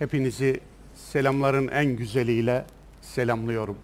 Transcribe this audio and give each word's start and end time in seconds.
Hepinizi 0.00 0.60
selamların 0.94 1.68
en 1.68 1.96
güzeliyle 1.96 2.64
selamlıyorum. 3.00 3.78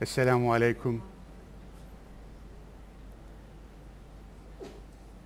Esselamu 0.00 0.52
Aleyküm. 0.52 1.02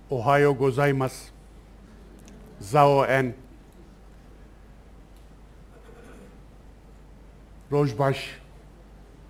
Ohio 0.09 0.55
gozaimasu. 0.55 1.25
Zao 2.59 3.05
en. 3.05 3.33
Rojbaş. 7.71 8.39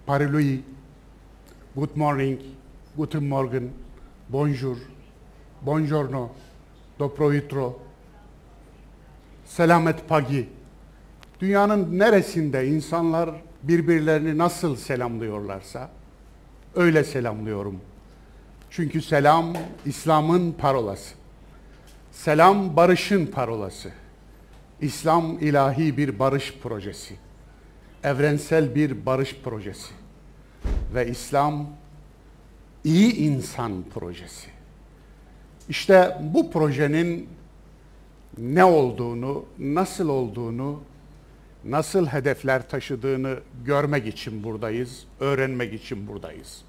Parilui. 0.06 0.62
Good 1.76 1.96
morning. 1.96 2.40
Guten 2.98 3.24
Morgen. 3.24 3.70
Bonjour. 4.30 4.78
Buongiorno. 5.62 6.30
Dobro 7.00 7.32
jutro. 7.32 7.80
Selamet 9.46 10.08
pagi. 10.08 10.50
Dünyanın 11.40 12.00
neresinde 12.00 12.68
insanlar 12.68 13.30
birbirlerini 13.64 14.38
nasıl 14.38 14.76
selamlıyorlarsa 14.76 15.90
öyle 16.76 17.04
selamlıyorum. 17.04 17.80
Çünkü 18.70 19.02
selam 19.02 19.54
İslam'ın 19.86 20.52
parolası. 20.52 21.16
Selam 22.12 22.76
barışın 22.76 23.26
parolası. 23.26 23.92
İslam 24.82 25.38
ilahi 25.40 25.98
bir 25.98 26.20
barış 26.20 26.58
projesi. 26.64 27.16
Evrensel 28.04 28.76
bir 28.76 29.06
barış 29.06 29.36
projesi. 29.44 29.94
Ve 30.94 31.08
İslam 31.08 31.68
iyi 32.84 33.16
insan 33.16 33.84
projesi. 33.94 34.51
İşte 35.70 36.18
bu 36.22 36.52
projenin 36.52 37.30
ne 38.38 38.64
olduğunu, 38.66 39.46
nasıl 39.60 40.10
olduğunu, 40.10 40.80
nasıl 41.66 42.08
hedefler 42.08 42.70
taşıdığını 42.70 43.40
görmek 43.66 44.08
için 44.08 44.44
buradayız, 44.44 45.06
öğrenmek 45.20 45.74
için 45.74 46.08
buradayız. 46.08 46.62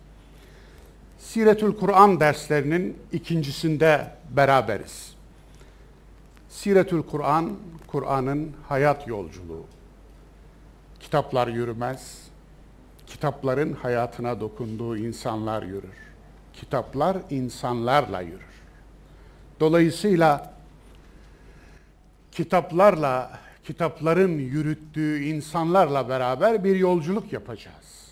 Siretül 1.19 1.77
Kur'an 1.77 2.21
derslerinin 2.21 2.99
ikincisinde 3.13 4.09
beraberiz. 4.31 5.15
Siretül 6.49 7.03
Kur'an, 7.03 7.53
Kur'an'ın 7.87 8.53
hayat 8.69 9.09
yolculuğu. 9.09 9.67
Kitaplar 11.01 11.49
yürümez, 11.49 12.19
kitapların 13.07 13.73
hayatına 13.73 14.41
dokunduğu 14.41 14.97
insanlar 14.97 15.63
yürür. 15.63 15.99
Kitaplar 16.53 17.17
insanlarla 17.31 18.21
yürür. 18.21 18.52
Dolayısıyla 19.63 20.53
kitaplarla, 22.33 23.39
kitapların 23.65 24.39
yürüttüğü 24.39 25.23
insanlarla 25.25 26.09
beraber 26.09 26.65
bir 26.65 26.77
yolculuk 26.77 27.33
yapacağız. 27.33 28.09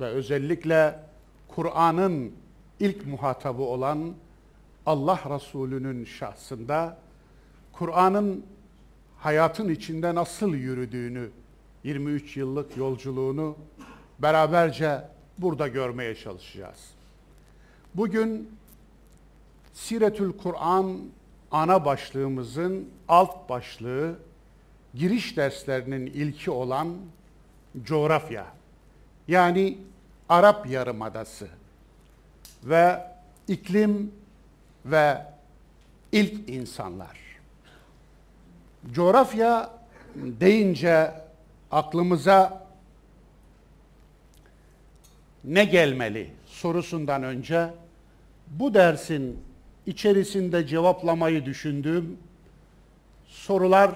Ve 0.00 0.04
özellikle 0.04 0.98
Kur'an'ın 1.48 2.32
ilk 2.80 3.06
muhatabı 3.06 3.62
olan 3.62 4.12
Allah 4.86 5.20
Resulü'nün 5.30 6.04
şahsında 6.04 6.98
Kur'an'ın 7.72 8.46
hayatın 9.18 9.68
içinde 9.68 10.14
nasıl 10.14 10.54
yürüdüğünü, 10.54 11.30
23 11.84 12.36
yıllık 12.36 12.76
yolculuğunu 12.76 13.56
beraberce 14.18 15.02
burada 15.38 15.68
görmeye 15.68 16.14
çalışacağız. 16.14 16.90
Bugün 17.94 18.48
Siretül 19.74 20.32
Kur'an 20.32 21.00
ana 21.50 21.84
başlığımızın 21.84 22.88
alt 23.08 23.48
başlığı 23.48 24.18
giriş 24.94 25.36
derslerinin 25.36 26.06
ilki 26.06 26.50
olan 26.50 26.96
coğrafya. 27.84 28.46
Yani 29.28 29.78
Arap 30.28 30.70
Yarımadası 30.70 31.48
ve 32.64 33.06
iklim 33.48 34.12
ve 34.84 35.22
ilk 36.12 36.48
insanlar. 36.48 37.18
Coğrafya 38.92 39.70
deyince 40.14 41.10
aklımıza 41.70 42.66
ne 45.44 45.64
gelmeli 45.64 46.30
sorusundan 46.46 47.22
önce 47.22 47.70
bu 48.46 48.74
dersin 48.74 49.38
içerisinde 49.86 50.66
cevaplamayı 50.66 51.44
düşündüğüm 51.44 52.18
sorulardan 53.26 53.94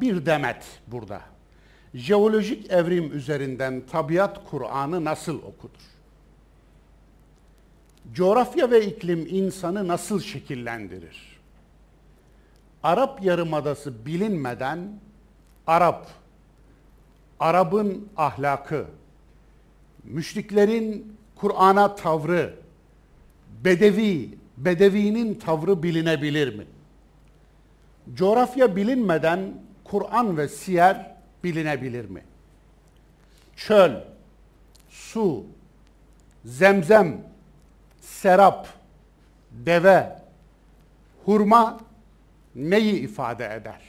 bir 0.00 0.26
demet 0.26 0.64
burada. 0.86 1.20
Jeolojik 1.94 2.70
evrim 2.70 3.12
üzerinden 3.12 3.82
tabiat 3.90 4.50
Kur'an'ı 4.50 5.04
nasıl 5.04 5.38
okudur? 5.38 5.80
Coğrafya 8.12 8.70
ve 8.70 8.86
iklim 8.86 9.26
insanı 9.30 9.88
nasıl 9.88 10.20
şekillendirir? 10.20 11.40
Arap 12.82 13.22
Yarımadası 13.22 14.06
bilinmeden 14.06 15.00
Arap, 15.66 16.06
Arap'ın 17.40 18.08
ahlakı, 18.16 18.86
müşriklerin 20.04 21.16
Kur'an'a 21.36 21.94
tavrı, 21.94 22.54
Bedevi, 23.64 24.38
Bedevi'nin 24.56 25.34
tavrı 25.34 25.82
bilinebilir 25.82 26.58
mi? 26.58 26.64
Coğrafya 28.14 28.76
bilinmeden 28.76 29.54
Kur'an 29.84 30.36
ve 30.36 30.48
siyer 30.48 31.16
bilinebilir 31.44 32.04
mi? 32.04 32.22
Çöl, 33.56 33.92
su, 34.90 35.44
zemzem, 36.44 37.20
serap, 38.00 38.68
deve, 39.50 40.16
hurma 41.24 41.80
neyi 42.54 43.00
ifade 43.00 43.44
eder? 43.44 43.80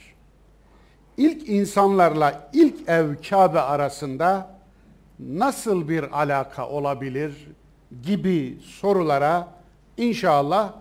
İlk 1.16 1.48
insanlarla 1.48 2.50
ilk 2.52 2.88
ev 2.88 3.16
Kabe 3.28 3.60
arasında 3.60 4.50
nasıl 5.18 5.88
bir 5.88 6.20
alaka 6.20 6.68
olabilir 6.68 7.48
gibi 8.02 8.58
sorulara 8.64 9.61
İnşallah 9.96 10.72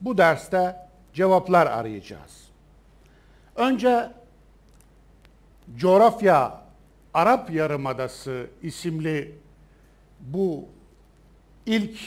bu 0.00 0.18
derste 0.18 0.76
cevaplar 1.12 1.66
arayacağız. 1.66 2.50
Önce 3.56 4.10
Coğrafya 5.76 6.62
Arap 7.14 7.50
Yarımadası 7.50 8.46
isimli 8.62 9.34
bu 10.20 10.64
ilk 11.66 11.98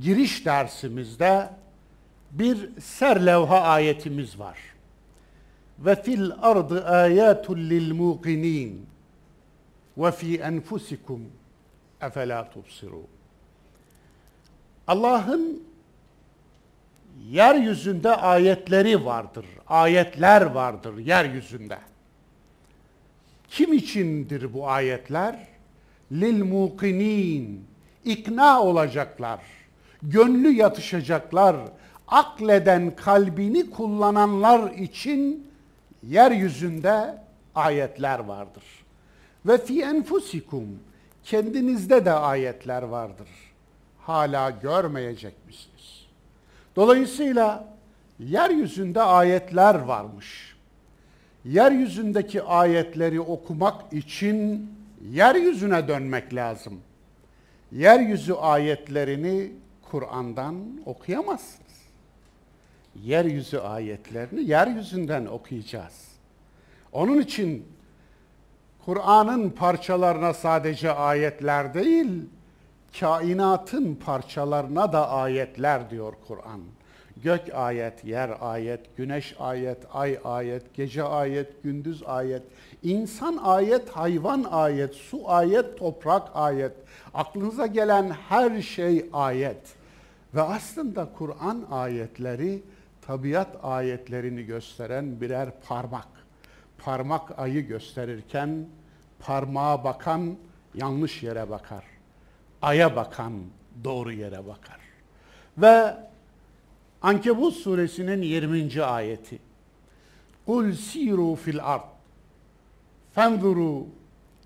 giriş 0.00 0.46
dersimizde 0.46 1.50
bir 2.30 2.80
serlevha 2.80 3.60
ayetimiz 3.60 4.38
var. 4.38 4.58
Ve 5.78 6.02
fil 6.02 6.30
ardı 6.42 6.84
ayatul 6.84 7.58
lil 7.58 7.92
muqinin 7.94 8.86
ve 9.96 10.12
fi 10.12 10.36
enfusikum 10.36 11.20
efela 12.00 12.50
tubsirun. 12.50 13.06
Allah'ın 14.86 15.62
yeryüzünde 17.30 18.16
ayetleri 18.16 19.04
vardır. 19.04 19.46
Ayetler 19.68 20.42
vardır 20.42 20.98
yeryüzünde. 20.98 21.78
Kim 23.48 23.72
içindir 23.72 24.54
bu 24.54 24.68
ayetler? 24.68 25.48
Lil 26.12 26.44
mukinin. 26.44 27.64
İkna 28.04 28.62
olacaklar. 28.62 29.40
Gönlü 30.02 30.52
yatışacaklar. 30.52 31.56
Akleden 32.08 32.96
kalbini 32.96 33.70
kullananlar 33.70 34.72
için 34.72 35.50
yeryüzünde 36.02 37.18
ayetler 37.54 38.18
vardır. 38.18 38.64
Ve 39.46 39.58
fi 39.58 39.82
enfusikum 39.82 40.64
kendinizde 41.24 42.04
de 42.04 42.12
ayetler 42.12 42.82
vardır 42.82 43.28
hala 44.02 44.50
görmeyecek 44.50 45.34
misiniz? 45.46 46.06
Dolayısıyla 46.76 47.68
yeryüzünde 48.18 49.02
ayetler 49.02 49.74
varmış. 49.74 50.56
Yeryüzündeki 51.44 52.42
ayetleri 52.42 53.20
okumak 53.20 53.92
için 53.92 54.70
yeryüzüne 55.10 55.88
dönmek 55.88 56.34
lazım. 56.34 56.80
Yeryüzü 57.72 58.32
ayetlerini 58.32 59.52
Kur'an'dan 59.90 60.56
okuyamazsınız. 60.86 61.62
Yeryüzü 63.02 63.58
ayetlerini 63.58 64.50
yeryüzünden 64.50 65.26
okuyacağız. 65.26 66.08
Onun 66.92 67.20
için 67.20 67.66
Kur'an'ın 68.84 69.50
parçalarına 69.50 70.34
sadece 70.34 70.92
ayetler 70.92 71.74
değil, 71.74 72.24
kainatın 73.00 73.94
parçalarına 73.94 74.92
da 74.92 75.10
ayetler 75.10 75.90
diyor 75.90 76.12
Kur'an. 76.28 76.60
Gök 77.16 77.54
ayet, 77.54 78.04
yer 78.04 78.30
ayet, 78.40 78.96
güneş 78.96 79.34
ayet, 79.38 79.78
ay 79.92 80.18
ayet, 80.24 80.74
gece 80.74 81.02
ayet, 81.02 81.62
gündüz 81.62 82.02
ayet, 82.02 82.42
insan 82.82 83.36
ayet, 83.36 83.90
hayvan 83.90 84.44
ayet, 84.50 84.94
su 84.94 85.30
ayet, 85.30 85.78
toprak 85.78 86.28
ayet. 86.34 86.72
Aklınıza 87.14 87.66
gelen 87.66 88.10
her 88.10 88.62
şey 88.62 89.06
ayet. 89.12 89.74
Ve 90.34 90.42
aslında 90.42 91.08
Kur'an 91.18 91.66
ayetleri 91.70 92.62
tabiat 93.06 93.56
ayetlerini 93.62 94.42
gösteren 94.42 95.20
birer 95.20 95.48
parmak. 95.68 96.08
Parmak 96.78 97.38
ayı 97.38 97.66
gösterirken 97.66 98.66
parmağa 99.18 99.84
bakan 99.84 100.36
yanlış 100.74 101.22
yere 101.22 101.50
bakar. 101.50 101.91
Aya 102.62 102.96
bakan 102.96 103.32
doğru 103.84 104.12
yere 104.12 104.46
bakar. 104.46 104.80
Ve 105.58 105.96
Ankebut 107.02 107.54
suresinin 107.54 108.22
20. 108.22 108.82
ayeti. 108.82 109.38
Kul 110.46 110.72
siru 110.72 111.34
fil 111.36 111.64
ard. 111.64 111.84
Fenzuru 113.14 113.86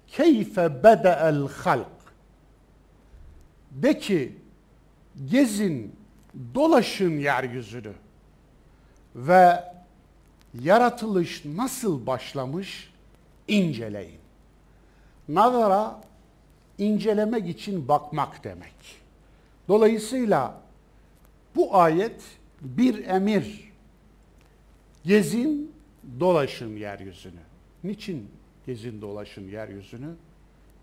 keyfe 0.07 0.83
bede'el 0.83 1.49
halk. 1.49 1.87
De 3.71 3.99
ki 3.99 4.37
gezin, 5.31 5.97
dolaşın 6.55 7.19
yeryüzünü 7.19 7.93
ve 9.15 9.65
yaratılış 10.61 11.45
nasıl 11.45 12.07
başlamış 12.07 12.93
inceleyin. 13.49 14.21
Nazara 15.29 16.01
incelemek 16.79 17.49
için 17.49 17.89
bakmak 17.89 18.45
demek. 18.45 18.75
Dolayısıyla 19.69 20.61
bu 21.57 21.77
ayet 21.77 22.23
bir 22.61 23.05
emir. 23.05 23.73
Gezin, 25.05 25.73
dolaşın 26.21 26.77
yeryüzünü. 26.77 27.41
Niçin 27.85 28.29
gezin, 28.67 29.01
dolaşın 29.03 29.49
yeryüzünü? 29.49 30.09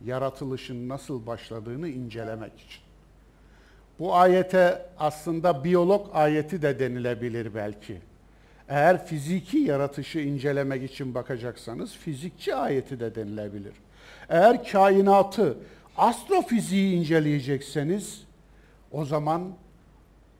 Yaratılışın 0.05 0.89
nasıl 0.89 1.25
başladığını 1.25 1.89
incelemek 1.89 2.53
için. 2.59 2.81
Bu 3.99 4.15
ayete 4.15 4.85
aslında 4.99 5.63
biyolog 5.63 6.09
ayeti 6.13 6.61
de 6.61 6.79
denilebilir 6.79 7.55
belki. 7.55 7.97
Eğer 8.69 9.05
fiziki 9.05 9.57
yaratışı 9.57 10.19
incelemek 10.19 10.91
için 10.91 11.15
bakacaksanız 11.15 11.93
fizikçi 11.93 12.55
ayeti 12.55 12.99
de 12.99 13.15
denilebilir. 13.15 13.73
Eğer 14.29 14.63
kainatı, 14.71 15.57
astrofiziği 15.97 16.95
inceleyecekseniz 16.95 18.23
o 18.91 19.05
zaman 19.05 19.43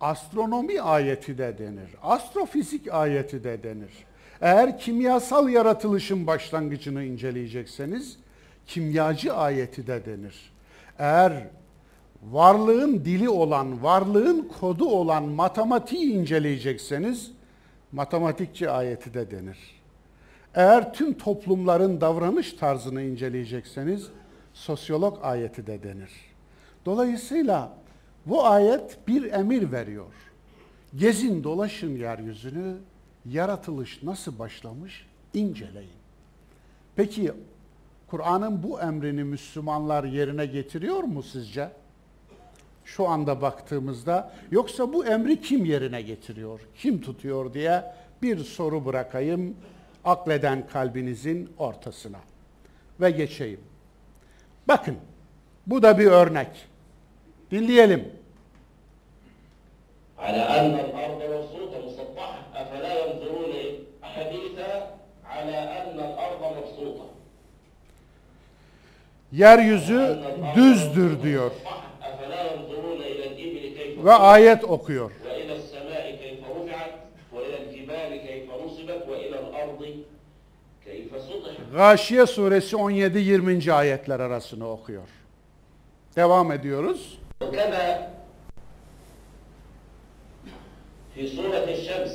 astronomi 0.01 0.81
ayeti 0.81 1.38
de 1.38 1.57
denir. 1.57 1.89
Astrofizik 2.03 2.94
ayeti 2.94 3.44
de 3.44 3.63
denir. 3.63 3.91
Eğer 4.41 4.79
kimyasal 4.79 5.50
yaratılışın 5.50 6.27
başlangıcını 6.27 7.03
inceleyecekseniz 7.03 8.17
kimyacı 8.67 9.33
ayeti 9.33 9.88
de 9.88 10.05
denir. 10.05 10.51
Eğer 11.00 11.47
varlığın 12.31 13.05
dili 13.05 13.29
olan, 13.29 13.83
varlığın 13.83 14.51
kodu 14.59 14.85
olan 14.85 15.23
matematiği 15.23 16.13
inceleyecekseniz 16.13 17.31
matematikçi 17.91 18.69
ayeti 18.69 19.13
de 19.13 19.31
denir. 19.31 19.57
Eğer 20.55 20.94
tüm 20.94 21.13
toplumların 21.13 22.01
davranış 22.01 22.53
tarzını 22.53 23.01
inceleyecekseniz 23.01 24.09
sosyolog 24.53 25.19
ayeti 25.21 25.67
de 25.67 25.83
denir. 25.83 26.11
Dolayısıyla 26.85 27.73
bu 28.25 28.45
ayet 28.45 29.07
bir 29.07 29.31
emir 29.31 29.71
veriyor. 29.71 30.13
Gezin 30.95 31.44
dolaşın 31.44 31.95
yeryüzünü, 31.95 32.77
yaratılış 33.25 34.03
nasıl 34.03 34.39
başlamış 34.39 35.05
inceleyin. 35.33 35.89
Peki 36.95 37.31
Kur'an'ın 38.07 38.63
bu 38.63 38.81
emrini 38.81 39.23
Müslümanlar 39.23 40.03
yerine 40.03 40.45
getiriyor 40.45 41.03
mu 41.03 41.23
sizce? 41.23 41.69
Şu 42.85 43.07
anda 43.07 43.41
baktığımızda 43.41 44.33
yoksa 44.51 44.94
bu 44.94 45.05
emri 45.05 45.41
kim 45.41 45.65
yerine 45.65 46.01
getiriyor, 46.01 46.59
kim 46.75 47.01
tutuyor 47.01 47.53
diye 47.53 47.83
bir 48.21 48.38
soru 48.44 48.85
bırakayım 48.85 49.55
akleden 50.05 50.67
kalbinizin 50.67 51.50
ortasına 51.57 52.19
ve 53.01 53.11
geçeyim. 53.11 53.59
Bakın 54.69 54.96
bu 55.66 55.82
da 55.82 55.98
bir 55.98 56.06
örnek. 56.06 56.48
Dinleyelim. 57.50 58.19
على 60.26 60.42
أن 60.58 60.75
الأرض 60.86 61.20
مبسوطة 61.34 61.76
مسطحة 61.86 62.38
أفلا 62.62 62.92
ينظرون 63.02 63.52
حديثا 64.14 64.72
على 65.25 65.56
أن 65.78 65.96
الأرض 66.08 66.40
مبسوطة 66.56 67.04
Yeryüzü 69.32 70.19
düzdür 70.56 71.22
diyor 71.22 71.50
مسطحة 71.50 71.82
أفلا 72.02 72.52
ينظرون 72.52 73.00
إلى 73.00 73.25
الإبل 73.26 73.78
كيف 73.78 74.04
ve 74.04 74.12
ayet 74.12 74.64
okuyor. 74.64 75.10
وإلى 75.10 75.41
Gâşiye 81.72 82.26
suresi 82.26 82.76
17-20. 82.76 83.72
ayetler 83.72 84.20
arasını 84.20 84.69
okuyor. 84.70 85.08
Devam 86.16 86.52
ediyoruz. 86.52 87.19
وكذا 87.42 87.86
في 91.14 91.22
سورة 91.36 91.66
الشمس 91.76 92.14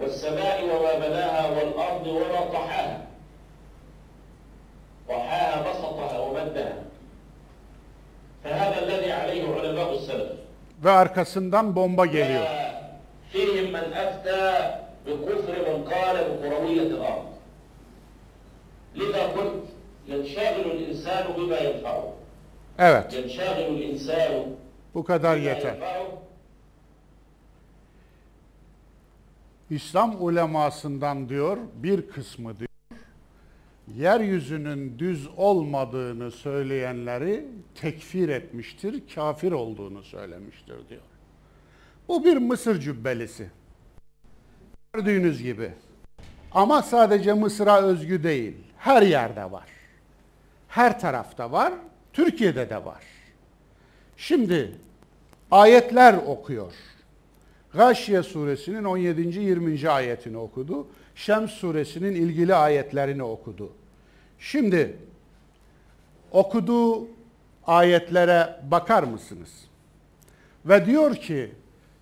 والسماء 0.00 0.58
وما 0.70 0.94
بناها 1.04 1.44
والأرض 1.56 2.06
وما 2.06 2.40
طحاها 2.54 2.98
طحاها 5.08 5.56
بسطها 5.66 6.18
ومدها 6.26 6.74
فهذا 8.44 8.78
الذي 8.84 9.12
عليه 9.12 9.44
علماء 9.56 9.90
السلف 9.98 10.30
Ve 10.84 10.90
arkasından 10.90 11.76
bomba 11.76 12.06
geliyor. 12.06 12.46
فيهم 13.32 13.66
من 13.72 13.86
أفتى 14.04 14.44
بكفر 15.06 15.52
من 15.68 15.84
قال 15.84 16.16
بكروية 16.30 16.82
الأرض 16.82 17.24
لذا 18.96 19.22
قلت 19.26 19.64
ينشغل 20.08 20.66
الإنسان 20.70 21.24
بما 21.36 21.58
ينفعه 21.58 22.12
Evet, 22.78 23.12
ينشغل 23.14 23.66
الإنسان 23.74 24.54
bu 24.94 25.04
kadar 25.04 25.36
بما 25.36 25.44
yeter. 25.44 25.74
ينفعه 25.76 26.06
İslam 29.70 30.16
ulemasından 30.24 31.28
diyor, 31.28 31.58
bir 31.74 32.08
kısmı 32.08 32.58
diyor, 32.58 32.68
yeryüzünün 33.96 34.98
düz 34.98 35.28
olmadığını 35.36 36.30
söyleyenleri 36.30 37.44
tekfir 37.74 38.28
etmiştir, 38.28 39.02
kafir 39.14 39.52
olduğunu 39.52 40.02
söylemiştir 40.02 40.88
diyor. 40.88 41.00
Bu 42.08 42.24
bir 42.24 42.36
Mısır 42.36 42.80
cübbelisi. 42.80 43.50
Gördüğünüz 44.97 45.43
gibi. 45.43 45.71
Ama 46.51 46.81
sadece 46.81 47.33
Mısır'a 47.33 47.81
özgü 47.81 48.23
değil, 48.23 48.53
her 48.77 49.01
yerde 49.01 49.51
var. 49.51 49.67
Her 50.67 50.99
tarafta 50.99 51.51
var, 51.51 51.73
Türkiye'de 52.13 52.69
de 52.69 52.85
var. 52.85 53.03
Şimdi 54.17 54.75
ayetler 55.51 56.13
okuyor. 56.13 56.73
Gâşiye 57.73 58.23
suresinin 58.23 58.83
17. 58.83 59.39
20. 59.39 59.89
ayetini 59.89 60.37
okudu. 60.37 60.87
Şems 61.15 61.51
suresinin 61.51 62.15
ilgili 62.15 62.55
ayetlerini 62.55 63.23
okudu. 63.23 63.71
Şimdi 64.39 64.97
okuduğu 66.31 67.07
ayetlere 67.67 68.59
bakar 68.71 69.03
mısınız? 69.03 69.49
Ve 70.65 70.85
diyor 70.85 71.15
ki 71.15 71.51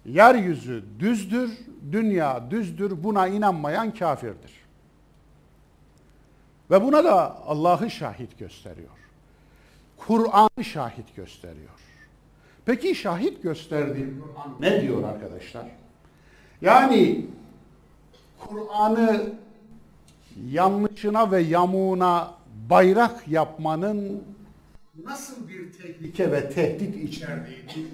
yeryüzü 0.06 0.84
düzdür, 1.00 1.52
dünya 1.92 2.52
düzdür, 2.52 3.04
buna 3.04 3.28
inanmayan 3.28 3.94
kafirdir. 3.94 4.52
Ve 6.72 6.84
buna 6.84 7.04
da 7.04 7.38
Allah'ı 7.46 7.90
şahit 7.90 8.40
gösteriyor. 8.40 8.90
Kur'an'ı 9.98 10.64
şahit 10.64 11.16
gösteriyor. 11.16 11.70
Peki 12.66 12.96
şahit 12.96 13.44
gösterdiği 13.44 14.14
Kur'an 14.20 14.56
ne 14.60 14.82
diyor 14.82 15.04
arkadaşlar? 15.04 15.66
Yani 16.62 17.26
Kur'an'ı 18.40 19.34
yanlışına 20.50 21.32
ve 21.32 21.42
yamuğuna 21.42 22.34
bayrak 22.70 23.28
yapmanın 23.28 24.24
nasıl 25.04 25.48
bir 25.48 25.74
tehlike 25.74 26.32
ve 26.32 26.50
tehdit 26.50 27.10
içerdiğini 27.10 27.88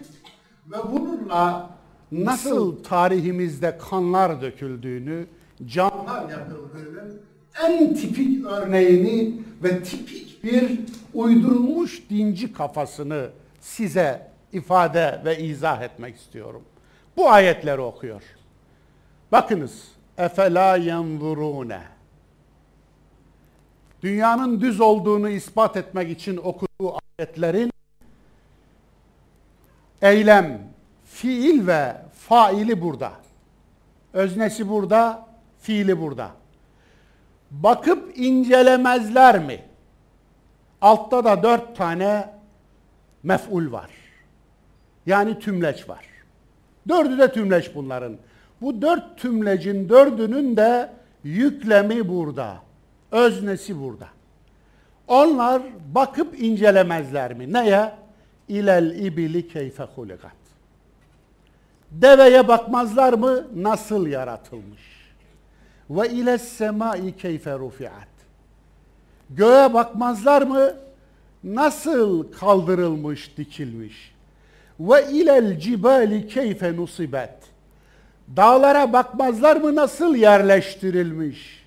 ve 0.72 0.78
bununla 0.92 1.70
nasıl 2.12 2.84
tarihimizde 2.84 3.78
kanlar 3.78 4.42
döküldüğünü, 4.42 5.28
canlar 5.66 6.30
yakıldığının 6.30 7.22
en 7.68 7.96
tipik 7.96 8.46
örneğini 8.46 9.42
ve 9.64 9.84
tipik 9.84 10.44
bir 10.44 10.80
uydurulmuş 11.14 12.10
dinci 12.10 12.54
kafasını 12.54 13.30
size 13.60 14.32
ifade 14.54 15.22
ve 15.26 15.40
izah 15.40 15.82
etmek 15.82 16.16
istiyorum. 16.16 16.62
Bu 17.18 17.30
ayetleri 17.30 17.82
okuyor. 17.82 18.22
Bakınız. 19.32 19.88
Efela 20.18 20.76
yenzurune. 20.76 21.82
Dünyanın 24.04 24.62
düz 24.62 24.82
olduğunu 24.82 25.30
ispat 25.30 25.78
etmek 25.78 26.12
için 26.12 26.38
okuduğu 26.38 26.98
ayetlerin 27.20 27.72
eylem, 30.02 30.71
fiil 31.14 31.68
ve 31.68 31.96
faili 32.14 32.82
burada. 32.82 33.12
Öznesi 34.14 34.70
burada, 34.70 35.28
fiili 35.60 36.02
burada. 36.02 36.32
Bakıp 37.52 38.18
incelemezler 38.18 39.40
mi? 39.40 39.62
Altta 40.82 41.24
da 41.24 41.44
dört 41.44 41.78
tane 41.78 42.30
mef'ul 43.24 43.72
var. 43.72 43.90
Yani 45.06 45.40
tümleç 45.40 45.90
var. 45.90 46.06
Dördü 46.88 47.18
de 47.18 47.32
tümleç 47.32 47.76
bunların. 47.76 48.18
Bu 48.62 48.82
dört 48.82 49.18
tümlecin 49.18 49.90
dördünün 49.90 50.58
de 50.58 50.90
yüklemi 51.24 52.10
burada. 52.10 52.58
Öznesi 53.12 53.82
burada. 53.82 54.08
Onlar 55.08 55.62
bakıp 55.96 56.42
incelemezler 56.42 57.34
mi? 57.34 57.54
Neye? 57.54 57.92
İlel 58.48 59.00
ibili 59.00 59.48
keyfe 59.48 59.84
hulikat. 59.84 60.41
Deveye 61.92 62.48
bakmazlar 62.48 63.14
mı? 63.14 63.48
Nasıl 63.56 64.08
yaratılmış? 64.08 64.82
Ve 65.90 66.10
ile 66.10 66.38
semai 66.38 67.18
keyfe 67.18 67.54
rufiat. 67.54 68.08
Göğe 69.30 69.74
bakmazlar 69.74 70.42
mı? 70.42 70.74
Nasıl 71.44 72.32
kaldırılmış, 72.32 73.38
dikilmiş? 73.38 74.16
Ve 74.80 75.12
ilel 75.12 75.60
cibali 75.60 76.28
keyfe 76.28 76.76
nusibet. 76.76 77.34
Dağlara 78.38 78.94
bakmazlar 78.94 79.56
mı 79.56 79.76
nasıl 79.76 80.16
yerleştirilmiş? 80.16 81.66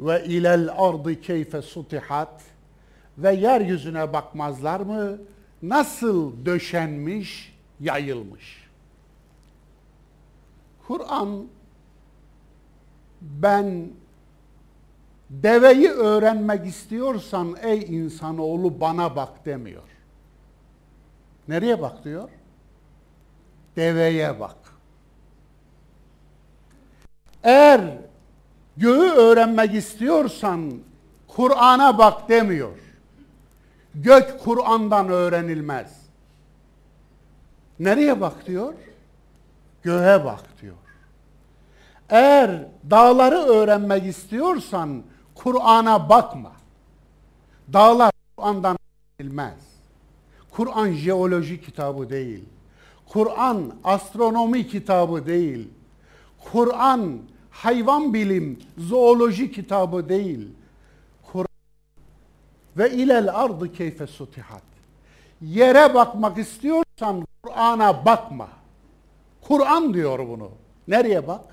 Ve 0.00 0.24
ilel 0.24 0.68
ardı 0.76 1.20
keyfe 1.20 1.62
sutihat. 1.62 2.42
Ve 3.18 3.34
yeryüzüne 3.34 4.12
bakmazlar 4.12 4.80
mı 4.80 5.18
nasıl 5.62 6.46
döşenmiş, 6.46 7.56
yayılmış? 7.80 8.65
Kur'an 10.86 11.48
ben 13.20 13.90
deveyi 15.30 15.90
öğrenmek 15.90 16.66
istiyorsan 16.66 17.56
ey 17.62 17.80
insanoğlu 17.88 18.80
bana 18.80 19.16
bak 19.16 19.46
demiyor. 19.46 19.82
Nereye 21.48 21.82
bak 21.82 22.04
diyor? 22.04 22.28
Deveye 23.76 24.40
bak. 24.40 24.56
Eğer 27.42 27.98
göğü 28.76 29.10
öğrenmek 29.10 29.74
istiyorsan 29.74 30.72
Kur'an'a 31.28 31.98
bak 31.98 32.28
demiyor. 32.28 32.78
Gök 33.94 34.40
Kur'an'dan 34.44 35.08
öğrenilmez. 35.08 36.06
Nereye 37.78 38.20
bak 38.20 38.46
diyor? 38.46 38.74
Göğe 39.86 40.24
bak 40.24 40.44
diyor. 40.62 40.74
Eğer 42.08 42.66
dağları 42.90 43.36
öğrenmek 43.38 44.06
istiyorsan 44.06 45.02
Kur'an'a 45.34 46.08
bakma. 46.08 46.52
Dağlar 47.72 48.12
Kur'an'dan 48.36 48.76
öğrenilmez. 49.20 49.58
Kur'an 50.50 50.92
jeoloji 50.92 51.60
kitabı 51.60 52.10
değil. 52.10 52.44
Kur'an 53.08 53.74
astronomi 53.84 54.68
kitabı 54.68 55.26
değil. 55.26 55.68
Kur'an 56.52 57.18
hayvan 57.50 58.14
bilim, 58.14 58.58
zooloji 58.78 59.52
kitabı 59.52 60.08
değil. 60.08 60.48
Kur'an 61.32 61.46
ve 62.76 62.90
ilel 62.90 63.34
ardı 63.34 63.72
keyfe 63.72 64.06
sutihat. 64.06 64.62
Yere 65.40 65.94
bakmak 65.94 66.38
istiyorsan 66.38 67.26
Kur'an'a 67.42 68.04
bakma. 68.04 68.48
Kur'an 69.48 69.94
diyor 69.94 70.18
bunu. 70.18 70.50
Nereye 70.88 71.26
bak? 71.26 71.44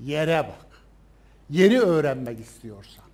Yere 0.00 0.38
bak. 0.38 0.66
Yeri 1.50 1.80
öğrenmek 1.80 2.40
istiyorsan. 2.40 3.04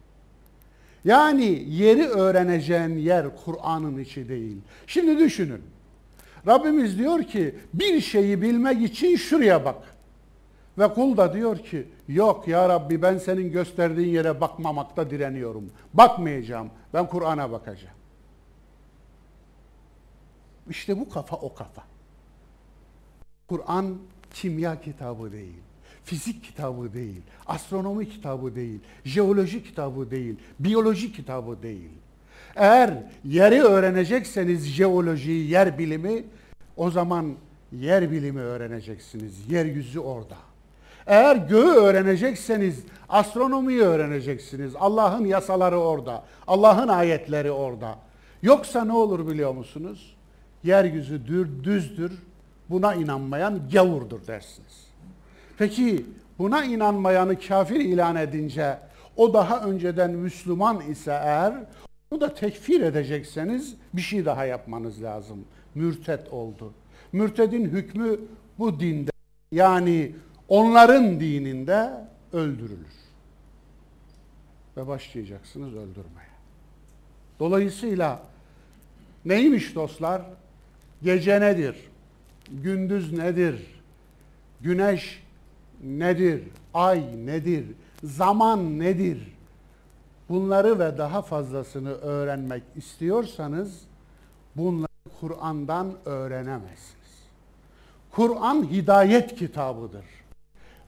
Yani 1.04 1.64
yeri 1.68 2.08
öğreneceğin 2.08 2.98
yer 2.98 3.26
Kur'an'ın 3.44 3.98
içi 3.98 4.28
değil. 4.28 4.56
Şimdi 4.86 5.18
düşünün. 5.18 5.62
Rabbimiz 6.46 6.98
diyor 6.98 7.22
ki 7.22 7.54
bir 7.74 8.00
şeyi 8.00 8.42
bilmek 8.42 8.82
için 8.82 9.16
şuraya 9.16 9.64
bak. 9.64 9.76
Ve 10.78 10.94
kul 10.94 11.16
da 11.16 11.32
diyor 11.32 11.58
ki 11.58 11.88
yok 12.08 12.48
ya 12.48 12.68
Rabbi 12.68 13.02
ben 13.02 13.18
senin 13.18 13.52
gösterdiğin 13.52 14.14
yere 14.14 14.40
bakmamakta 14.40 15.10
direniyorum. 15.10 15.70
Bakmayacağım. 15.94 16.70
Ben 16.94 17.06
Kur'an'a 17.06 17.52
bakacağım. 17.52 17.96
İşte 20.70 21.00
bu 21.00 21.08
kafa 21.08 21.36
o 21.36 21.54
kafa. 21.54 21.82
Kur'an 23.48 23.98
kimya 24.34 24.80
kitabı 24.80 25.32
değil. 25.32 25.56
Fizik 26.04 26.44
kitabı 26.44 26.94
değil, 26.94 27.20
astronomi 27.46 28.08
kitabı 28.08 28.54
değil, 28.54 28.80
jeoloji 29.04 29.64
kitabı 29.64 30.10
değil, 30.10 30.36
biyoloji 30.60 31.12
kitabı 31.12 31.62
değil. 31.62 31.90
Eğer 32.56 32.94
yeri 33.24 33.62
öğrenecekseniz 33.62 34.66
jeolojiyi, 34.66 35.50
yer 35.50 35.78
bilimi 35.78 36.24
o 36.76 36.90
zaman 36.90 37.34
yer 37.72 38.10
bilimi 38.10 38.40
öğreneceksiniz. 38.40 39.50
Yeryüzü 39.50 40.00
orada. 40.00 40.36
Eğer 41.06 41.36
göğü 41.36 41.74
öğrenecekseniz 41.74 42.84
astronomiyi 43.08 43.80
öğreneceksiniz. 43.80 44.72
Allah'ın 44.76 45.24
yasaları 45.24 45.78
orada. 45.78 46.24
Allah'ın 46.46 46.88
ayetleri 46.88 47.50
orada. 47.50 47.98
Yoksa 48.42 48.84
ne 48.84 48.92
olur 48.92 49.28
biliyor 49.28 49.52
musunuz? 49.52 50.16
Yeryüzü 50.64 51.26
dür, 51.26 51.64
düzdür. 51.64 52.12
Buna 52.70 52.94
inanmayan 52.94 53.68
gavurdur 53.72 54.26
dersiniz. 54.26 54.86
Peki 55.58 56.06
buna 56.38 56.64
inanmayanı 56.64 57.40
kafir 57.40 57.80
ilan 57.80 58.16
edince 58.16 58.78
o 59.16 59.34
daha 59.34 59.60
önceden 59.60 60.10
Müslüman 60.10 60.80
ise 60.80 61.10
eğer 61.10 61.54
onu 62.10 62.20
da 62.20 62.34
tekfir 62.34 62.80
edecekseniz 62.80 63.76
bir 63.92 64.00
şey 64.00 64.24
daha 64.24 64.44
yapmanız 64.44 65.02
lazım. 65.02 65.44
Mürtet 65.74 66.32
oldu. 66.32 66.72
Mürtedin 67.12 67.64
hükmü 67.64 68.20
bu 68.58 68.80
dinde 68.80 69.10
yani 69.52 70.14
onların 70.48 71.20
dininde 71.20 71.90
öldürülür. 72.32 72.98
Ve 74.76 74.86
başlayacaksınız 74.86 75.72
öldürmeye. 75.72 76.28
Dolayısıyla 77.38 78.22
neymiş 79.24 79.74
dostlar? 79.74 80.22
Gece 81.02 81.40
nedir? 81.40 81.76
Gündüz 82.52 83.12
nedir? 83.12 83.80
Güneş 84.60 85.22
nedir? 85.84 86.42
Ay 86.74 87.26
nedir? 87.26 87.64
Zaman 88.04 88.78
nedir? 88.78 89.36
Bunları 90.28 90.78
ve 90.78 90.98
daha 90.98 91.22
fazlasını 91.22 91.92
öğrenmek 91.92 92.62
istiyorsanız 92.76 93.80
bunları 94.56 94.88
Kur'an'dan 95.20 95.92
öğrenemezsiniz. 96.04 96.98
Kur'an 98.10 98.70
hidayet 98.70 99.34
kitabıdır. 99.36 100.04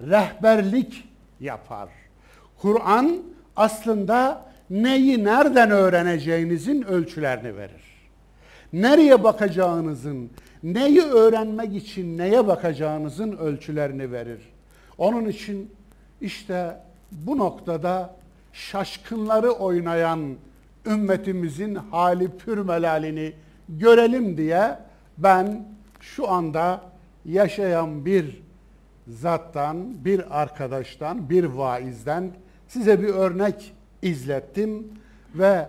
Rehberlik 0.01 1.09
yapar. 1.41 1.89
Kur'an 2.63 3.23
aslında 3.57 4.47
neyi 4.71 5.25
nereden 5.25 5.71
öğreneceğinizin 5.71 6.83
ölçülerini 6.83 7.57
verir. 7.57 7.83
Nereye 8.73 9.25
bakacağınızın, 9.25 10.31
neyi 10.63 11.03
öğrenmek 11.03 11.77
için 11.77 12.19
neye 12.19 12.47
bakacağınızın 12.47 13.33
ölçülerini 13.37 14.13
verir. 14.13 14.41
Onun 14.99 15.25
için 15.29 15.71
işte 16.21 16.77
bu 17.13 17.39
noktada 17.39 18.17
şaşkınları 18.53 19.51
oynayan 19.51 20.37
ümmetimizin 20.87 21.75
hali 21.75 22.37
pürmelalini 22.37 23.33
görelim 23.69 24.37
diye 24.37 24.79
ben 25.19 25.67
şu 26.01 26.31
anda 26.31 26.81
yaşayan 27.25 28.05
bir 28.05 28.43
zattan, 29.09 30.05
bir 30.05 30.41
arkadaştan, 30.41 31.31
bir 31.31 31.45
vaizden 31.45 32.31
size 32.69 33.03
bir 33.03 33.09
örnek 33.09 33.73
izlettim 34.03 34.89
ve 35.35 35.69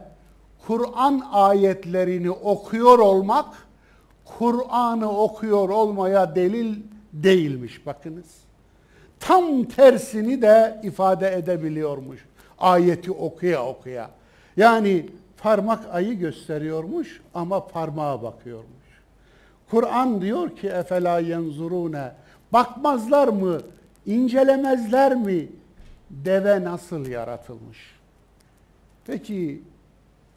Kur'an 0.68 1.24
ayetlerini 1.32 2.32
okuyor 2.32 3.00
olmak 3.00 3.46
Kur'an'ı 4.26 5.18
okuyor 5.18 5.70
olmaya 5.70 6.36
delil 6.36 6.76
değilmiş 7.14 7.86
bakınız. 7.86 8.42
Tam 9.20 9.64
tersini 9.64 10.42
de 10.42 10.82
ifade 10.84 11.36
edebiliyormuş 11.36 12.26
ayeti 12.62 13.12
okuya 13.12 13.66
okuya. 13.66 14.10
Yani 14.58 15.06
parmak 15.38 15.96
ayı 15.96 16.14
gösteriyormuş 16.14 17.22
ama 17.34 17.68
parmağa 17.68 18.24
bakıyormuş. 18.24 18.72
Kur'an 19.70 20.22
diyor 20.22 20.56
ki 20.56 20.68
efela 20.68 21.20
yenzurune 21.20 22.12
bakmazlar 22.54 23.28
mı, 23.28 23.62
incelemezler 24.06 25.16
mi 25.16 25.48
deve 26.10 26.64
nasıl 26.64 27.06
yaratılmış? 27.06 27.78
Peki 29.06 29.62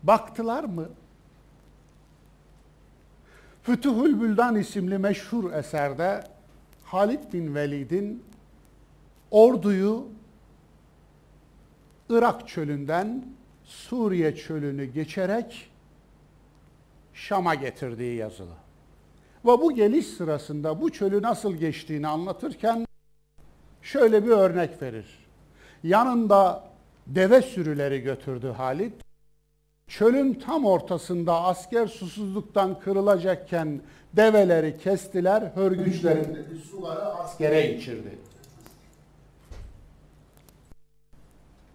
baktılar 0.03 0.65
mı? 0.65 0.89
Fütuhul 3.65 4.21
Büldan 4.21 4.57
isimli 4.57 4.99
meşhur 4.99 5.53
eserde 5.53 6.25
Halid 6.85 7.33
bin 7.33 7.55
Velid'in 7.55 8.23
orduyu 9.31 10.07
Irak 12.09 12.49
çölünden 12.49 13.25
Suriye 13.65 14.37
çölünü 14.37 14.85
geçerek 14.85 15.71
Şam'a 17.15 17.55
getirdiği 17.55 18.17
yazılı. 18.17 18.55
Ve 19.45 19.49
bu 19.51 19.75
geliş 19.75 20.07
sırasında 20.07 20.81
bu 20.81 20.93
çölü 20.93 21.23
nasıl 21.23 21.55
geçtiğini 21.55 22.09
anlatırken 22.09 22.87
şöyle 23.83 24.25
bir 24.25 24.31
örnek 24.31 24.83
verir. 24.83 25.27
Yanında 25.83 26.65
deve 27.07 27.43
sürüleri 27.43 28.01
götürdü 28.01 28.55
Halit. 28.57 29.04
Çölün 29.89 30.35
tam 30.35 30.65
ortasında 30.65 31.43
asker 31.43 31.87
susuzluktan 31.87 32.81
kırılacakken 32.81 33.81
develeri 34.13 34.79
kestiler, 34.79 35.43
hörgüçlerindeki 35.55 36.57
suları 36.71 37.05
askere 37.05 37.75
içirdi. 37.75 38.19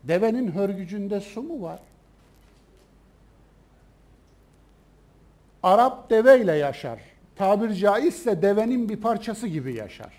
Devenin 0.03 0.51
hörgücünde 0.51 1.19
su 1.19 1.41
mu 1.41 1.61
var? 1.61 1.79
Arap 5.63 6.09
deveyle 6.09 6.53
yaşar. 6.53 6.99
Tabir 7.35 7.73
caizse 7.73 8.41
devenin 8.41 8.89
bir 8.89 8.97
parçası 8.97 9.47
gibi 9.47 9.73
yaşar. 9.73 10.13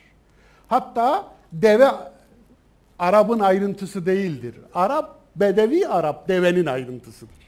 Hatta 0.69 1.33
deve 1.53 1.89
Arap'ın 2.99 3.39
ayrıntısı 3.39 4.07
değildir. 4.07 4.55
Arap, 4.75 5.19
bedevi 5.37 5.89
Arap 5.89 6.29
devenin 6.29 6.67
ayrıntısıdır. 6.67 7.40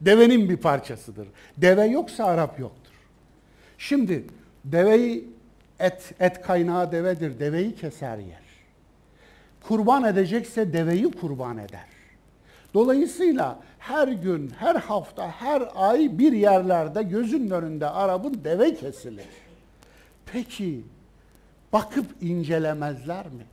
Devenin 0.00 0.48
bir 0.48 0.56
parçasıdır. 0.56 1.28
Deve 1.56 1.84
yoksa 1.84 2.24
Arap 2.24 2.58
yoktur. 2.58 2.92
Şimdi 3.78 4.24
deveyi 4.64 5.28
et, 5.78 6.14
et 6.20 6.42
kaynağı 6.42 6.92
devedir. 6.92 7.40
Deveyi 7.40 7.74
keser 7.74 8.18
yer. 8.18 8.50
Kurban 9.60 10.04
edecekse 10.04 10.72
deveyi 10.72 11.10
kurban 11.10 11.58
eder. 11.58 11.86
Dolayısıyla 12.74 13.58
her 13.78 14.08
gün, 14.08 14.50
her 14.58 14.74
hafta, 14.74 15.28
her 15.30 15.62
ay 15.74 16.18
bir 16.18 16.32
yerlerde 16.32 17.02
gözün 17.02 17.50
önünde 17.50 17.88
Arap'ın 17.88 18.44
deve 18.44 18.74
kesilir. 18.74 19.24
Peki 20.32 20.84
bakıp 21.72 22.06
incelemezler 22.20 23.26
mi? 23.26 23.44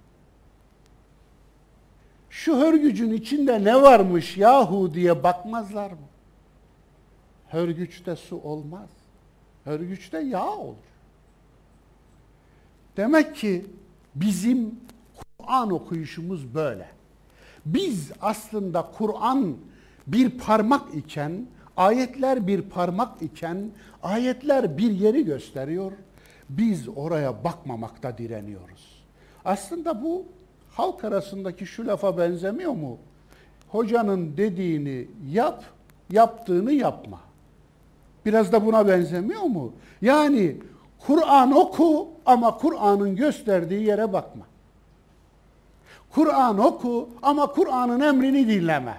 Şu 2.30 2.56
hörgücün 2.56 3.14
içinde 3.14 3.64
ne 3.64 3.82
varmış 3.82 4.38
yahu 4.38 4.94
diye 4.94 5.24
bakmazlar 5.24 5.92
mı? 5.92 6.07
Hörgüçte 7.50 8.16
su 8.16 8.36
olmaz. 8.36 8.90
Hörgüçte 9.64 10.20
yağ 10.20 10.52
olur. 10.52 10.76
Demek 12.98 13.36
ki 13.36 13.66
bizim 14.16 14.76
Kur'an 15.38 15.72
okuyuşumuz 15.72 16.56
böyle. 16.56 16.90
Biz 17.66 18.12
aslında 18.22 18.92
Kur'an 18.98 19.58
bir 20.08 20.30
parmak 20.30 20.96
iken, 20.96 21.48
ayetler 21.78 22.48
bir 22.48 22.62
parmak 22.62 23.22
iken, 23.22 23.72
ayetler 24.04 24.78
bir 24.78 24.92
yeri 24.92 25.26
gösteriyor. 25.26 25.92
Biz 26.50 26.88
oraya 26.96 27.44
bakmamakta 27.44 28.18
direniyoruz. 28.18 29.04
Aslında 29.46 30.04
bu 30.04 30.26
halk 30.72 31.04
arasındaki 31.04 31.66
şu 31.66 31.88
lafa 31.88 32.18
benzemiyor 32.18 32.72
mu? 32.72 32.98
Hocanın 33.70 34.38
dediğini 34.38 35.08
yap, 35.30 35.64
yaptığını 36.12 36.72
yapma. 36.74 37.27
Biraz 38.28 38.52
da 38.52 38.66
buna 38.66 38.88
benzemiyor 38.88 39.42
mu? 39.42 39.74
Yani 40.02 40.56
Kur'an 41.00 41.52
oku 41.52 42.10
ama 42.26 42.58
Kur'an'ın 42.58 43.16
gösterdiği 43.16 43.84
yere 43.84 44.14
bakma. 44.14 44.46
Kur'an 46.10 46.60
oku 46.60 47.10
ama 47.22 47.48
Kur'an'ın 47.48 48.00
emrini 48.00 48.48
dinleme. 48.48 48.98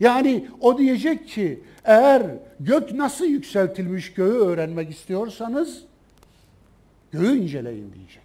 Yani 0.00 0.48
o 0.60 0.78
diyecek 0.78 1.28
ki 1.28 1.60
eğer 1.84 2.22
gök 2.60 2.92
nasıl 2.92 3.24
yükseltilmiş 3.24 4.14
göğü 4.14 4.38
öğrenmek 4.38 4.90
istiyorsanız 4.90 5.82
göğü 7.12 7.36
inceleyin 7.36 7.92
diyecek. 7.94 8.22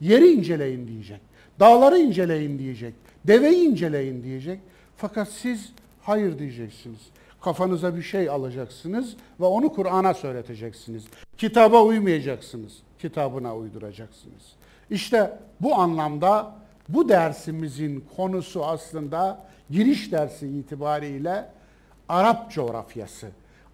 Yeri 0.00 0.32
inceleyin 0.32 0.88
diyecek. 0.88 1.20
Dağları 1.60 1.98
inceleyin 1.98 2.58
diyecek. 2.58 2.94
Deveyi 3.24 3.68
inceleyin 3.68 4.22
diyecek. 4.22 4.60
Fakat 4.96 5.28
siz 5.28 5.72
hayır 6.02 6.38
diyeceksiniz. 6.38 7.00
Kafanıza 7.44 7.96
bir 7.96 8.02
şey 8.02 8.28
alacaksınız 8.28 9.16
ve 9.40 9.44
onu 9.44 9.72
Kur'an'a 9.72 10.14
söyleteceksiniz. 10.14 11.04
Kitaba 11.38 11.82
uymayacaksınız. 11.82 12.72
Kitabına 12.98 13.56
uyduracaksınız. 13.56 14.42
İşte 14.90 15.38
bu 15.60 15.74
anlamda 15.74 16.54
bu 16.88 17.08
dersimizin 17.08 18.04
konusu 18.16 18.64
aslında 18.64 19.46
giriş 19.70 20.12
dersi 20.12 20.48
itibariyle 20.48 21.48
Arap 22.08 22.50
coğrafyası. 22.50 23.28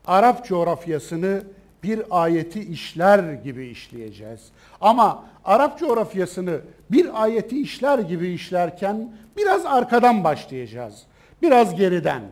Arap 0.07 0.47
coğrafyasını 0.47 1.43
bir 1.83 2.03
ayeti 2.11 2.61
işler 2.61 3.33
gibi 3.33 3.67
işleyeceğiz. 3.67 4.49
Ama 4.81 5.25
Arap 5.45 5.79
coğrafyasını 5.79 6.61
bir 6.91 7.23
ayeti 7.23 7.63
işler 7.63 7.99
gibi 7.99 8.29
işlerken 8.29 9.13
biraz 9.37 9.67
arkadan 9.67 10.25
başlayacağız. 10.25 11.03
Biraz 11.43 11.75
geriden. 11.77 12.23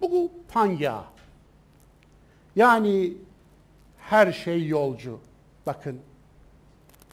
Bu 0.00 0.30
panya. 0.48 1.04
Yani 2.56 3.12
her 3.98 4.32
şey 4.32 4.66
yolcu. 4.66 5.18
Bakın 5.66 5.98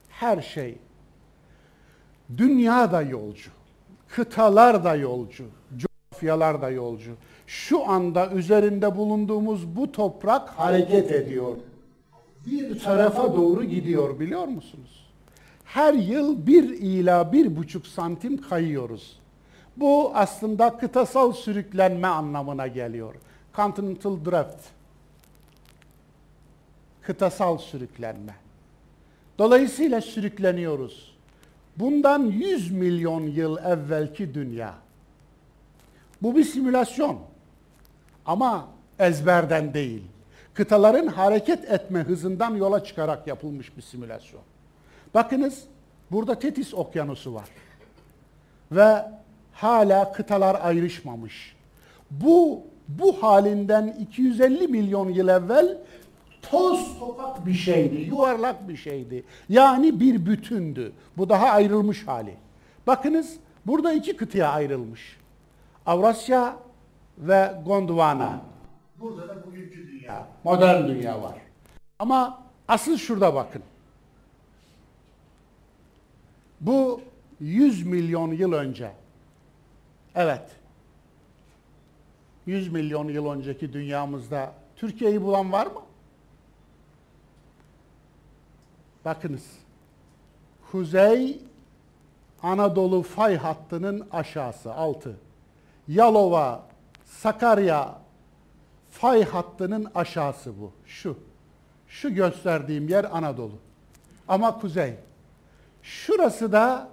her 0.09 0.41
şey. 0.41 0.77
Dünya 2.37 2.91
da 2.91 3.01
yolcu. 3.01 3.51
Kıtalar 4.07 4.83
da 4.83 4.95
yolcu. 4.95 5.45
Coğrafyalar 5.77 6.61
da 6.61 6.69
yolcu. 6.69 7.11
Şu 7.47 7.89
anda 7.89 8.31
üzerinde 8.31 8.95
bulunduğumuz 8.95 9.75
bu 9.75 9.91
toprak 9.91 10.49
hareket 10.49 11.11
ediyor. 11.11 11.55
Bir 12.45 12.79
tarafa 12.79 13.35
doğru 13.35 13.63
gidiyor 13.63 14.19
biliyor 14.19 14.47
musunuz? 14.47 15.09
Her 15.65 15.93
yıl 15.93 16.47
bir 16.47 16.63
ila 16.63 17.33
bir 17.33 17.55
buçuk 17.55 17.87
santim 17.87 18.41
kayıyoruz. 18.41 19.19
Bu 19.77 20.11
aslında 20.15 20.77
kıtasal 20.77 21.33
sürüklenme 21.33 22.07
anlamına 22.07 22.67
geliyor. 22.67 23.15
Continental 23.55 24.25
drift. 24.25 24.67
Kıtasal 27.01 27.57
sürüklenme. 27.57 28.35
Dolayısıyla 29.39 30.01
sürükleniyoruz. 30.01 31.15
Bundan 31.77 32.23
100 32.23 32.71
milyon 32.71 33.21
yıl 33.21 33.57
evvelki 33.57 34.33
dünya. 34.33 34.73
Bu 36.21 36.35
bir 36.35 36.43
simülasyon. 36.43 37.19
Ama 38.25 38.67
ezberden 38.99 39.73
değil. 39.73 40.03
Kıtaların 40.53 41.07
hareket 41.07 41.71
etme 41.71 41.99
hızından 41.99 42.55
yola 42.55 42.83
çıkarak 42.83 43.27
yapılmış 43.27 43.77
bir 43.77 43.81
simülasyon. 43.81 44.41
Bakınız 45.13 45.63
burada 46.11 46.39
Tetis 46.39 46.73
Okyanusu 46.73 47.33
var. 47.33 47.49
Ve 48.71 49.05
hala 49.53 50.11
kıtalar 50.11 50.59
ayrışmamış. 50.63 51.55
Bu 52.11 52.61
bu 52.87 53.23
halinden 53.23 53.87
250 53.99 54.67
milyon 54.67 55.09
yıl 55.09 55.27
evvel 55.27 55.77
toz 56.41 56.99
topak 56.99 57.45
bir 57.45 57.53
şeydi, 57.53 57.95
yuvarlak 57.95 58.69
bir 58.69 58.77
şeydi. 58.77 59.23
Yani 59.49 59.99
bir 59.99 60.25
bütündü. 60.25 60.91
Bu 61.17 61.29
daha 61.29 61.45
ayrılmış 61.47 62.07
hali. 62.07 62.35
Bakınız 62.87 63.35
burada 63.65 63.93
iki 63.93 64.17
kıtaya 64.17 64.49
ayrılmış. 64.49 65.17
Avrasya 65.85 66.55
ve 67.17 67.53
Gondwana. 67.65 68.41
Burada 68.99 69.27
da 69.27 69.45
bugünkü 69.47 69.87
dünya, 69.87 70.27
modern 70.43 70.87
dünya 70.87 71.21
var. 71.21 71.35
Ama 71.99 72.43
asıl 72.67 72.97
şurada 72.97 73.35
bakın. 73.35 73.61
Bu 76.61 77.01
100 77.39 77.85
milyon 77.85 78.31
yıl 78.31 78.53
önce 78.53 78.91
Evet. 80.15 80.41
100 82.45 82.71
milyon 82.71 83.07
yıl 83.07 83.31
önceki 83.31 83.73
dünyamızda 83.73 84.53
Türkiye'yi 84.75 85.21
bulan 85.21 85.51
var 85.51 85.67
mı? 85.67 85.81
Bakınız. 89.05 89.45
Kuzey 90.71 91.39
Anadolu 92.43 93.01
fay 93.01 93.37
hattının 93.37 94.07
aşağısı, 94.11 94.73
altı. 94.73 95.15
Yalova, 95.87 96.63
Sakarya, 97.05 98.03
Fay 98.91 99.23
hattının 99.23 99.87
aşağısı 99.95 100.59
bu. 100.61 100.71
Şu. 100.85 101.17
Şu 101.87 102.13
gösterdiğim 102.13 102.89
yer 102.89 103.03
Anadolu. 103.11 103.59
Ama 104.27 104.59
kuzey. 104.59 104.95
Şurası 105.83 106.51
da 106.51 106.89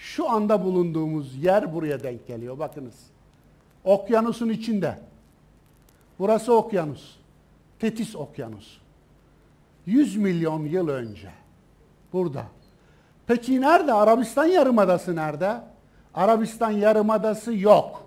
şu 0.00 0.30
anda 0.30 0.64
bulunduğumuz 0.64 1.44
yer 1.44 1.74
buraya 1.74 2.02
denk 2.02 2.26
geliyor. 2.26 2.58
Bakınız. 2.58 2.94
Okyanusun 3.84 4.48
içinde. 4.48 4.98
Burası 6.18 6.54
okyanus. 6.54 7.16
Tetis 7.78 8.16
okyanus. 8.16 8.78
100 9.86 10.16
milyon 10.16 10.64
yıl 10.64 10.88
önce. 10.88 11.30
Burada. 12.12 12.44
Peki 13.26 13.60
nerede? 13.60 13.92
Arabistan 13.92 14.44
Yarımadası 14.44 15.16
nerede? 15.16 15.60
Arabistan 16.14 16.70
Yarımadası 16.70 17.54
yok. 17.54 18.06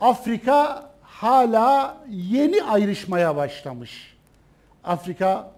Afrika 0.00 0.90
hala 1.02 1.96
yeni 2.08 2.62
ayrışmaya 2.62 3.36
başlamış. 3.36 4.16
Afrika 4.84 5.50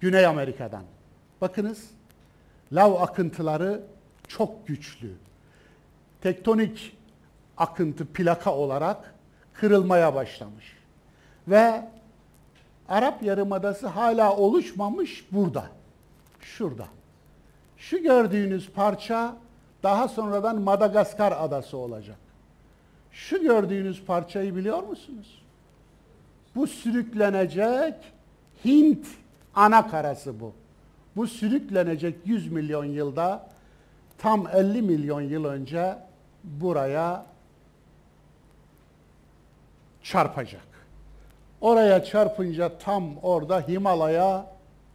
Güney 0.00 0.26
Amerika'dan. 0.26 0.82
Bakınız 1.40 1.90
lav 2.72 2.94
akıntıları 2.94 3.82
çok 4.28 4.66
güçlü. 4.66 5.12
Tektonik 6.20 6.96
akıntı 7.56 8.06
plaka 8.06 8.54
olarak 8.54 9.14
kırılmaya 9.52 10.14
başlamış. 10.14 10.76
Ve 11.48 11.88
Arap 12.88 13.22
Yarımadası 13.22 13.86
hala 13.86 14.36
oluşmamış 14.36 15.26
burada. 15.32 15.64
Şurada. 16.40 16.86
Şu 17.76 18.02
gördüğünüz 18.02 18.70
parça 18.70 19.36
daha 19.82 20.08
sonradan 20.08 20.60
Madagaskar 20.60 21.32
adası 21.32 21.76
olacak. 21.76 22.16
Şu 23.12 23.42
gördüğünüz 23.42 24.04
parçayı 24.04 24.56
biliyor 24.56 24.82
musunuz? 24.82 25.42
Bu 26.56 26.66
sürüklenecek 26.66 27.94
Hint 28.64 29.06
ana 29.54 29.88
karası 29.88 30.40
bu. 30.40 30.52
Bu 31.16 31.26
sürüklenecek 31.26 32.16
100 32.24 32.52
milyon 32.52 32.84
yılda 32.84 33.46
tam 34.24 34.46
50 34.52 34.82
milyon 34.82 35.20
yıl 35.20 35.44
önce 35.44 35.98
buraya 36.44 37.26
çarpacak. 40.02 40.66
Oraya 41.60 42.04
çarpınca 42.04 42.78
tam 42.78 43.16
orada 43.22 43.60
Himalaya 43.60 44.46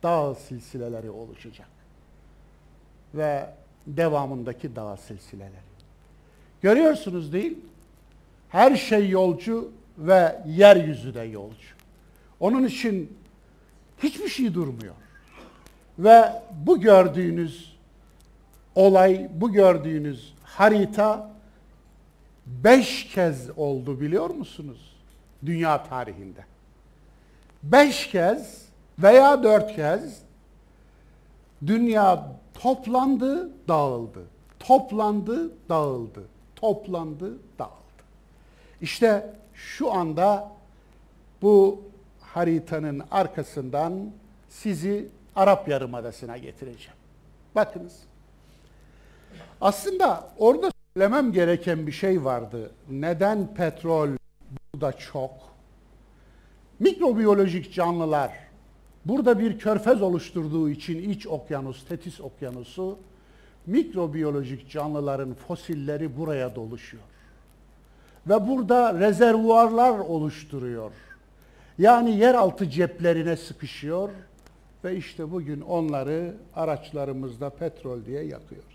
dağ 0.03 0.35
silsileleri 0.35 1.09
oluşacak. 1.09 1.67
Ve 3.13 3.49
devamındaki 3.87 4.75
dağ 4.75 4.97
silsileleri. 4.97 5.69
Görüyorsunuz 6.61 7.33
değil 7.33 7.57
Her 8.49 8.75
şey 8.75 9.09
yolcu 9.09 9.71
ve 9.97 10.41
yeryüzü 10.47 11.13
de 11.13 11.21
yolcu. 11.21 11.67
Onun 12.39 12.63
için 12.63 13.17
hiçbir 14.03 14.27
şey 14.27 14.53
durmuyor. 14.53 14.95
Ve 15.99 16.23
bu 16.65 16.81
gördüğünüz 16.81 17.78
olay, 18.79 19.29
bu 19.33 19.51
gördüğünüz 19.51 20.33
harita 20.43 21.31
beş 22.45 23.07
kez 23.07 23.49
oldu 23.57 24.01
biliyor 24.01 24.29
musunuz? 24.29 24.95
Dünya 25.45 25.83
tarihinde. 25.83 26.45
Beş 27.63 28.07
kez 28.07 28.65
veya 28.99 29.43
dört 29.43 29.75
kez 29.75 30.21
dünya 31.67 32.31
toplandı, 32.53 33.49
dağıldı. 33.67 34.23
Toplandı, 34.59 35.51
dağıldı. 35.69 36.23
Toplandı, 36.55 37.37
dağıldı. 37.59 38.03
İşte 38.81 39.33
şu 39.53 39.93
anda 39.93 40.51
bu 41.41 41.81
haritanın 42.21 43.01
arkasından 43.11 44.11
sizi 44.49 45.07
Arap 45.35 45.67
Yarımadası'na 45.67 46.37
getireceğim. 46.37 46.97
Bakınız. 47.55 48.08
Aslında 49.61 50.29
orada 50.37 50.71
söylemem 50.93 51.31
gereken 51.31 51.87
bir 51.87 51.91
şey 51.91 52.25
vardı. 52.25 52.71
Neden 52.89 53.53
petrol 53.53 54.09
burada 54.73 54.91
çok? 54.97 55.31
Mikrobiyolojik 56.79 57.73
canlılar 57.73 58.31
burada 59.05 59.39
bir 59.39 59.59
körfez 59.59 60.01
oluşturduğu 60.01 60.69
için 60.69 61.09
iç 61.09 61.27
okyanus, 61.27 61.85
Tetis 61.85 62.21
okyanusu 62.21 62.97
mikrobiyolojik 63.65 64.69
canlıların 64.69 65.33
fosilleri 65.33 66.17
buraya 66.17 66.55
doluşuyor. 66.55 67.03
Ve 68.27 68.47
burada 68.47 68.99
rezervuarlar 68.99 69.99
oluşturuyor. 69.99 70.91
Yani 71.77 72.17
yeraltı 72.17 72.69
ceplerine 72.69 73.37
sıkışıyor 73.37 74.09
ve 74.83 74.95
işte 74.95 75.31
bugün 75.31 75.61
onları 75.61 76.33
araçlarımızda 76.55 77.49
petrol 77.49 78.05
diye 78.05 78.23
yakıyoruz. 78.23 78.68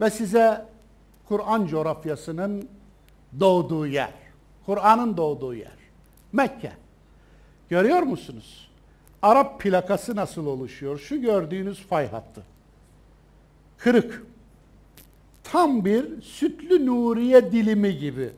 Ve 0.00 0.10
size 0.10 0.66
Kur'an 1.28 1.66
coğrafyasının 1.66 2.68
doğduğu 3.40 3.86
yer, 3.86 4.12
Kur'an'ın 4.66 5.16
doğduğu 5.16 5.54
yer, 5.54 5.78
Mekke. 6.32 6.72
Görüyor 7.68 8.02
musunuz? 8.02 8.70
Arap 9.22 9.60
plakası 9.60 10.16
nasıl 10.16 10.46
oluşuyor? 10.46 10.98
Şu 10.98 11.20
gördüğünüz 11.20 11.82
fay 11.82 12.08
hattı. 12.08 12.42
Kırık. 13.78 14.26
Tam 15.44 15.84
bir 15.84 16.22
sütlü 16.22 16.86
nuriye 16.86 17.52
dilimi 17.52 17.98
gibi. 17.98 18.30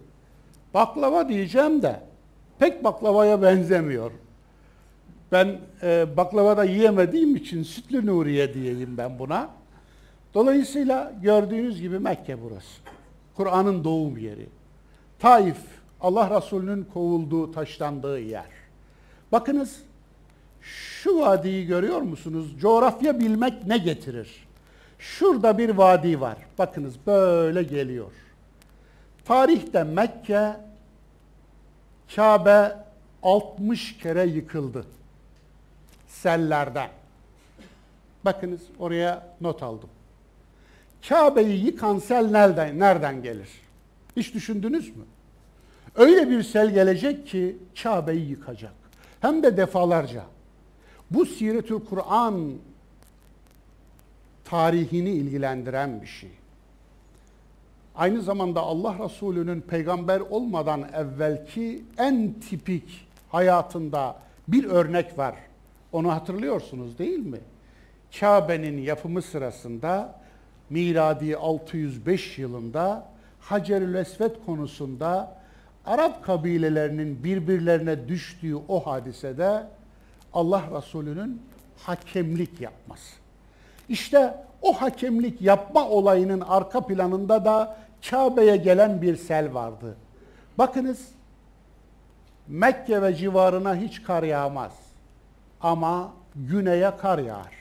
Baklava 0.74 1.28
diyeceğim 1.28 1.82
de 1.82 2.00
pek 2.58 2.84
baklavaya 2.84 3.42
benzemiyor. 3.42 4.10
Ben 5.32 5.60
e, 5.82 6.16
baklavada 6.16 6.64
yiyemediğim 6.64 7.36
için 7.36 7.62
sütlü 7.62 8.06
Nuriye 8.06 8.54
diyeyim 8.54 8.98
ben 8.98 9.18
buna. 9.18 9.50
Dolayısıyla 10.34 11.12
gördüğünüz 11.22 11.80
gibi 11.80 11.98
Mekke 11.98 12.42
burası. 12.42 12.80
Kur'an'ın 13.36 13.84
doğum 13.84 14.18
yeri. 14.18 14.46
Taif, 15.18 15.58
Allah 16.00 16.36
Resulü'nün 16.36 16.84
kovulduğu, 16.94 17.52
taşlandığı 17.52 18.20
yer. 18.20 18.46
Bakınız, 19.32 19.82
şu 20.60 21.18
vadiyi 21.18 21.66
görüyor 21.66 22.00
musunuz? 22.00 22.54
Coğrafya 22.60 23.20
bilmek 23.20 23.66
ne 23.66 23.78
getirir? 23.78 24.48
Şurada 24.98 25.58
bir 25.58 25.70
vadi 25.70 26.20
var. 26.20 26.36
Bakınız 26.58 26.94
böyle 27.06 27.62
geliyor. 27.62 28.12
Tarihte 29.24 29.84
Mekke, 29.84 30.56
Kabe 32.16 32.76
60 33.22 33.98
kere 33.98 34.26
yıkıldı 34.26 34.86
sellerden. 36.08 36.90
Bakınız 38.24 38.60
oraya 38.78 39.26
not 39.40 39.62
aldım. 39.62 39.88
Kabe'yi 41.08 41.64
yıkan 41.64 41.98
sel 41.98 42.30
nereden, 42.30 42.78
nereden 42.78 43.22
gelir? 43.22 43.48
Hiç 44.16 44.34
düşündünüz 44.34 44.96
mü? 44.96 45.04
Öyle 45.96 46.30
bir 46.30 46.42
sel 46.42 46.70
gelecek 46.74 47.26
ki 47.26 47.56
Kabe'yi 47.82 48.28
yıkacak. 48.28 48.72
Hem 49.20 49.42
de 49.42 49.56
defalarca. 49.56 50.24
Bu 51.10 51.26
Siretül 51.26 51.80
Kur'an 51.80 52.52
tarihini 54.44 55.10
ilgilendiren 55.10 56.02
bir 56.02 56.06
şey. 56.06 56.30
Aynı 57.94 58.22
zamanda 58.22 58.60
Allah 58.60 58.96
Resulü'nün 59.04 59.60
peygamber 59.60 60.20
olmadan 60.20 60.88
evvelki 60.94 61.84
en 61.98 62.34
tipik 62.48 63.08
hayatında 63.28 64.16
bir 64.48 64.64
örnek 64.64 65.18
var. 65.18 65.34
Onu 65.92 66.12
hatırlıyorsunuz 66.12 66.98
değil 66.98 67.18
mi? 67.18 67.38
Kabe'nin 68.20 68.78
yapımı 68.78 69.22
sırasında 69.22 70.21
miladi 70.72 71.36
605 71.36 72.38
yılında 72.38 73.06
Hacerül 73.40 73.94
Esved 73.94 74.30
konusunda 74.46 75.36
Arap 75.86 76.24
kabilelerinin 76.24 77.24
birbirlerine 77.24 78.08
düştüğü 78.08 78.56
o 78.68 78.86
hadisede 78.86 79.66
Allah 80.34 80.62
Resulü'nün 80.76 81.42
hakemlik 81.78 82.60
yapması. 82.60 83.16
İşte 83.88 84.34
o 84.62 84.72
hakemlik 84.72 85.42
yapma 85.42 85.88
olayının 85.88 86.40
arka 86.40 86.86
planında 86.86 87.44
da 87.44 87.76
Kabe'ye 88.10 88.56
gelen 88.56 89.02
bir 89.02 89.16
sel 89.16 89.54
vardı. 89.54 89.96
Bakınız 90.58 91.08
Mekke 92.48 93.02
ve 93.02 93.14
civarına 93.14 93.76
hiç 93.76 94.02
kar 94.02 94.22
yağmaz. 94.22 94.72
Ama 95.60 96.12
güneye 96.36 96.96
kar 96.96 97.18
yağar. 97.18 97.54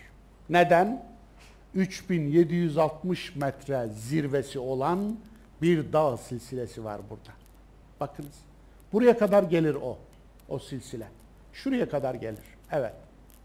Neden? 0.49 1.10
3760 1.75 3.35
metre 3.35 3.87
zirvesi 3.87 4.59
olan 4.59 5.17
bir 5.61 5.93
dağ 5.93 6.17
silsilesi 6.17 6.83
var 6.83 7.01
burada. 7.09 7.37
Bakınız. 7.99 8.35
Buraya 8.93 9.17
kadar 9.17 9.43
gelir 9.43 9.75
o. 9.75 9.97
O 10.49 10.59
silsile. 10.59 11.07
Şuraya 11.53 11.89
kadar 11.89 12.15
gelir. 12.15 12.43
Evet. 12.71 12.93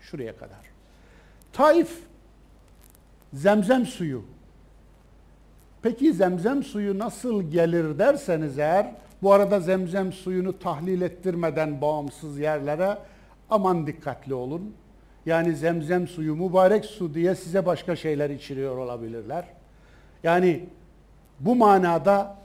Şuraya 0.00 0.36
kadar. 0.36 0.58
Taif 1.52 2.00
zemzem 3.32 3.86
suyu. 3.86 4.24
Peki 5.82 6.12
zemzem 6.12 6.62
suyu 6.62 6.98
nasıl 6.98 7.42
gelir 7.42 7.98
derseniz 7.98 8.58
eğer 8.58 8.94
Bu 9.22 9.32
arada 9.32 9.60
zemzem 9.60 10.12
suyunu 10.12 10.58
tahlil 10.58 11.00
ettirmeden 11.00 11.80
bağımsız 11.80 12.38
yerlere 12.38 12.98
aman 13.50 13.86
dikkatli 13.86 14.34
olun. 14.34 14.74
Yani 15.26 15.56
zemzem 15.56 16.08
suyu 16.08 16.36
mübarek 16.36 16.84
su 16.84 17.14
diye 17.14 17.34
size 17.34 17.66
başka 17.66 17.96
şeyler 17.96 18.30
içiriyor 18.30 18.76
olabilirler. 18.76 19.44
Yani 20.22 20.64
bu 21.40 21.56
manada 21.56 22.36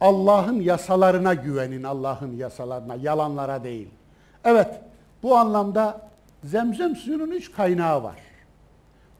Allah'ın 0.00 0.60
yasalarına 0.60 1.34
güvenin, 1.34 1.82
Allah'ın 1.82 2.36
yasalarına, 2.36 2.94
yalanlara 2.94 3.64
değil. 3.64 3.88
Evet, 4.44 4.80
bu 5.22 5.36
anlamda 5.36 6.00
zemzem 6.44 6.96
suyunun 6.96 7.30
üç 7.30 7.52
kaynağı 7.52 8.02
var. 8.02 8.18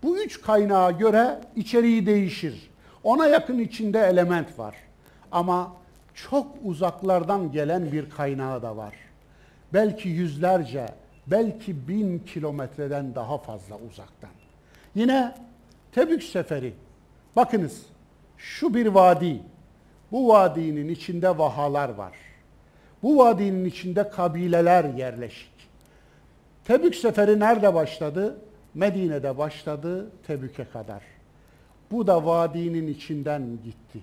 Bu 0.02 0.18
üç 0.18 0.40
kaynağa 0.40 0.90
göre 0.90 1.40
içeriği 1.56 2.06
değişir. 2.06 2.70
Ona 3.04 3.26
yakın 3.26 3.58
içinde 3.58 4.00
element 4.00 4.58
var. 4.58 4.74
Ama 5.32 5.72
çok 6.14 6.46
uzaklardan 6.64 7.52
gelen 7.52 7.92
bir 7.92 8.10
kaynağı 8.10 8.62
da 8.62 8.76
var. 8.76 8.94
Belki 9.72 10.08
yüzlerce, 10.08 10.88
belki 11.26 11.88
bin 11.88 12.18
kilometreden 12.18 13.14
daha 13.14 13.38
fazla 13.38 13.78
uzaktan. 13.90 14.30
Yine 14.94 15.34
Tebük 15.92 16.22
seferi. 16.22 16.74
Bakınız 17.36 17.82
şu 18.38 18.74
bir 18.74 18.86
vadi. 18.86 19.42
Bu 20.12 20.28
vadinin 20.28 20.88
içinde 20.88 21.38
vahalar 21.38 21.88
var. 21.88 22.12
Bu 23.02 23.18
vadinin 23.18 23.64
içinde 23.64 24.08
kabileler 24.08 24.84
yerleşik. 24.84 25.52
Tebük 26.64 26.94
seferi 26.94 27.40
nerede 27.40 27.74
başladı? 27.74 28.38
Medine'de 28.74 29.38
başladı 29.38 30.10
Tebük'e 30.26 30.64
kadar. 30.64 31.02
Bu 31.90 32.06
da 32.06 32.26
vadinin 32.26 32.86
içinden 32.86 33.42
gitti. 33.64 34.00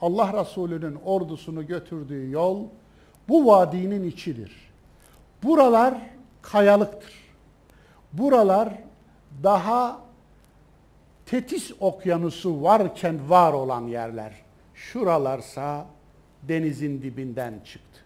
Allah 0.00 0.40
Resulü'nün 0.40 0.94
ordusunu 1.04 1.66
götürdüğü 1.66 2.30
yol 2.30 2.64
bu 3.28 3.46
vadinin 3.46 4.04
içidir. 4.04 4.52
Buralar 5.42 5.94
kayalıktır. 6.52 7.12
Buralar 8.12 8.68
daha 9.42 10.04
Tetis 11.26 11.72
okyanusu 11.80 12.62
varken 12.62 13.30
var 13.30 13.52
olan 13.52 13.86
yerler. 13.86 14.32
Şuralarsa 14.74 15.86
denizin 16.42 17.02
dibinden 17.02 17.60
çıktı. 17.64 18.00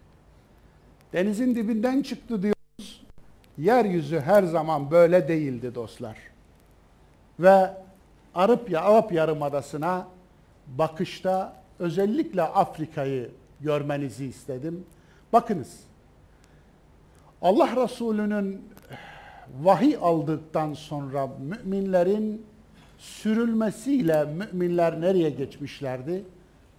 Denizin 1.13 1.55
dibinden 1.55 2.01
çıktı 2.01 2.41
diyoruz. 2.41 3.05
Yeryüzü 3.57 4.19
her 4.19 4.43
zaman 4.43 4.91
böyle 4.91 5.27
değildi 5.27 5.75
dostlar. 5.75 6.17
Ve 7.39 7.71
Arap, 8.35 8.69
Arap 8.75 9.11
Yarımadası'na 9.11 10.07
bakışta 10.67 11.53
özellikle 11.79 12.41
Afrika'yı 12.41 13.31
görmenizi 13.61 14.25
istedim. 14.25 14.85
Bakınız, 15.33 15.79
Allah 17.41 17.83
Resulü'nün 17.83 18.61
vahiy 19.61 19.97
aldıktan 20.01 20.73
sonra 20.73 21.27
müminlerin 21.27 22.45
sürülmesiyle 22.97 24.25
müminler 24.25 25.01
nereye 25.01 25.29
geçmişlerdi? 25.29 26.23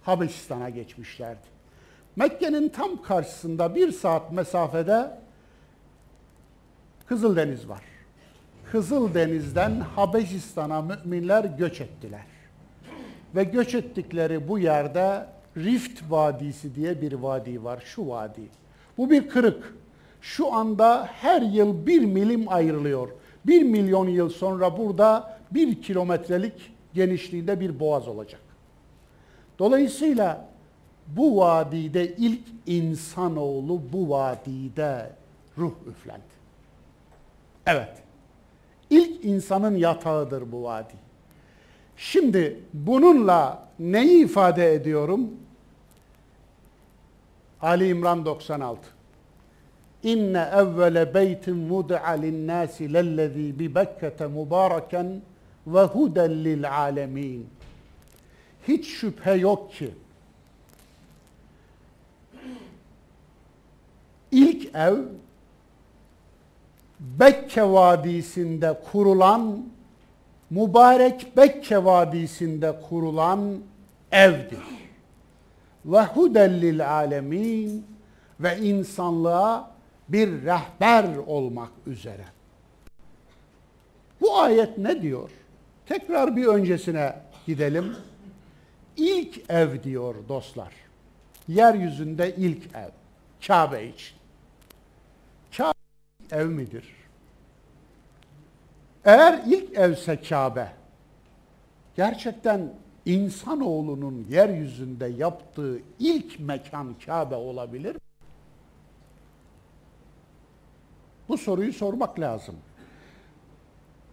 Habeşistan'a 0.03 0.69
geçmişlerdi. 0.69 1.51
Mekke'nin 2.15 2.69
tam 2.69 3.01
karşısında 3.01 3.75
bir 3.75 3.91
saat 3.91 4.31
mesafede 4.31 5.21
Kızıldeniz 7.11 7.69
var. 7.69 7.81
Kızıldeniz'den 8.71 9.79
Habeşistan'a 9.79 10.81
müminler 10.81 11.43
göç 11.43 11.81
ettiler. 11.81 12.25
Ve 13.35 13.43
göç 13.43 13.75
ettikleri 13.75 14.47
bu 14.47 14.59
yerde 14.59 15.25
Rift 15.57 16.01
Vadisi 16.09 16.75
diye 16.75 17.01
bir 17.01 17.13
vadi 17.13 17.63
var. 17.63 17.83
Şu 17.85 18.07
vadi. 18.07 18.41
Bu 18.97 19.09
bir 19.09 19.29
kırık. 19.29 19.75
Şu 20.21 20.53
anda 20.53 21.09
her 21.13 21.41
yıl 21.41 21.87
bir 21.87 22.01
milim 22.01 22.49
ayrılıyor. 22.49 23.09
Bir 23.45 23.61
milyon 23.61 24.07
yıl 24.07 24.29
sonra 24.29 24.77
burada 24.77 25.37
bir 25.51 25.81
kilometrelik 25.81 26.73
genişliğinde 26.93 27.59
bir 27.59 27.79
boğaz 27.79 28.07
olacak. 28.07 28.41
Dolayısıyla 29.59 30.45
bu 31.07 31.37
vadide 31.37 32.15
ilk 32.15 32.47
insanoğlu 32.65 33.81
bu 33.93 34.09
vadide 34.09 35.11
ruh 35.57 35.73
üflendi. 35.89 36.21
Evet. 37.65 38.03
İlk 38.89 39.25
insanın 39.25 39.75
yatağıdır 39.75 40.51
bu 40.51 40.63
vadi. 40.63 40.93
Şimdi 41.97 42.59
bununla 42.73 43.67
neyi 43.79 44.25
ifade 44.25 44.73
ediyorum? 44.73 45.29
Ali 47.61 47.87
İmran 47.87 48.25
96. 48.25 48.81
İnne 50.03 50.49
evvele 50.53 51.13
beytin 51.13 51.69
vud'a 51.69 52.09
linnâsi 52.09 52.93
lellezî 52.93 53.59
bi 53.59 53.75
Bekke'te 53.75 54.27
mübâreken 54.27 55.21
ve 55.67 55.81
huden 55.81 56.31
lil 56.31 56.71
alemin. 56.71 57.49
Hiç 58.67 58.87
şüphe 58.87 59.33
yok 59.33 59.73
ki 59.73 59.91
ilk 64.31 64.75
ev 64.75 64.97
Bekke 66.99 67.63
Vadisi'nde 67.63 68.79
kurulan 68.91 69.65
mübarek 70.49 71.37
Bekke 71.37 71.85
Vadisi'nde 71.85 72.79
kurulan 72.89 73.59
evdir. 74.11 74.59
Ve 75.85 76.01
hudellil 76.01 76.91
alemin 76.91 77.85
ve 78.39 78.57
insanlığa 78.57 79.70
bir 80.11 80.27
rehber 80.27 81.17
olmak 81.17 81.71
üzere. 81.85 82.25
Bu 84.21 84.39
ayet 84.39 84.77
ne 84.77 85.01
diyor? 85.01 85.29
Tekrar 85.85 86.35
bir 86.35 86.45
öncesine 86.45 87.15
gidelim. 87.47 87.95
İlk 88.97 89.49
ev 89.49 89.83
diyor 89.83 90.15
dostlar. 90.29 90.73
Yeryüzünde 91.47 92.35
ilk 92.35 92.75
ev. 92.75 92.89
Kabe 93.47 93.87
için. 93.87 94.17
Kabe 95.57 95.73
ev 96.31 96.45
midir? 96.45 96.95
Eğer 99.05 99.41
ilk 99.47 99.77
evse 99.77 100.21
Kabe, 100.21 100.71
gerçekten 101.95 102.73
insanoğlunun 103.05 104.27
yeryüzünde 104.29 105.07
yaptığı 105.07 105.79
ilk 105.99 106.39
mekan 106.39 106.95
Kabe 107.05 107.35
olabilir 107.35 107.95
mi? 107.95 108.01
Bu 111.31 111.37
soruyu 111.37 111.73
sormak 111.73 112.19
lazım. 112.19 112.55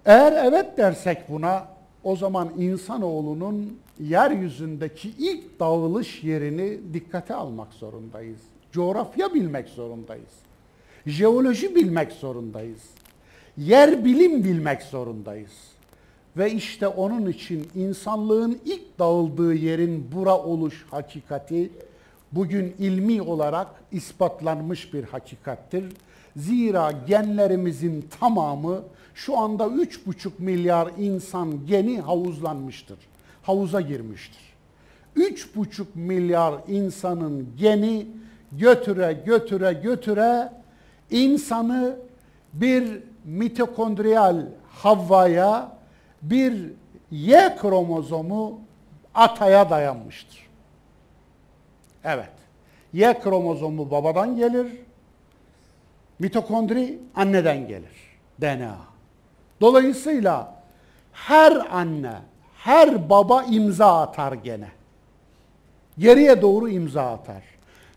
Eğer 0.05 0.45
evet 0.45 0.79
dersek 0.79 1.29
buna 1.29 1.69
o 2.05 2.17
zaman 2.17 2.51
insanoğlunun 2.59 3.79
yeryüzündeki 4.01 5.11
ilk 5.19 5.61
dağılış 5.61 6.25
yerini 6.25 6.95
dikkate 6.95 7.35
almak 7.35 7.73
zorundayız. 7.73 8.39
Coğrafya 8.73 9.35
bilmek 9.35 9.69
zorundayız. 9.69 10.33
Jeoloji 11.07 11.75
bilmek 11.75 12.13
zorundayız. 12.13 12.83
Yer 13.57 14.05
bilim 14.05 14.45
bilmek 14.45 14.83
zorundayız. 14.83 15.53
Ve 16.37 16.53
işte 16.53 16.89
onun 16.89 17.27
için 17.27 17.69
insanlığın 17.75 18.61
ilk 18.65 18.99
dağıldığı 18.99 19.55
yerin 19.55 20.13
bura 20.13 20.39
oluş 20.39 20.87
hakikati 20.91 21.71
bugün 22.33 22.75
ilmi 22.79 23.23
olarak 23.23 23.69
ispatlanmış 23.93 24.95
bir 24.95 25.05
hakikattir. 25.05 25.85
Zira 26.38 26.92
genlerimizin 27.07 28.09
tamamı 28.20 28.83
şu 29.14 29.38
anda 29.38 29.64
3,5 29.64 30.31
milyar 30.38 30.88
insan 30.98 31.66
geni 31.66 32.01
havuzlanmıştır. 32.01 32.98
Havuza 33.42 33.81
girmiştir. 33.81 34.42
3,5 35.16 35.85
milyar 35.94 36.55
insanın 36.68 37.48
geni 37.59 38.07
götüre 38.53 39.22
götüre 39.27 39.72
götüre 39.72 40.53
insanı 41.11 41.96
bir 42.53 43.03
mitokondriyal 43.24 44.46
Havva'ya 44.70 45.72
bir 46.22 46.72
Y 47.11 47.57
kromozomu 47.61 48.61
ataya 49.14 49.70
dayanmıştır. 49.70 50.48
Evet. 52.05 52.31
Y 52.92 53.20
kromozomu 53.20 53.90
babadan 53.90 54.37
gelir. 54.37 54.66
Mitokondri 56.19 56.99
anneden 57.15 57.69
gelir. 57.69 58.09
DNA. 58.41 58.77
Dolayısıyla 59.61 60.63
her 61.13 61.77
anne, 61.77 62.15
her 62.57 63.11
baba 63.11 63.43
imza 63.43 64.01
atar 64.01 64.33
gene. 64.33 64.69
Geriye 65.99 66.43
doğru 66.43 66.69
imza 66.69 67.13
atar. 67.13 67.43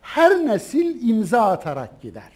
Her 0.01 0.47
nesil 0.47 1.09
imza 1.09 1.41
atarak 1.41 2.01
gider. 2.01 2.31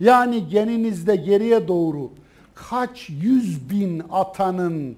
Yani 0.00 0.48
geninizde 0.48 1.16
geriye 1.16 1.68
doğru 1.68 2.10
kaç 2.54 3.10
yüz 3.10 3.70
bin 3.70 4.02
atanın 4.10 4.96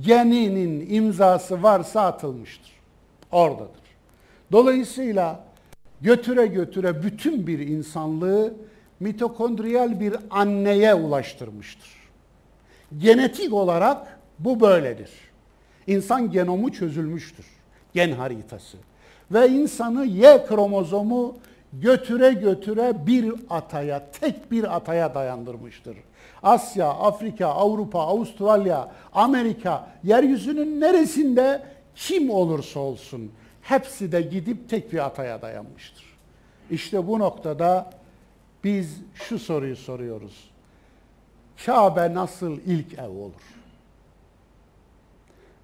geninin 0.00 0.86
imzası 0.90 1.62
varsa 1.62 2.00
atılmıştır. 2.00 2.72
Oradadır. 3.32 3.84
Dolayısıyla 4.52 5.44
götüre 6.00 6.46
götüre 6.46 7.02
bütün 7.02 7.46
bir 7.46 7.58
insanlığı 7.58 8.54
mitokondriyal 9.00 10.00
bir 10.00 10.16
anneye 10.30 10.94
ulaştırmıştır. 10.94 11.90
Genetik 12.98 13.52
olarak 13.52 14.18
bu 14.38 14.60
böyledir. 14.60 15.10
İnsan 15.86 16.30
genomu 16.30 16.72
çözülmüştür. 16.72 17.46
Gen 17.94 18.12
haritası. 18.12 18.76
Ve 19.30 19.48
insanı 19.48 20.06
Y 20.06 20.46
kromozomu 20.46 21.36
götüre 21.72 22.32
götüre 22.32 23.06
bir 23.06 23.32
ataya, 23.50 24.10
tek 24.20 24.50
bir 24.50 24.76
ataya 24.76 25.14
dayandırmıştır. 25.14 25.96
Asya, 26.42 26.88
Afrika, 26.88 27.46
Avrupa, 27.46 28.00
Avustralya, 28.00 28.92
Amerika, 29.12 29.88
yeryüzünün 30.04 30.80
neresinde 30.80 31.62
kim 31.96 32.30
olursa 32.30 32.80
olsun 32.80 33.30
hepsi 33.62 34.12
de 34.12 34.22
gidip 34.22 34.68
tek 34.68 34.92
bir 34.92 35.06
ataya 35.06 35.42
dayanmıştır. 35.42 36.04
İşte 36.70 37.06
bu 37.06 37.18
noktada 37.18 37.90
biz 38.64 39.00
şu 39.14 39.38
soruyu 39.38 39.76
soruyoruz. 39.76 40.50
Kabe 41.66 42.14
nasıl 42.14 42.58
ilk 42.66 42.98
ev 42.98 43.08
olur? 43.08 43.42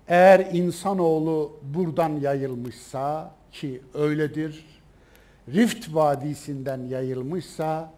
Eğer 0.08 0.40
insanoğlu 0.52 1.52
buradan 1.62 2.08
yayılmışsa 2.08 3.34
ki 3.52 3.82
öyledir, 3.94 4.64
Rift 5.48 5.94
Vadisi'nden 5.94 6.78
yayılmışsa 6.78 7.92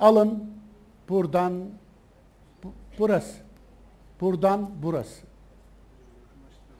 alın 0.00 0.50
buradan 1.08 1.64
bu, 2.64 2.72
burası. 2.98 3.38
Buradan 4.20 4.70
burası. 4.82 5.22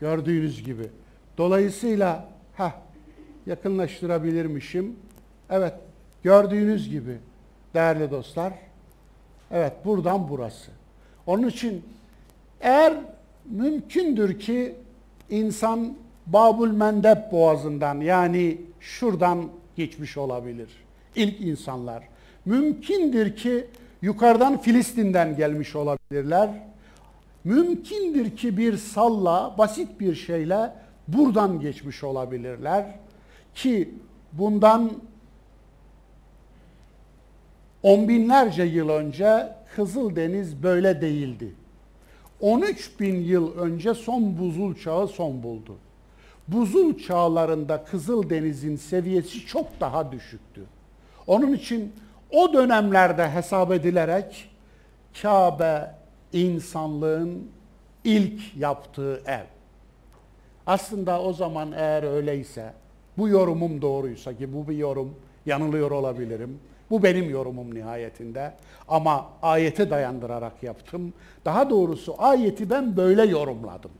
Gördüğünüz 0.01 0.65
gibi. 0.65 0.91
Dolayısıyla 1.39 2.29
ha 2.57 2.83
yakınlaştırabilirmişim. 3.47 4.97
Evet, 5.51 5.75
gördüğünüz 6.23 6.91
gibi 6.91 7.19
değerli 7.75 8.11
dostlar. 8.11 8.53
Evet, 9.51 9.73
buradan 9.85 10.29
burası. 10.29 10.71
Onun 11.27 11.49
için 11.49 11.85
eğer 12.61 12.95
mümkündür 13.45 14.39
ki 14.39 14.75
insan 15.31 15.97
Babul 16.27 16.71
Mendeb 16.71 17.33
boğazından 17.33 18.01
yani 18.01 18.61
şuradan 18.81 19.49
geçmiş 19.77 20.17
olabilir. 20.17 20.69
İlk 21.17 21.41
insanlar. 21.41 22.09
Mümkündür 22.45 23.37
ki 23.37 23.67
yukarıdan 24.03 24.61
Filistin'den 24.61 25.37
gelmiş 25.37 25.77
olabilirler. 25.77 26.51
Mümkündür 27.45 28.37
ki 28.37 28.57
bir 28.57 28.77
salla, 28.77 29.55
basit 29.59 30.01
bir 30.01 30.15
şeyle 30.15 30.73
buradan 31.09 31.61
geçmiş 31.61 32.05
olabilirler. 32.05 32.87
Ki 33.55 33.95
bundan 34.33 34.93
on 37.85 38.09
binlerce 38.09 38.63
yıl 38.63 38.89
önce 38.89 39.49
Kızıldeniz 39.77 40.63
böyle 40.63 41.01
değildi. 41.01 41.55
13 42.41 43.01
bin 43.01 43.21
yıl 43.21 43.59
önce 43.59 43.95
son 43.95 44.39
buzul 44.39 44.75
çağı 44.75 45.09
son 45.09 45.43
buldu. 45.43 45.77
Buzul 46.49 46.99
çağlarında 46.99 47.85
Kızıldeniz'in 47.85 48.77
seviyesi 48.77 49.47
çok 49.47 49.81
daha 49.81 50.13
düşüktü. 50.13 50.63
Onun 51.27 51.53
için 51.53 51.93
o 52.31 52.53
dönemlerde 52.53 53.31
hesap 53.31 53.73
edilerek 53.73 54.51
Kabe 55.23 55.91
insanlığın 56.33 57.49
ilk 58.05 58.57
yaptığı 58.57 59.23
ev. 59.27 59.45
Aslında 60.67 61.23
o 61.23 61.33
zaman 61.33 61.73
eğer 61.73 62.03
öyleyse, 62.03 62.73
bu 63.19 63.29
yorumum 63.29 63.83
doğruysa 63.83 64.37
ki 64.37 64.53
bu 64.53 64.69
bir 64.69 64.77
yorum, 64.77 65.15
yanılıyor 65.47 65.91
olabilirim. 65.91 66.59
Bu 66.91 67.03
benim 67.03 67.31
yorumum 67.31 67.75
nihayetinde. 67.75 68.55
Ama 68.89 69.31
ayete 69.43 69.91
dayandırarak 69.91 70.63
yaptım. 70.63 71.13
Daha 71.45 71.71
doğrusu 71.71 72.15
ayeti 72.19 72.71
ben 72.71 72.97
böyle 72.97 73.23
yorumladım. 73.23 73.91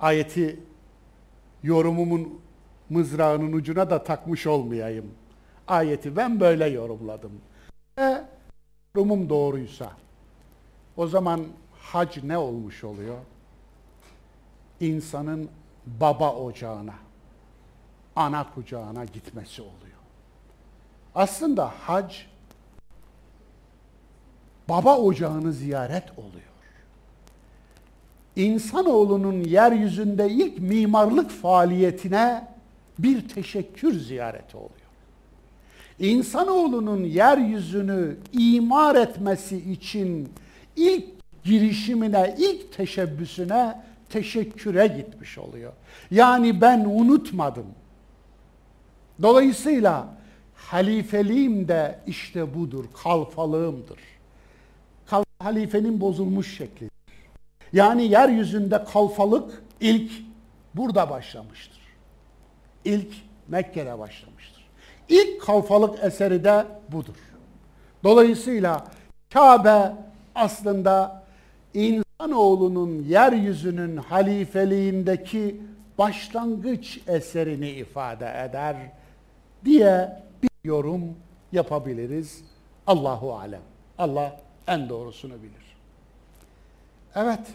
Ayeti 0.00 0.60
yorumumun 1.62 2.40
mızrağının 2.90 3.52
ucuna 3.52 3.90
da 3.90 4.04
takmış 4.04 4.46
olmayayım. 4.46 5.06
Ayeti 5.68 6.16
ben 6.16 6.40
böyle 6.40 6.66
yorumladım. 6.66 7.32
Ve 7.98 8.22
yorumum 8.94 9.28
doğruysa 9.28 9.90
o 10.96 11.06
zaman 11.06 11.44
hac 11.78 12.18
ne 12.22 12.38
olmuş 12.38 12.84
oluyor? 12.84 13.18
İnsanın 14.80 15.48
baba 15.86 16.34
ocağına, 16.34 16.94
ana 18.16 18.54
kucağına 18.54 19.04
gitmesi 19.04 19.62
oluyor. 19.62 19.89
Aslında 21.14 21.72
hac 21.80 22.14
baba 24.68 24.98
ocağını 24.98 25.52
ziyaret 25.52 26.18
oluyor. 26.18 26.50
İnsanoğlunun 28.36 29.44
yeryüzünde 29.44 30.30
ilk 30.30 30.58
mimarlık 30.58 31.30
faaliyetine 31.30 32.48
bir 32.98 33.28
teşekkür 33.28 33.92
ziyareti 33.98 34.56
oluyor. 34.56 34.70
İnsanoğlunun 35.98 37.04
yeryüzünü 37.04 38.16
imar 38.32 38.94
etmesi 38.96 39.56
için 39.72 40.28
ilk 40.76 41.04
girişimine, 41.44 42.34
ilk 42.38 42.72
teşebbüsüne 42.72 43.82
teşekküre 44.08 44.86
gitmiş 44.86 45.38
oluyor. 45.38 45.72
Yani 46.10 46.60
ben 46.60 46.80
unutmadım. 46.80 47.66
Dolayısıyla 49.22 50.19
halifeliğim 50.66 51.68
de 51.68 51.98
işte 52.06 52.54
budur, 52.54 52.84
kalfalığımdır. 53.02 53.98
Kal 55.06 55.24
halifenin 55.38 56.00
bozulmuş 56.00 56.56
şekli. 56.56 56.90
Yani 57.72 58.04
yeryüzünde 58.04 58.84
kalfalık 58.84 59.62
ilk 59.80 60.12
burada 60.74 61.10
başlamıştır. 61.10 61.80
İlk 62.84 63.14
Mekke'de 63.48 63.98
başlamıştır. 63.98 64.64
İlk 65.08 65.42
kalfalık 65.42 66.04
eseri 66.04 66.44
de 66.44 66.66
budur. 66.88 67.16
Dolayısıyla 68.04 68.86
Kabe 69.32 69.92
aslında 70.34 71.22
insanoğlunun 71.74 73.02
yeryüzünün 73.02 73.96
halifeliğindeki 73.96 75.60
başlangıç 75.98 77.00
eserini 77.06 77.70
ifade 77.70 78.46
eder 78.48 78.76
diye 79.64 80.22
yorum 80.64 81.16
yapabiliriz. 81.52 82.44
Allahu 82.86 83.34
alem. 83.34 83.62
Allah 83.98 84.40
en 84.66 84.88
doğrusunu 84.88 85.34
bilir. 85.42 85.76
Evet. 87.14 87.50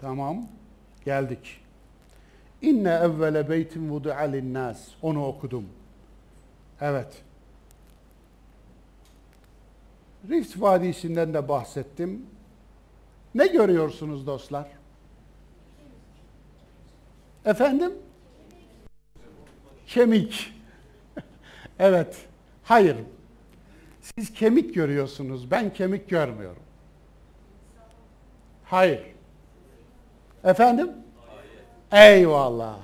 Tamam. 0.00 0.48
Geldik. 1.04 1.60
İnne 2.62 2.90
evvele 2.90 3.50
beytin 3.50 3.90
vudu'a 3.90 4.20
linnas. 4.20 4.88
Onu 5.02 5.26
okudum. 5.26 5.64
Evet. 6.80 7.22
Rift 10.28 10.60
Vadisi'nden 10.60 11.34
de 11.34 11.48
bahsettim. 11.48 12.26
Ne 13.34 13.46
görüyorsunuz 13.46 14.26
dostlar? 14.26 14.68
Efendim? 17.44 17.92
Kemik. 19.88 20.52
evet. 21.78 22.16
Hayır. 22.64 22.96
Siz 24.00 24.34
kemik 24.34 24.74
görüyorsunuz. 24.74 25.50
Ben 25.50 25.72
kemik 25.72 26.08
görmüyorum. 26.08 26.62
Hayır. 28.64 29.02
Efendim? 30.44 30.90
Ayet. 31.92 32.18
Eyvallah. 32.18 32.76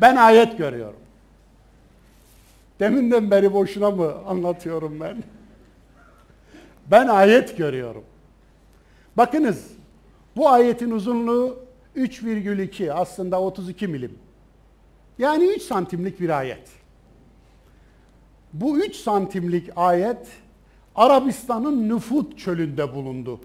Ben 0.00 0.16
ayet 0.16 0.58
görüyorum. 0.58 1.00
Deminden 2.80 3.30
beri 3.30 3.52
boşuna 3.52 3.90
mı 3.90 4.14
anlatıyorum 4.26 5.00
ben? 5.00 5.22
Ben 6.90 7.08
ayet 7.08 7.56
görüyorum. 7.56 8.04
Bakınız 9.16 9.70
bu 10.36 10.48
ayetin 10.48 10.90
uzunluğu 10.90 11.58
3,2 11.96 12.92
aslında 12.92 13.40
32 13.40 13.88
milim. 13.88 14.18
Yani 15.18 15.44
3 15.44 15.62
santimlik 15.62 16.20
bir 16.20 16.38
ayet. 16.38 16.68
Bu 18.52 18.78
3 18.78 18.96
santimlik 18.96 19.70
ayet 19.76 20.26
Arabistan'ın 20.94 21.88
Nüfut 21.88 22.38
çölünde 22.38 22.94
bulundu. 22.94 23.40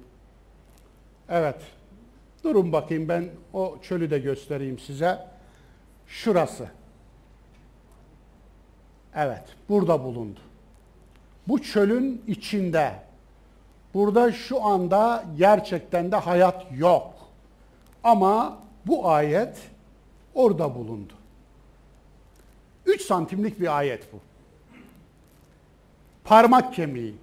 Evet. 1.30 1.62
Durun 2.44 2.72
bakayım 2.72 3.10
ben 3.10 3.30
o 3.54 3.78
çölü 3.82 4.12
de 4.12 4.20
göstereyim 4.20 4.80
size. 4.80 5.28
Şurası. 6.08 6.68
Evet, 9.16 9.44
burada 9.70 10.04
bulundu. 10.04 10.40
Bu 11.48 11.62
çölün 11.62 12.22
içinde. 12.28 12.94
Burada 13.94 14.32
şu 14.32 14.64
anda 14.64 15.26
gerçekten 15.38 16.12
de 16.12 16.16
hayat 16.16 16.66
yok. 16.78 17.14
Ama 18.04 18.60
bu 18.86 19.10
ayet 19.10 19.58
orada 20.34 20.76
bulundu. 20.76 21.14
3 22.88 23.02
santimlik 23.02 23.60
bir 23.60 23.78
ayet 23.78 24.14
bu. 24.14 24.20
Parmak 26.24 26.74
kemiği. 26.74 27.16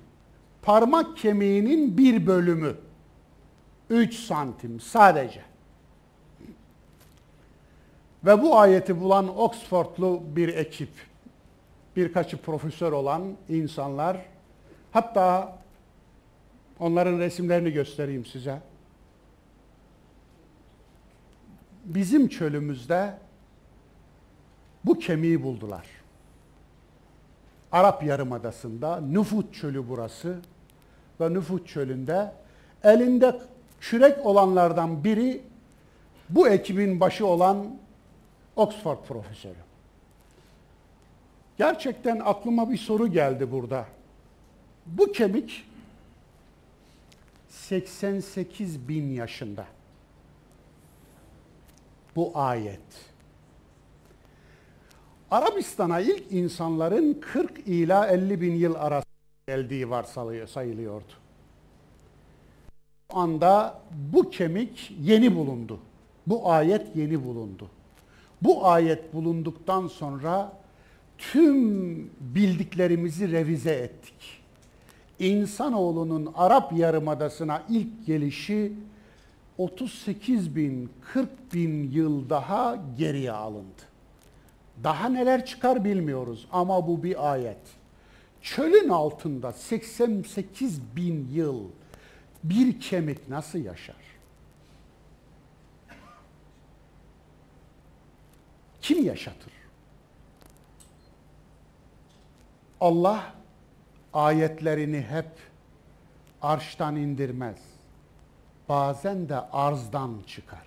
Parmak 0.62 1.16
kemiğinin 1.16 1.98
bir 1.98 2.26
bölümü. 2.26 2.76
3 3.90 4.14
santim 4.14 4.80
sadece. 4.80 5.42
Ve 8.24 8.42
bu 8.42 8.58
ayeti 8.58 9.00
bulan 9.00 9.38
Oxfordlu 9.38 10.22
bir 10.36 10.48
ekip, 10.48 10.88
birkaçı 11.96 12.36
profesör 12.36 12.92
olan 12.92 13.36
insanlar, 13.48 14.26
hatta 14.92 15.58
onların 16.78 17.18
resimlerini 17.18 17.70
göstereyim 17.70 18.26
size. 18.26 18.60
Bizim 21.84 22.28
çölümüzde 22.28 23.18
bu 24.85 24.99
kemiği 24.99 25.43
buldular. 25.43 25.87
Arap 27.72 28.03
Yarımadası'nda 28.03 29.01
Nüfut 29.01 29.55
Çölü 29.55 29.89
burası 29.89 30.39
ve 31.20 31.35
Nüfut 31.35 31.68
Çölü'nde 31.68 32.32
elinde 32.85 33.41
kürek 33.80 34.26
olanlardan 34.26 35.05
biri 35.05 35.43
bu 36.30 36.49
ekibin 36.49 37.01
başı 37.01 37.26
olan 37.26 37.76
Oxford 38.57 38.99
profesörü. 39.09 39.64
Gerçekten 41.59 42.20
aklıma 42.24 42.70
bir 42.70 42.78
soru 42.78 43.07
geldi 43.07 43.53
burada. 43.53 43.87
Bu 44.87 45.12
kemik 45.12 45.66
88 47.49 48.89
bin 48.89 49.11
yaşında. 49.11 49.66
Bu 52.16 52.32
ayet. 52.35 53.13
Arabistan'a 55.35 56.01
ilk 56.01 56.32
insanların 56.32 57.20
40 57.20 57.59
ila 57.66 58.07
50 58.07 58.41
bin 58.41 58.55
yıl 58.55 58.74
arası 58.74 59.07
geldiği 59.47 59.91
varsayılıyor, 59.91 60.47
sayılıyordu. 60.47 61.12
Şu 63.12 63.18
anda 63.18 63.80
bu 64.12 64.30
kemik 64.30 64.93
yeni 65.01 65.37
bulundu. 65.37 65.78
Bu 66.26 66.53
ayet 66.53 66.97
yeni 66.97 67.24
bulundu. 67.24 67.68
Bu 68.43 68.68
ayet 68.68 69.14
bulunduktan 69.14 69.87
sonra 69.87 70.53
tüm 71.18 72.11
bildiklerimizi 72.20 73.32
revize 73.32 73.74
ettik. 73.74 74.43
İnsanoğlunun 75.18 76.32
Arap 76.35 76.72
Yarımadası'na 76.72 77.62
ilk 77.68 78.07
gelişi 78.07 78.72
38 79.59 80.57
bin, 80.57 80.91
40 81.12 81.55
bin 81.55 81.91
yıl 81.91 82.30
daha 82.30 82.78
geriye 82.99 83.32
alındı. 83.32 83.93
Daha 84.83 85.09
neler 85.09 85.47
çıkar 85.47 85.85
bilmiyoruz 85.85 86.47
ama 86.53 86.87
bu 86.89 87.03
bir 87.03 87.33
ayet. 87.33 87.59
Çölün 88.43 88.89
altında 88.89 89.53
88 89.53 90.97
bin 90.97 91.29
yıl 91.33 91.64
bir 92.45 92.81
kemik 92.81 93.29
nasıl 93.29 93.59
yaşar? 93.59 93.97
Kim 98.83 99.05
yaşatır? 99.05 99.53
Allah 102.81 103.33
ayetlerini 104.12 105.01
hep 105.01 105.31
arştan 106.43 106.97
indirmez. 106.97 107.59
Bazen 108.68 109.29
de 109.29 109.37
arzdan 109.37 110.22
çıkarır. 110.27 110.64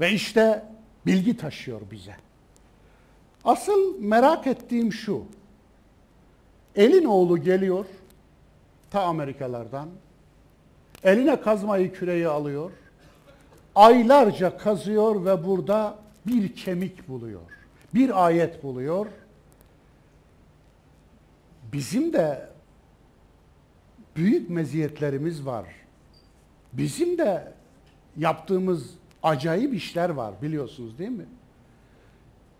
Ve 0.00 0.12
işte 0.12 0.64
bilgi 1.06 1.36
taşıyor 1.36 1.80
bize. 1.90 2.16
Asıl 3.44 4.00
merak 4.00 4.46
ettiğim 4.46 4.92
şu. 4.92 5.24
Elin 6.76 7.04
oğlu 7.04 7.42
geliyor 7.42 7.86
ta 8.90 9.02
Amerikalardan. 9.02 9.88
Eline 11.04 11.40
kazmayı 11.40 11.92
küreği 11.92 12.28
alıyor. 12.28 12.70
Aylarca 13.74 14.58
kazıyor 14.58 15.24
ve 15.24 15.46
burada 15.46 15.98
bir 16.26 16.56
kemik 16.56 17.08
buluyor. 17.08 17.40
Bir 17.94 18.26
ayet 18.26 18.62
buluyor. 18.62 19.06
Bizim 21.72 22.12
de 22.12 22.48
büyük 24.16 24.50
meziyetlerimiz 24.50 25.46
var. 25.46 25.64
Bizim 26.72 27.18
de 27.18 27.52
yaptığımız 28.16 28.97
acayip 29.22 29.74
işler 29.74 30.10
var 30.10 30.34
biliyorsunuz 30.42 30.98
değil 30.98 31.10
mi? 31.10 31.26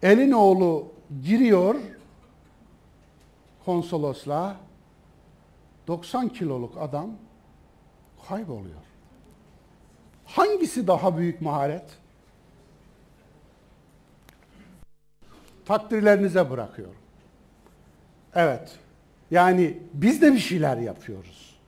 Elin 0.02 0.32
oğlu 0.32 0.92
giriyor 1.22 1.74
konsolosluğa 3.64 4.56
90 5.86 6.28
kiloluk 6.28 6.76
adam 6.78 7.11
kayboluyor. 8.28 8.80
Hangisi 10.24 10.86
daha 10.86 11.18
büyük 11.18 11.40
maharet? 11.40 11.84
Takdirlerinize 15.64 16.50
bırakıyorum. 16.50 17.00
Evet. 18.34 18.78
Yani 19.30 19.78
biz 19.94 20.22
de 20.22 20.32
bir 20.32 20.38
şeyler 20.38 20.76
yapıyoruz. 20.76 21.59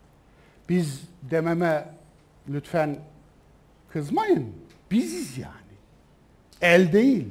Biz 0.69 1.03
dememe 1.23 1.95
lütfen 2.49 2.99
kızmayın. 3.93 4.55
Biziz 4.91 5.39
yani. 5.39 5.55
El 6.61 6.93
değil. 6.93 7.29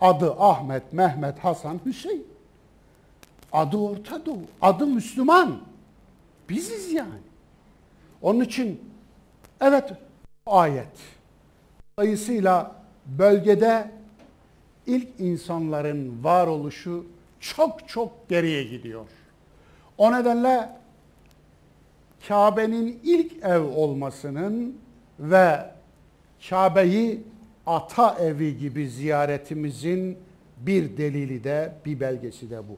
Adı 0.00 0.34
Ahmet, 0.38 0.92
Mehmet, 0.92 1.38
Hasan, 1.38 1.80
Hüseyin. 1.86 2.26
Adı 3.52 3.76
Orta 3.76 4.26
Doğu. 4.26 4.42
Adı 4.62 4.86
Müslüman. 4.86 5.60
Biziz 6.48 6.92
yani. 6.92 7.26
Onun 8.22 8.40
için 8.40 8.80
evet 9.60 9.92
ayet. 10.46 10.96
Dolayısıyla 11.98 12.74
bölgede 13.06 13.90
ilk 14.86 15.08
insanların 15.18 16.24
varoluşu 16.24 17.06
çok 17.40 17.88
çok 17.88 18.28
geriye 18.28 18.64
gidiyor. 18.64 19.06
O 19.98 20.12
nedenle 20.12 20.68
Kabe'nin 22.28 23.00
ilk 23.02 23.44
ev 23.44 23.62
olmasının 23.62 24.78
ve 25.18 25.75
Kabe'yi 26.48 27.22
ata 27.66 28.16
evi 28.20 28.58
gibi 28.58 28.88
ziyaretimizin 28.88 30.18
bir 30.56 30.96
delili 30.96 31.44
de 31.44 31.72
bir 31.84 32.00
belgesi 32.00 32.50
de 32.50 32.68
bu. 32.68 32.76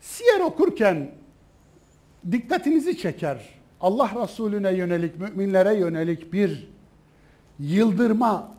Siyer 0.00 0.40
okurken 0.40 1.10
dikkatinizi 2.32 2.98
çeker. 2.98 3.48
Allah 3.80 4.10
Resulüne 4.22 4.72
yönelik, 4.72 5.20
müminlere 5.20 5.74
yönelik 5.74 6.32
bir 6.32 6.68
yıldırma 7.58 8.54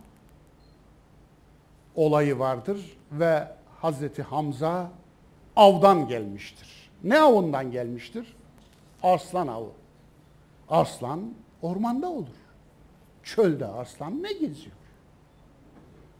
olayı 1.95 2.39
vardır 2.39 2.97
ve 3.11 3.47
Hazreti 3.81 4.23
Hamza 4.23 4.91
avdan 5.55 6.07
gelmiştir. 6.07 6.89
Ne 7.03 7.19
avından 7.19 7.71
gelmiştir? 7.71 8.35
Arslan 9.03 9.47
avı. 9.47 9.69
Arslan 10.69 11.33
ormanda 11.61 12.09
olur. 12.09 12.42
Çölde 13.23 13.65
arslan 13.65 14.23
ne 14.23 14.33
geziyor? 14.33 14.75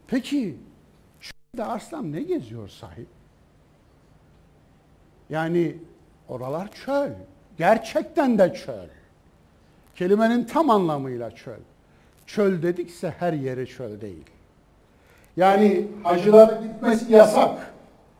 Peki 0.06 0.56
çölde 1.20 1.64
arslan 1.64 2.12
ne 2.12 2.22
geziyor 2.22 2.68
sahip? 2.68 3.08
Yani 5.30 5.76
oralar 6.28 6.72
çöl. 6.72 7.10
Gerçekten 7.58 8.38
de 8.38 8.54
çöl. 8.54 8.88
Kelimenin 9.94 10.44
tam 10.44 10.70
anlamıyla 10.70 11.30
çöl. 11.30 11.60
Çöl 12.26 12.62
dedikse 12.62 13.10
her 13.18 13.32
yeri 13.32 13.66
çöl 13.66 14.00
değil. 14.00 14.24
Yani 15.36 15.88
hacılara 16.02 16.60
gitmesi 16.62 17.12
yasak. 17.12 17.74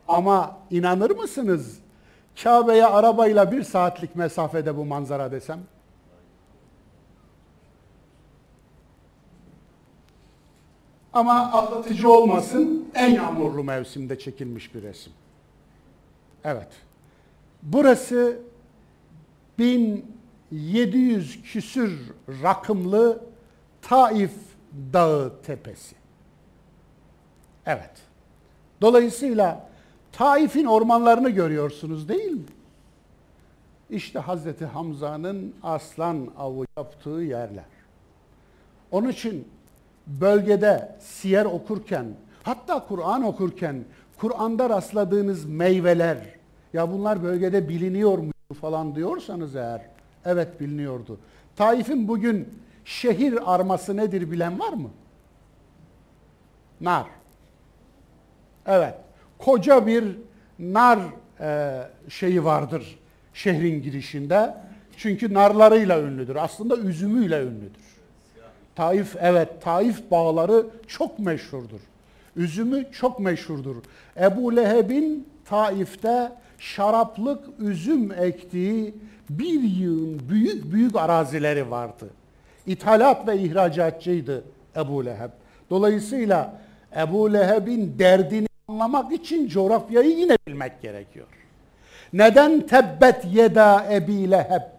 Ama 0.07 0.57
inanır 0.71 1.11
mısınız? 1.11 1.79
Kabe'ye 2.43 2.85
arabayla 2.85 3.51
bir 3.51 3.63
saatlik 3.63 4.15
mesafede 4.15 4.77
bu 4.77 4.85
manzara 4.85 5.31
desem. 5.31 5.59
Ama 11.15 11.33
atlatıcı 11.33 12.11
olmasın 12.11 12.89
en 12.95 13.09
yağmurlu 13.13 13.63
mevsimde 13.63 14.19
çekilmiş 14.19 14.75
bir 14.75 14.83
resim. 14.83 15.13
Evet. 16.43 16.67
Burası 17.63 18.39
1700 19.59 21.43
küsür 21.43 21.99
rakımlı 22.43 23.23
Taif 23.81 24.31
Dağı 24.93 25.41
tepesi. 25.41 25.95
Evet. 27.65 27.91
Dolayısıyla 28.81 29.69
Taif'in 30.11 30.65
ormanlarını 30.65 31.29
görüyorsunuz 31.29 32.09
değil 32.09 32.31
mi? 32.31 32.45
İşte 33.89 34.19
Hazreti 34.19 34.65
Hamza'nın 34.65 35.55
aslan 35.63 36.29
avı 36.37 36.65
yaptığı 36.77 37.09
yerler. 37.09 37.65
Onun 38.91 39.09
için 39.09 39.47
bölgede 40.07 40.95
siyer 40.99 41.45
okurken, 41.45 42.05
hatta 42.43 42.85
Kur'an 42.87 43.23
okurken 43.23 43.85
Kur'an'da 44.17 44.69
rastladığınız 44.69 45.45
meyveler, 45.45 46.17
ya 46.73 46.91
bunlar 46.91 47.23
bölgede 47.23 47.69
biliniyor 47.69 48.17
mu 48.17 48.31
falan 48.61 48.95
diyorsanız 48.95 49.55
eğer, 49.55 49.81
evet 50.25 50.59
biliniyordu. 50.59 51.19
Taif'in 51.55 52.07
bugün 52.07 52.49
şehir 52.85 53.53
arması 53.53 53.97
nedir 53.97 54.31
bilen 54.31 54.59
var 54.59 54.73
mı? 54.73 54.89
Nar. 56.81 57.05
Evet. 58.65 58.93
Koca 59.37 59.87
bir 59.87 60.17
nar 60.59 60.99
e, 61.39 61.81
şeyi 62.09 62.45
vardır 62.45 62.99
şehrin 63.33 63.81
girişinde. 63.81 64.57
Çünkü 64.97 65.33
narlarıyla 65.33 66.01
ünlüdür. 66.01 66.35
Aslında 66.35 66.77
üzümüyle 66.77 67.41
ünlüdür. 67.41 67.84
Taif 68.75 69.15
evet 69.21 69.61
Taif 69.61 70.11
bağları 70.11 70.65
çok 70.87 71.19
meşhurdur. 71.19 71.79
Üzümü 72.35 72.85
çok 72.91 73.19
meşhurdur. 73.19 73.75
Ebu 74.17 74.55
Leheb'in 74.55 75.27
Taif'te 75.45 76.31
şaraplık 76.59 77.45
üzüm 77.59 78.11
ektiği 78.11 78.95
bir 79.29 79.61
yığın 79.61 80.21
büyük 80.29 80.73
büyük 80.73 80.95
arazileri 80.95 81.71
vardı. 81.71 82.09
İthalat 82.67 83.27
ve 83.27 83.37
ihracatçıydı 83.37 84.43
Ebu 84.75 85.05
Leheb. 85.05 85.29
Dolayısıyla 85.69 86.61
Ebu 86.97 87.33
Leheb'in 87.33 87.99
derdini 87.99 88.47
anlamak 88.67 89.11
için 89.11 89.47
coğrafyayı 89.47 90.09
yine 90.09 90.37
bilmek 90.47 90.81
gerekiyor. 90.81 91.27
Neden 92.13 92.67
tebbet 92.67 93.25
yeda 93.25 93.85
Ebi 93.91 94.31
Leheb 94.31 94.74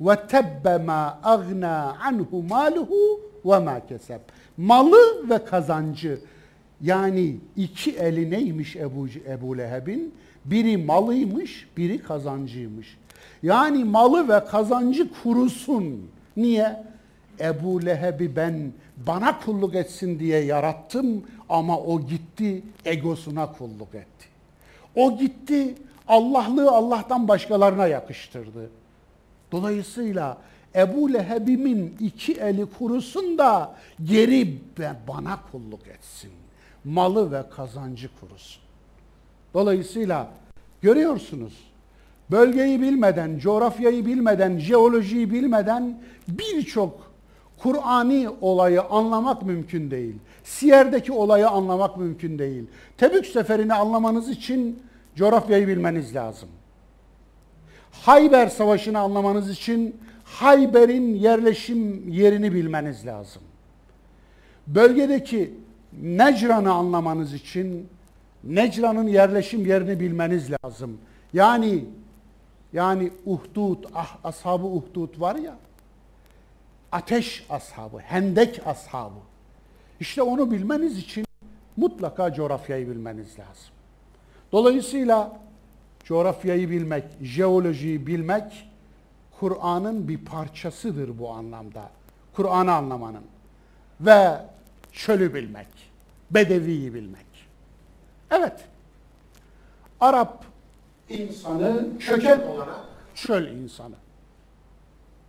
ve 0.00 0.26
tebbe 0.26 0.78
ma 0.78 1.18
agna 1.24 1.96
anhu 2.04 2.42
maluhu 2.42 3.20
ve 3.44 3.58
ma. 3.58 3.80
Malı 4.56 5.30
ve 5.30 5.44
kazancı 5.44 6.18
yani 6.82 7.36
iki 7.56 7.90
eli 7.90 8.30
neymiş 8.30 8.76
Ebu, 8.76 9.08
Ebu 9.28 9.58
Leheb'in? 9.58 10.14
Biri 10.44 10.76
malıymış, 10.76 11.68
biri 11.76 12.02
kazancıymış. 12.02 12.96
Yani 13.42 13.84
malı 13.84 14.28
ve 14.28 14.44
kazancı 14.44 15.08
kurusun. 15.22 16.10
Niye? 16.36 16.84
Ebu 17.40 17.86
Leheb'i 17.86 18.36
ben 18.36 18.72
bana 19.06 19.40
kulluk 19.40 19.74
etsin 19.74 20.18
diye 20.18 20.40
yarattım 20.44 21.24
ama 21.48 21.78
o 21.78 22.00
gitti 22.00 22.62
egosuna 22.84 23.52
kulluk 23.52 23.94
etti. 23.94 24.26
O 24.96 25.18
gitti 25.18 25.74
Allah'lığı 26.08 26.70
Allah'tan 26.70 27.28
başkalarına 27.28 27.86
yakıştırdı. 27.86 28.70
Dolayısıyla 29.54 30.38
Ebu 30.74 31.12
Leheb'imin 31.12 31.96
iki 32.00 32.32
eli 32.32 32.66
kurusun 32.78 33.38
da 33.38 33.74
geri 34.04 34.58
bana 35.08 35.38
kulluk 35.52 35.88
etsin. 35.88 36.30
Malı 36.84 37.32
ve 37.32 37.42
kazancı 37.56 38.08
kurusun. 38.20 38.62
Dolayısıyla 39.54 40.28
görüyorsunuz 40.82 41.52
bölgeyi 42.30 42.80
bilmeden, 42.82 43.38
coğrafyayı 43.38 44.06
bilmeden, 44.06 44.58
jeolojiyi 44.58 45.30
bilmeden 45.30 45.98
birçok 46.28 47.12
Kur'ani 47.58 48.28
olayı 48.40 48.82
anlamak 48.82 49.42
mümkün 49.42 49.90
değil. 49.90 50.14
Siyer'deki 50.44 51.12
olayı 51.12 51.48
anlamak 51.48 51.96
mümkün 51.96 52.38
değil. 52.38 52.66
Tebük 52.96 53.26
seferini 53.26 53.74
anlamanız 53.74 54.28
için 54.28 54.82
coğrafyayı 55.16 55.68
bilmeniz 55.68 56.14
lazım. 56.14 56.48
Hayber 58.02 58.46
Savaşı'nı 58.46 58.98
anlamanız 58.98 59.50
için 59.50 59.96
Hayber'in 60.24 61.14
yerleşim 61.14 62.08
yerini 62.08 62.54
bilmeniz 62.54 63.06
lazım. 63.06 63.42
Bölgedeki 64.66 65.54
Necran'ı 66.02 66.72
anlamanız 66.72 67.34
için 67.34 67.88
Necran'ın 68.44 69.06
yerleşim 69.06 69.66
yerini 69.66 70.00
bilmeniz 70.00 70.50
lazım. 70.50 70.98
Yani 71.32 71.84
yani 72.72 73.10
Uhdud, 73.26 73.84
ah, 73.94 74.16
ashabı 74.24 74.66
Uhdud 74.66 75.20
var 75.20 75.36
ya, 75.36 75.56
ateş 76.92 77.46
ashabı, 77.50 77.98
hendek 77.98 78.60
ashabı. 78.66 79.18
İşte 80.00 80.22
onu 80.22 80.50
bilmeniz 80.50 80.98
için 80.98 81.24
mutlaka 81.76 82.32
coğrafyayı 82.32 82.88
bilmeniz 82.88 83.38
lazım. 83.38 83.74
Dolayısıyla 84.52 85.40
coğrafyayı 86.04 86.70
bilmek, 86.70 87.04
jeolojiyi 87.22 88.06
bilmek 88.06 88.68
Kur'an'ın 89.38 90.08
bir 90.08 90.18
parçasıdır 90.18 91.18
bu 91.18 91.30
anlamda. 91.30 91.90
Kur'an'ı 92.36 92.72
anlamanın 92.72 93.24
ve 94.00 94.30
çölü 94.92 95.34
bilmek, 95.34 95.68
bedeviyi 96.30 96.94
bilmek. 96.94 97.26
Evet, 98.30 98.64
Arap 100.00 100.44
insanı 101.08 101.98
köken 101.98 102.40
olarak 102.40 102.80
çöl 103.14 103.48
insanı. 103.48 103.94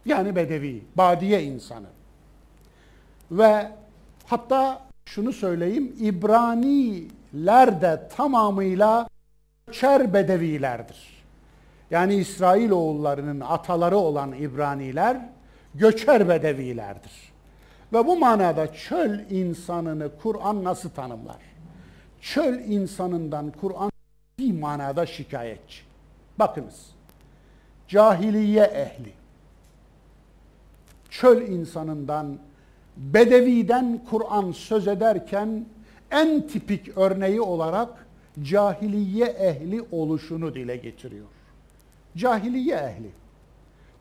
Yani 0.06 0.36
bedevi, 0.36 0.84
badiye 0.96 1.44
insanı. 1.44 1.88
Ve 3.32 3.72
hatta 4.26 4.86
şunu 5.06 5.34
söyleyeyim, 5.34 5.96
İbraniler 6.00 7.82
de 7.82 8.10
tamamıyla 8.16 9.08
Çer 9.72 10.14
bedevilerdir. 10.14 11.24
Yani 11.92 12.16
İsrail 12.16 12.70
oğullarının 12.70 13.40
ataları 13.40 13.98
olan 13.98 14.32
İbraniler 14.32 15.30
göçer 15.76 16.30
bedevilerdir. 16.30 17.34
Ve 17.94 18.08
bu 18.08 18.18
manada 18.18 18.74
çöl 18.74 19.20
insanını 19.30 20.12
Kur'an 20.22 20.64
nasıl 20.64 20.90
tanımlar? 20.90 21.38
Çöl 22.22 22.60
insanından 22.60 23.52
Kur'an 23.62 23.92
bir 24.40 24.60
manada 24.60 25.06
şikayetçi. 25.06 25.82
Bakınız, 26.40 26.90
cahiliye 27.88 28.64
ehli, 28.64 29.14
çöl 31.10 31.42
insanından, 31.42 32.38
bedeviden 32.98 34.02
Kur'an 34.10 34.52
söz 34.52 34.88
ederken 34.88 35.66
en 36.12 36.48
tipik 36.48 36.98
örneği 36.98 37.42
olarak 37.42 38.05
cahiliye 38.44 39.26
ehli 39.26 39.86
oluşunu 39.92 40.56
dile 40.56 40.78
getiriyor. 40.78 41.28
Cahiliye 42.18 42.76
ehli. 42.76 43.12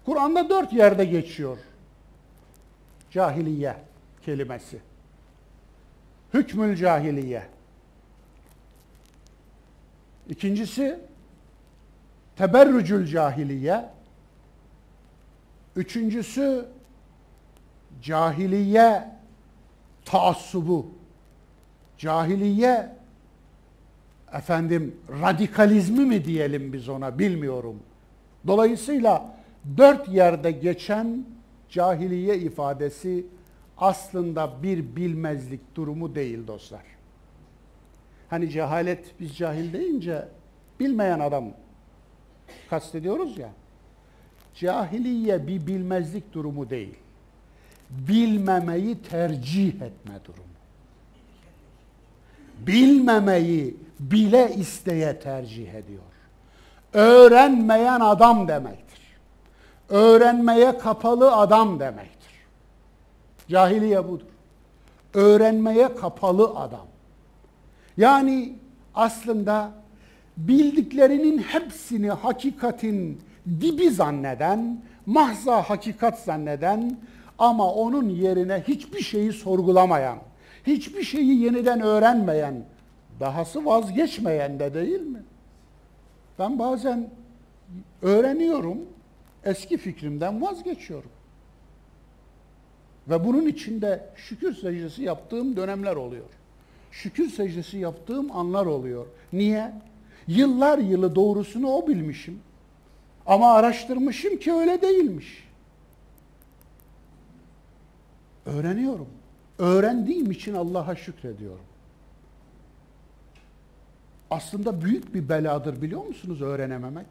Kur'an'da 0.04 0.48
dört 0.48 0.72
yerde 0.72 1.04
geçiyor 1.04 1.58
cahiliye 3.14 3.76
kelimesi. 4.22 4.80
Hükmül 6.34 6.76
cahiliye. 6.76 7.46
İkincisi 10.28 10.98
teberrücül 12.36 13.06
cahiliye. 13.06 13.90
Üçüncüsü 15.76 16.66
cahiliye 18.02 19.08
taassubu. 20.04 20.86
Cahiliye 21.98 22.96
efendim 24.34 24.96
radikalizmi 25.20 26.04
mi 26.04 26.24
diyelim 26.24 26.72
biz 26.72 26.88
ona 26.88 27.18
bilmiyorum. 27.18 27.82
Dolayısıyla 28.46 29.36
dört 29.76 30.08
yerde 30.08 30.50
geçen 30.50 31.24
cahiliye 31.68 32.38
ifadesi 32.38 33.26
aslında 33.78 34.62
bir 34.62 34.96
bilmezlik 34.96 35.76
durumu 35.76 36.14
değil 36.14 36.46
dostlar. 36.46 36.82
Hani 38.30 38.50
cehalet 38.50 39.20
biz 39.20 39.36
cahil 39.36 39.72
deyince 39.72 40.28
bilmeyen 40.80 41.20
adam 41.20 41.44
kastediyoruz 42.70 43.38
ya. 43.38 43.50
Cahiliye 44.54 45.46
bir 45.46 45.66
bilmezlik 45.66 46.32
durumu 46.32 46.70
değil. 46.70 46.94
Bilmemeyi 47.90 49.02
tercih 49.02 49.68
etme 49.68 50.14
durumu. 50.24 50.53
Bilmemeyi 52.66 53.76
bile 54.00 54.54
isteye 54.56 55.20
tercih 55.20 55.74
ediyor. 55.74 56.02
Öğrenmeyen 56.92 58.00
adam 58.00 58.48
demektir. 58.48 59.00
Öğrenmeye 59.88 60.78
kapalı 60.78 61.36
adam 61.36 61.80
demektir. 61.80 62.32
Cahiliye 63.48 64.08
budur. 64.08 64.26
Öğrenmeye 65.14 65.94
kapalı 65.94 66.44
adam. 66.44 66.86
Yani 67.96 68.52
aslında 68.94 69.70
bildiklerinin 70.36 71.38
hepsini 71.38 72.10
hakikatin 72.10 73.20
dibi 73.60 73.90
zanneden, 73.90 74.82
mahza 75.06 75.62
hakikat 75.62 76.18
zanneden 76.18 76.98
ama 77.38 77.72
onun 77.72 78.08
yerine 78.08 78.64
hiçbir 78.68 79.02
şeyi 79.02 79.32
sorgulamayan, 79.32 80.18
hiçbir 80.66 81.02
şeyi 81.02 81.42
yeniden 81.42 81.80
öğrenmeyen, 81.80 82.64
dahası 83.20 83.64
vazgeçmeyen 83.64 84.60
de 84.60 84.74
değil 84.74 85.00
mi? 85.00 85.22
Ben 86.38 86.58
bazen 86.58 87.10
öğreniyorum, 88.02 88.78
eski 89.44 89.76
fikrimden 89.76 90.42
vazgeçiyorum. 90.42 91.10
Ve 93.08 93.24
bunun 93.24 93.46
içinde 93.46 94.06
şükür 94.16 94.54
secdesi 94.54 95.02
yaptığım 95.02 95.56
dönemler 95.56 95.96
oluyor. 95.96 96.26
Şükür 96.90 97.30
secdesi 97.30 97.78
yaptığım 97.78 98.36
anlar 98.36 98.66
oluyor. 98.66 99.06
Niye? 99.32 99.72
Yıllar 100.26 100.78
yılı 100.78 101.14
doğrusunu 101.14 101.68
o 101.70 101.88
bilmişim. 101.88 102.40
Ama 103.26 103.52
araştırmışım 103.52 104.36
ki 104.36 104.52
öyle 104.52 104.82
değilmiş. 104.82 105.48
Öğreniyorum. 108.46 109.08
Öğrendiğim 109.58 110.30
için 110.30 110.54
Allah'a 110.54 110.96
şükrediyorum. 110.96 111.64
Aslında 114.30 114.82
büyük 114.82 115.14
bir 115.14 115.28
beladır 115.28 115.82
biliyor 115.82 116.04
musunuz 116.04 116.42
öğrenememek? 116.42 117.06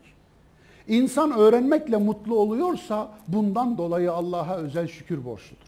İnsan 0.87 1.31
öğrenmekle 1.31 1.97
mutlu 1.97 2.39
oluyorsa 2.39 3.11
bundan 3.27 3.77
dolayı 3.77 4.11
Allah'a 4.11 4.57
özel 4.57 4.87
şükür 4.87 5.25
borçludur. 5.25 5.67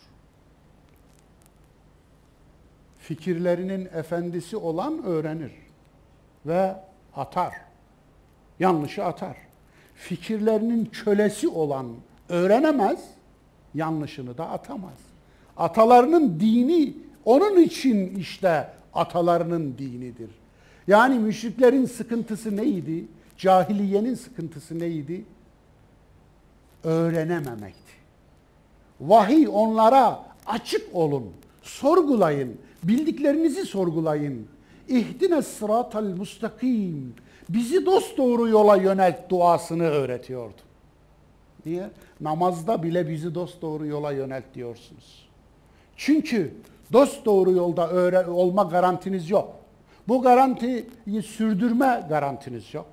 Fikirlerinin 2.99 3.85
efendisi 3.85 4.57
olan 4.57 5.03
öğrenir 5.03 5.51
ve 6.45 6.75
atar. 7.15 7.53
Yanlışı 8.59 9.05
atar. 9.05 9.37
Fikirlerinin 9.95 10.85
kölesi 10.85 11.47
olan 11.47 11.87
öğrenemez, 12.29 13.09
yanlışını 13.73 14.37
da 14.37 14.49
atamaz. 14.49 15.14
Atalarının 15.57 16.39
dini 16.39 16.93
onun 17.25 17.61
için 17.61 18.15
işte 18.15 18.67
atalarının 18.93 19.77
dinidir. 19.77 20.29
Yani 20.87 21.19
müşriklerin 21.19 21.85
sıkıntısı 21.85 22.57
neydi? 22.57 23.05
Cahiliyenin 23.37 24.15
sıkıntısı 24.15 24.79
neydi? 24.79 25.25
Öğrenememekti. 26.83 27.95
Vahiy 29.01 29.47
onlara 29.51 30.25
açık 30.45 30.95
olun, 30.95 31.31
sorgulayın, 31.61 32.57
bildiklerinizi 32.83 33.65
sorgulayın. 33.65 34.47
İhdine 34.87 35.41
sıratal 35.41 36.03
mustakim. 36.03 37.13
Bizi 37.49 37.85
dost 37.85 38.17
doğru 38.17 38.47
yola 38.47 38.75
yönelt 38.75 39.29
duasını 39.29 39.83
öğretiyordu. 39.83 40.61
Niye? 41.65 41.89
Namazda 42.21 42.83
bile 42.83 43.09
bizi 43.09 43.35
dost 43.35 43.61
doğru 43.61 43.85
yola 43.85 44.11
yönelt 44.11 44.43
diyorsunuz. 44.53 45.24
Çünkü 45.95 46.53
dost 46.93 47.25
doğru 47.25 47.51
yolda 47.51 47.89
öğre 47.89 48.25
olma 48.27 48.63
garantiniz 48.63 49.29
yok. 49.29 49.55
Bu 50.07 50.21
garantiyi 50.21 50.85
sürdürme 51.23 52.05
garantiniz 52.09 52.73
yok. 52.73 52.87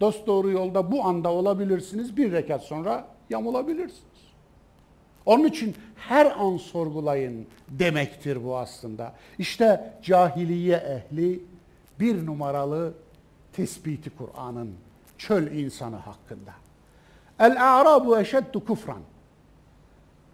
Dost 0.00 0.26
doğru 0.26 0.50
yolda 0.50 0.92
bu 0.92 1.04
anda 1.04 1.32
olabilirsiniz, 1.32 2.16
bir 2.16 2.32
rekat 2.32 2.62
sonra 2.62 3.08
yamulabilirsiniz. 3.30 4.02
Onun 5.26 5.44
için 5.44 5.74
her 5.96 6.26
an 6.26 6.56
sorgulayın 6.56 7.46
demektir 7.68 8.44
bu 8.44 8.56
aslında. 8.56 9.12
İşte 9.38 9.94
cahiliye 10.02 10.76
ehli 10.76 11.42
bir 12.00 12.26
numaralı 12.26 12.94
tespiti 13.52 14.10
Kur'an'ın 14.10 14.74
çöl 15.18 15.52
insanı 15.52 15.96
hakkında. 15.96 16.52
El-a'rabu 17.38 18.18
eşeddu 18.18 18.64
kufran. 18.64 19.00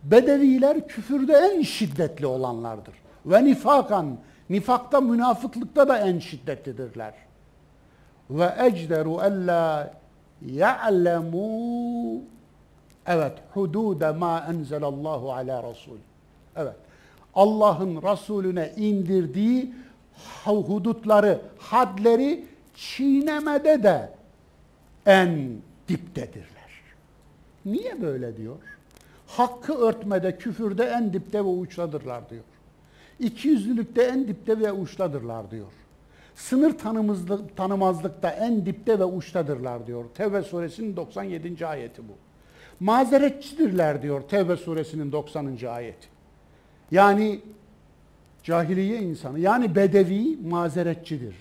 Bedeviler 0.03 0.89
küfürde 0.89 1.33
en 1.33 1.63
şiddetli 1.63 2.27
olanlardır. 2.27 2.95
Ve 3.27 3.45
nifakan, 3.45 4.17
nifakta, 4.51 5.01
münafıklıkta 5.01 5.89
da 5.89 5.99
en 5.99 6.19
şiddetlidirler. 6.19 7.15
Ve 8.31 8.55
ecderu 8.59 9.21
ella 9.23 9.95
ya'lemu 10.47 12.23
Evet, 13.07 13.33
hudude 13.55 14.11
ma 14.11 14.47
enzelallahu 14.51 15.33
ala 15.33 15.63
rasul. 15.63 15.97
Evet. 16.57 16.77
Allah'ın 17.35 18.03
Resulüne 18.03 18.73
indirdiği 18.77 19.75
hudutları, 20.45 21.41
hadleri 21.59 22.45
çiğnemede 22.75 23.83
de 23.83 24.11
en 25.07 25.57
diptedirler. 25.89 26.83
Niye 27.65 28.03
böyle 28.03 28.37
diyor? 28.37 28.57
Hakkı 29.37 29.75
örtmede, 29.75 30.39
küfürde 30.39 30.85
en 30.85 31.13
dipte 31.13 31.39
ve 31.39 31.49
uçtadırlar 31.49 32.31
diyor. 32.31 32.43
İkiyüzlülükte 33.21 34.03
en 34.03 34.29
dipte 34.29 34.61
ve 34.61 34.73
uçtadırlar 34.73 35.51
diyor. 35.51 35.73
Sınır 36.35 36.75
tanımazlıkta 37.57 38.31
en 38.31 38.67
dipte 38.67 38.99
ve 38.99 39.05
uçtadırlar 39.05 39.87
diyor. 39.87 40.05
Tevbe 40.15 40.43
suresinin 40.43 40.97
97. 40.97 41.67
ayeti 41.67 42.03
bu 42.09 42.13
mazeretçidirler 42.81 44.03
diyor 44.03 44.21
Tevbe 44.21 44.57
suresinin 44.57 45.13
90. 45.13 45.59
ayeti. 45.69 46.09
Yani 46.91 47.41
cahiliye 48.43 48.99
insanı 48.99 49.39
yani 49.39 49.75
bedevi 49.75 50.37
mazeretçidir. 50.37 51.35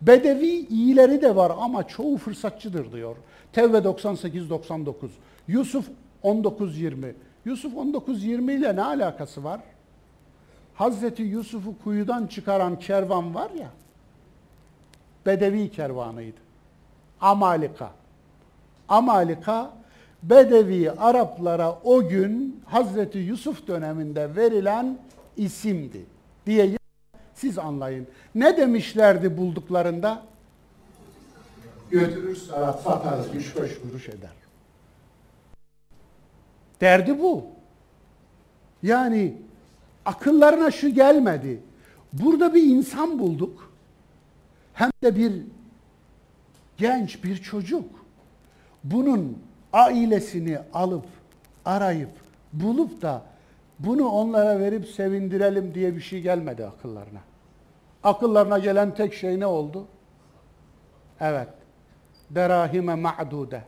Bedevi 0.00 0.48
iyileri 0.48 1.22
de 1.22 1.36
var 1.36 1.52
ama 1.60 1.88
çoğu 1.88 2.16
fırsatçıdır 2.16 2.92
diyor. 2.92 3.16
Tevbe 3.52 3.76
98-99. 3.76 4.92
Yusuf 5.48 5.86
19-20. 6.24 7.12
Yusuf 7.44 7.72
19-20 7.74 8.52
ile 8.52 8.76
ne 8.76 8.82
alakası 8.82 9.44
var? 9.44 9.60
Hazreti 10.74 11.22
Yusuf'u 11.22 11.74
kuyudan 11.84 12.26
çıkaran 12.26 12.78
kervan 12.78 13.34
var 13.34 13.50
ya, 13.50 13.68
Bedevi 15.26 15.70
kervanıydı. 15.70 16.36
Amalika. 17.20 17.90
Amalika 18.88 19.70
Bedevi 20.22 20.90
Araplara 20.90 21.78
o 21.84 22.08
gün 22.08 22.62
Hazreti 22.66 23.18
Yusuf 23.18 23.66
döneminde 23.66 24.36
verilen 24.36 24.98
isimdi 25.36 26.06
diye 26.46 26.78
siz 27.34 27.58
anlayın. 27.58 28.06
Ne 28.34 28.56
demişlerdi 28.56 29.36
bulduklarında? 29.36 30.22
Götürür 31.90 32.36
satarız, 32.84 33.26
üç 33.34 33.56
beş 33.56 33.78
kuruş 33.80 34.08
eder. 34.08 34.30
Derdi 36.80 37.18
bu. 37.18 37.46
Yani 38.82 39.34
akıllarına 40.04 40.70
şu 40.70 40.88
gelmedi. 40.88 41.60
Burada 42.12 42.54
bir 42.54 42.62
insan 42.62 43.18
bulduk. 43.18 43.72
Hem 44.74 44.90
de 45.02 45.16
bir 45.16 45.42
genç, 46.76 47.24
bir 47.24 47.36
çocuk. 47.36 47.84
Bunun 48.84 49.38
ailesini 49.72 50.58
alıp 50.74 51.06
arayıp 51.64 52.10
bulup 52.52 53.02
da 53.02 53.22
bunu 53.78 54.08
onlara 54.08 54.60
verip 54.60 54.88
sevindirelim 54.88 55.74
diye 55.74 55.96
bir 55.96 56.00
şey 56.00 56.20
gelmedi 56.20 56.66
akıllarına. 56.66 57.20
Akıllarına 58.04 58.58
gelen 58.58 58.94
tek 58.94 59.14
şey 59.14 59.40
ne 59.40 59.46
oldu? 59.46 59.86
Evet. 61.20 61.48
Derahime 62.30 62.94
ma'dude. 62.94 63.62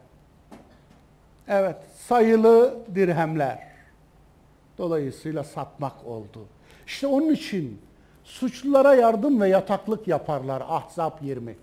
Evet, 1.48 1.76
sayılı 2.08 2.78
dirhemler. 2.94 3.70
Dolayısıyla 4.78 5.44
satmak 5.44 6.06
oldu. 6.06 6.46
İşte 6.86 7.06
onun 7.06 7.32
için 7.32 7.78
suçlulara 8.24 8.94
yardım 8.94 9.40
ve 9.40 9.48
yataklık 9.48 10.08
yaparlar 10.08 10.62
Ahzab 10.68 11.22
20. 11.22 11.56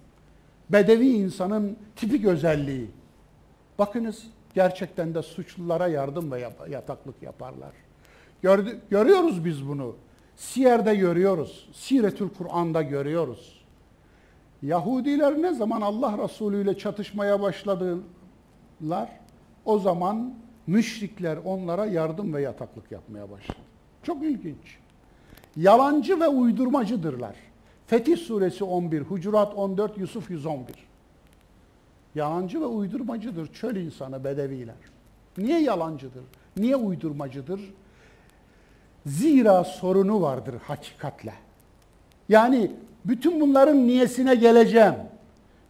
Bedevi 0.69 1.09
insanın 1.09 1.77
tipik 1.95 2.25
özelliği. 2.25 2.87
Bakınız 3.79 4.23
gerçekten 4.53 5.15
de 5.15 5.21
suçlulara 5.21 5.87
yardım 5.87 6.31
ve 6.31 6.49
yataklık 6.69 7.23
yaparlar. 7.23 7.71
Gördü, 8.41 8.79
görüyoruz 8.89 9.45
biz 9.45 9.67
bunu. 9.67 9.95
Siyer'de 10.35 10.95
görüyoruz. 10.95 11.69
Siretül 11.73 12.29
Kur'an'da 12.29 12.81
görüyoruz. 12.81 13.65
Yahudiler 14.61 15.41
ne 15.41 15.53
zaman 15.53 15.81
Allah 15.81 16.17
Resulü 16.23 16.61
ile 16.63 16.77
çatışmaya 16.77 17.41
başladılar, 17.41 19.09
o 19.67 19.79
zaman 19.79 20.33
müşrikler 20.67 21.37
onlara 21.45 21.85
yardım 21.85 22.33
ve 22.33 22.41
yataklık 22.41 22.91
yapmaya 22.91 23.31
başladı. 23.31 23.57
Çok 24.03 24.23
ilginç. 24.23 24.77
Yalancı 25.55 26.19
ve 26.19 26.27
uydurmacıdırlar. 26.27 27.35
Fetih 27.87 28.17
suresi 28.17 28.63
11, 28.63 29.01
Hucurat 29.01 29.53
14, 29.55 29.97
Yusuf 29.97 30.29
111. 30.29 30.75
Yalancı 32.15 32.61
ve 32.61 32.65
uydurmacıdır 32.65 33.53
çöl 33.53 33.75
insanı 33.75 34.23
bedeviler. 34.23 34.75
Niye 35.37 35.59
yalancıdır? 35.59 36.23
Niye 36.57 36.75
uydurmacıdır? 36.75 37.61
Zira 39.05 39.63
sorunu 39.63 40.21
vardır 40.21 40.55
hakikatle. 40.63 41.33
Yani 42.29 42.71
bütün 43.05 43.41
bunların 43.41 43.87
niyesine 43.87 44.35
geleceğim. 44.35 44.95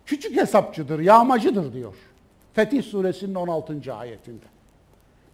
Küçük 0.06 0.36
hesapçıdır, 0.36 1.00
yağmacıdır 1.00 1.74
diyor. 1.74 1.96
Fetih 2.58 2.84
suresinin 2.84 3.36
16. 3.36 3.94
ayetinde. 3.94 4.46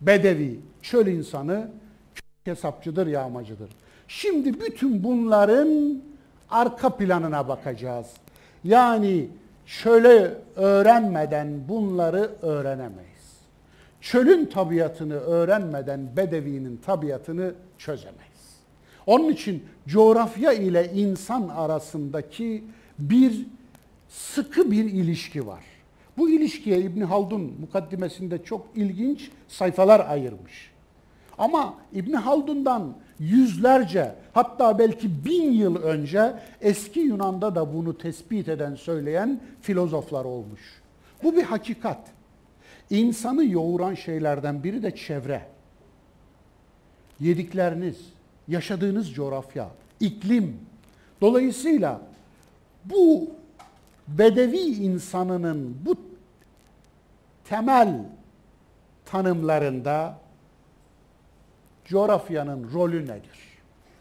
Bedevi, 0.02 0.60
çöl 0.82 1.08
insanı 1.08 1.70
hesapçıdır, 2.44 3.08
yağmacıdır. 3.08 3.70
Şimdi 4.08 4.60
bütün 4.60 5.04
bunların 5.04 6.02
arka 6.50 6.98
planına 6.98 7.48
bakacağız. 7.48 8.08
Yani 8.64 9.28
şöyle 9.66 10.38
öğrenmeden 10.56 11.70
bunları 11.70 12.32
öğrenemeyiz. 12.42 13.40
çölün 14.02 14.46
tabiatını 14.46 15.16
öğrenmeden 15.16 16.18
bedevinin 16.18 16.78
tabiatını 16.78 17.54
çözemeyiz. 17.78 18.58
Onun 19.06 19.30
için 19.30 19.64
coğrafya 19.88 20.54
ile 20.54 20.92
insan 20.94 21.48
arasındaki 21.48 22.64
bir 23.00 23.46
sıkı 24.10 24.72
bir 24.72 24.86
ilişki 24.86 25.48
var. 25.48 25.73
Bu 26.18 26.30
ilişkiye 26.30 26.80
İbn 26.80 27.02
Haldun 27.02 27.54
mukaddimesinde 27.60 28.44
çok 28.44 28.68
ilginç 28.76 29.32
sayfalar 29.48 30.10
ayırmış. 30.10 30.72
Ama 31.38 31.74
İbn 31.94 32.14
Haldun'dan 32.14 32.94
yüzlerce 33.20 34.16
hatta 34.34 34.80
belki 34.80 35.26
bin 35.26 35.52
yıl 35.52 35.76
önce 35.76 36.34
eski 36.62 37.00
Yunan'da 37.00 37.56
da 37.56 37.74
bunu 37.74 37.98
tespit 37.98 38.50
eden 38.50 38.76
söyleyen 38.76 39.42
filozoflar 39.62 40.26
olmuş. 40.26 40.82
Bu 41.24 41.36
bir 41.36 41.44
hakikat. 41.44 42.00
İnsanı 42.90 43.46
yoğuran 43.46 43.94
şeylerden 43.94 44.64
biri 44.64 44.84
de 44.84 44.96
çevre. 44.96 45.42
Yedikleriniz, 47.20 47.98
yaşadığınız 48.48 49.14
coğrafya, 49.14 49.70
iklim. 50.00 50.58
Dolayısıyla 51.22 52.02
bu 52.86 53.30
bedevi 54.08 54.58
insanının 54.58 55.78
bu 55.86 55.96
temel 57.44 58.06
tanımlarında 59.06 60.18
coğrafyanın 61.86 62.74
rolü 62.74 63.04
nedir? 63.04 63.40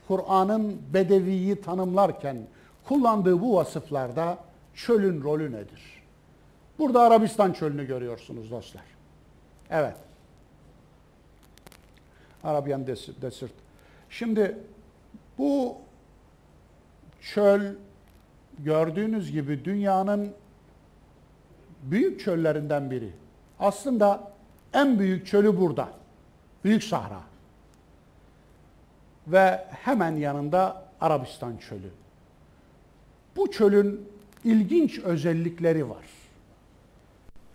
Kur'an'ın 0.09 0.83
bedeviyi 0.95 1.61
tanımlarken 1.61 2.37
kullandığı 2.85 3.41
bu 3.41 3.57
vasıflarda 3.57 4.39
çölün 4.75 5.23
rolü 5.23 5.53
nedir? 5.53 6.03
Burada 6.79 7.01
Arabistan 7.01 7.53
çölünü 7.53 7.87
görüyorsunuz 7.87 8.51
dostlar. 8.51 8.85
Evet. 9.71 9.97
Arabian 12.45 12.87
Desert. 12.87 13.53
Şimdi 14.11 14.59
bu 15.39 15.77
çöl 17.21 17.75
gördüğünüz 18.59 19.33
gibi 19.33 19.65
dünyanın 19.65 20.33
büyük 21.83 22.21
çöllerinden 22.21 22.91
biri. 22.91 23.11
Aslında 23.61 24.33
en 24.73 24.99
büyük 24.99 25.27
çölü 25.27 25.61
burada. 25.61 25.89
Büyük 26.65 26.85
Sahra. 26.85 27.21
Ve 29.27 29.65
hemen 29.71 30.17
yanında 30.17 30.85
Arabistan 31.01 31.57
çölü. 31.57 31.91
Bu 33.37 33.51
çölün 33.51 34.09
ilginç 34.45 34.99
özellikleri 34.99 35.91
var. 35.91 36.05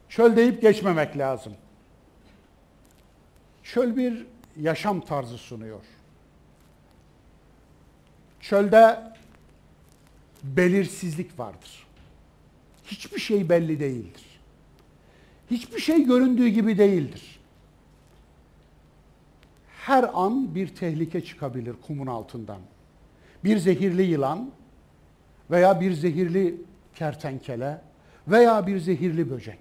Çöl 0.10 0.36
deyip 0.36 0.62
geçmemek 0.62 1.18
lazım. 1.18 1.54
Çöl 3.64 3.96
bir 3.96 4.26
yaşam 4.60 5.02
tarzı 5.02 5.38
sunuyor. 5.38 5.82
Çölde 8.40 9.00
belirsizlik 10.56 11.40
vardır. 11.40 11.88
Hiçbir 12.86 13.20
şey 13.20 13.50
belli 13.50 13.80
değildir. 13.80 14.24
Hiçbir 15.52 15.80
şey 15.80 16.04
göründüğü 16.04 16.48
gibi 16.48 16.78
değildir. 16.78 17.40
Her 19.86 20.10
an 20.14 20.56
bir 20.56 20.68
tehlike 20.68 21.24
çıkabilir 21.24 21.76
kumun 21.88 22.08
altından. 22.08 22.60
Bir 23.44 23.58
zehirli 23.58 24.04
yılan 24.04 24.52
veya 25.52 25.82
bir 25.82 25.94
zehirli 25.94 26.62
kertenkele 26.96 27.82
veya 28.28 28.68
bir 28.68 28.80
zehirli 28.80 29.30
böcek. 29.30 29.60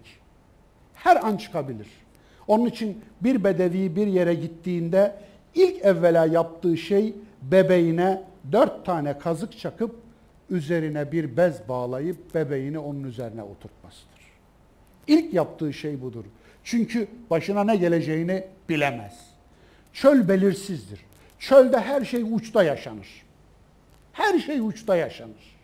Her 0.94 1.26
an 1.26 1.36
çıkabilir. 1.36 1.88
Onun 2.46 2.66
için 2.66 3.04
bir 3.20 3.44
bedevi 3.44 3.96
bir 3.96 4.06
yere 4.06 4.34
gittiğinde 4.34 5.16
ilk 5.54 5.84
evvela 5.84 6.26
yaptığı 6.26 6.76
şey 6.76 7.14
bebeğine 7.42 8.22
dört 8.52 8.86
tane 8.86 9.18
kazık 9.18 9.58
çakıp 9.58 10.05
üzerine 10.50 11.12
bir 11.12 11.36
bez 11.36 11.68
bağlayıp 11.68 12.34
bebeğini 12.34 12.78
onun 12.78 13.04
üzerine 13.04 13.42
oturtmasıdır. 13.42 14.16
İlk 15.06 15.34
yaptığı 15.34 15.72
şey 15.72 16.02
budur. 16.02 16.24
Çünkü 16.64 17.08
başına 17.30 17.64
ne 17.64 17.76
geleceğini 17.76 18.44
bilemez. 18.68 19.36
Çöl 19.92 20.28
belirsizdir. 20.28 21.00
Çölde 21.38 21.80
her 21.80 22.04
şey 22.04 22.22
uçta 22.22 22.62
yaşanır. 22.62 23.08
Her 24.12 24.38
şey 24.38 24.60
uçta 24.60 24.96
yaşanır. 24.96 25.56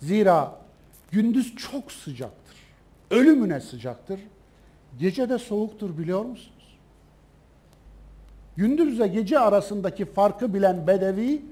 Zira 0.00 0.58
gündüz 1.10 1.56
çok 1.56 1.92
sıcaktır. 1.92 2.56
Ölümüne 3.10 3.60
sıcaktır. 3.60 4.20
Gece 4.98 5.28
de 5.28 5.38
soğuktur 5.38 5.98
biliyor 5.98 6.24
musunuz? 6.24 6.78
Gündüzle 8.56 9.06
gece 9.06 9.38
arasındaki 9.38 10.04
farkı 10.04 10.54
bilen 10.54 10.86
bedevi 10.86 11.42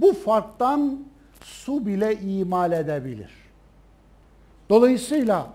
bu 0.00 0.12
farktan 0.12 1.00
su 1.40 1.86
bile 1.86 2.20
imal 2.20 2.72
edebilir. 2.72 3.30
Dolayısıyla 4.68 5.52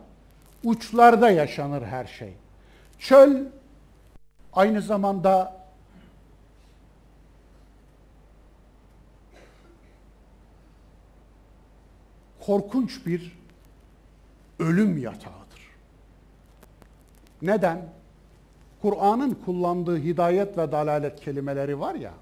uçlarda 0.63 1.29
yaşanır 1.29 1.81
her 1.81 2.05
şey. 2.05 2.33
Çöl 2.99 3.45
aynı 4.53 4.81
zamanda 4.81 5.65
korkunç 12.39 13.05
bir 13.05 13.39
ölüm 14.59 14.97
yatağıdır. 14.97 15.61
Neden? 17.41 17.89
Kur'an'ın 18.81 19.37
kullandığı 19.45 19.97
hidayet 19.97 20.57
ve 20.57 20.71
dalalet 20.71 21.19
kelimeleri 21.19 21.79
var 21.79 21.95
ya, 21.95 22.13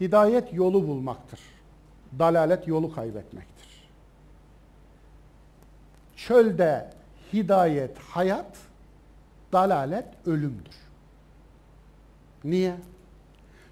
hidayet 0.00 0.54
yolu 0.54 0.88
bulmaktır 0.88 1.40
dalalet 2.18 2.68
yolu 2.68 2.94
kaybetmektir. 2.94 3.88
Çölde 6.16 6.90
hidayet 7.32 7.98
hayat, 7.98 8.58
dalalet 9.52 10.06
ölümdür. 10.26 10.76
Niye? 12.44 12.76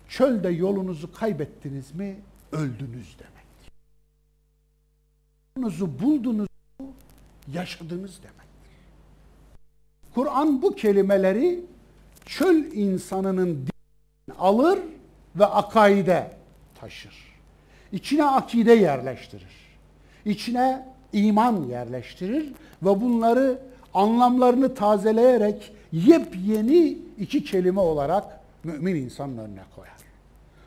Çölde 0.08 0.48
yolunuzu 0.48 1.12
kaybettiniz 1.12 1.94
mi 1.94 2.16
öldünüz 2.52 3.18
demektir. 3.18 3.72
Yolunuzu 5.56 5.98
buldunuz 5.98 6.48
mu 6.78 6.92
yaşadınız 7.52 8.22
demektir. 8.22 8.46
Kur'an 10.14 10.62
bu 10.62 10.74
kelimeleri 10.74 11.64
çöl 12.26 12.56
insanının 12.56 13.68
alır 14.38 14.78
ve 15.36 15.46
akaide 15.46 16.36
taşır. 16.74 17.35
İçine 17.92 18.24
akide 18.24 18.72
yerleştirir. 18.72 19.56
İçine 20.24 20.88
iman 21.12 21.62
yerleştirir 21.62 22.52
ve 22.82 23.00
bunları 23.00 23.58
anlamlarını 23.94 24.74
tazeleyerek 24.74 25.72
yepyeni 25.92 26.98
iki 27.18 27.44
kelime 27.44 27.80
olarak 27.80 28.40
mümin 28.64 28.94
insanın 28.96 29.38
önüne 29.38 29.62
koyar. 29.76 29.96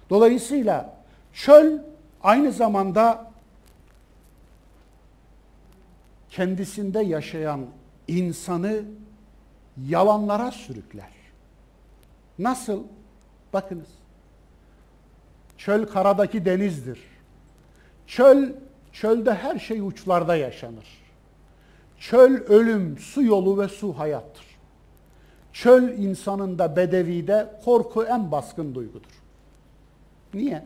Dolayısıyla 0.09 0.93
çöl 1.33 1.79
aynı 2.23 2.51
zamanda 2.51 3.31
kendisinde 6.29 6.99
yaşayan 6.99 7.65
insanı 8.07 8.81
yalanlara 9.87 10.51
sürükler. 10.51 11.09
Nasıl? 12.39 12.83
Bakınız. 13.53 13.98
Çöl 15.59 15.85
karadaki 15.85 16.45
denizdir. 16.45 16.99
Çöl, 18.07 18.53
çölde 18.91 19.33
her 19.33 19.59
şey 19.59 19.79
uçlarda 19.79 20.35
yaşanır. 20.35 20.87
Çöl 21.97 22.31
ölüm, 22.31 22.97
su 22.97 23.23
yolu 23.23 23.59
ve 23.59 23.67
su 23.67 23.99
hayattır. 23.99 24.45
Çöl 25.53 25.83
insanında, 25.83 26.75
bedevide 26.75 27.59
korku 27.65 28.03
en 28.03 28.31
baskın 28.31 28.75
duygudur. 28.75 29.11
Niye? 30.33 30.65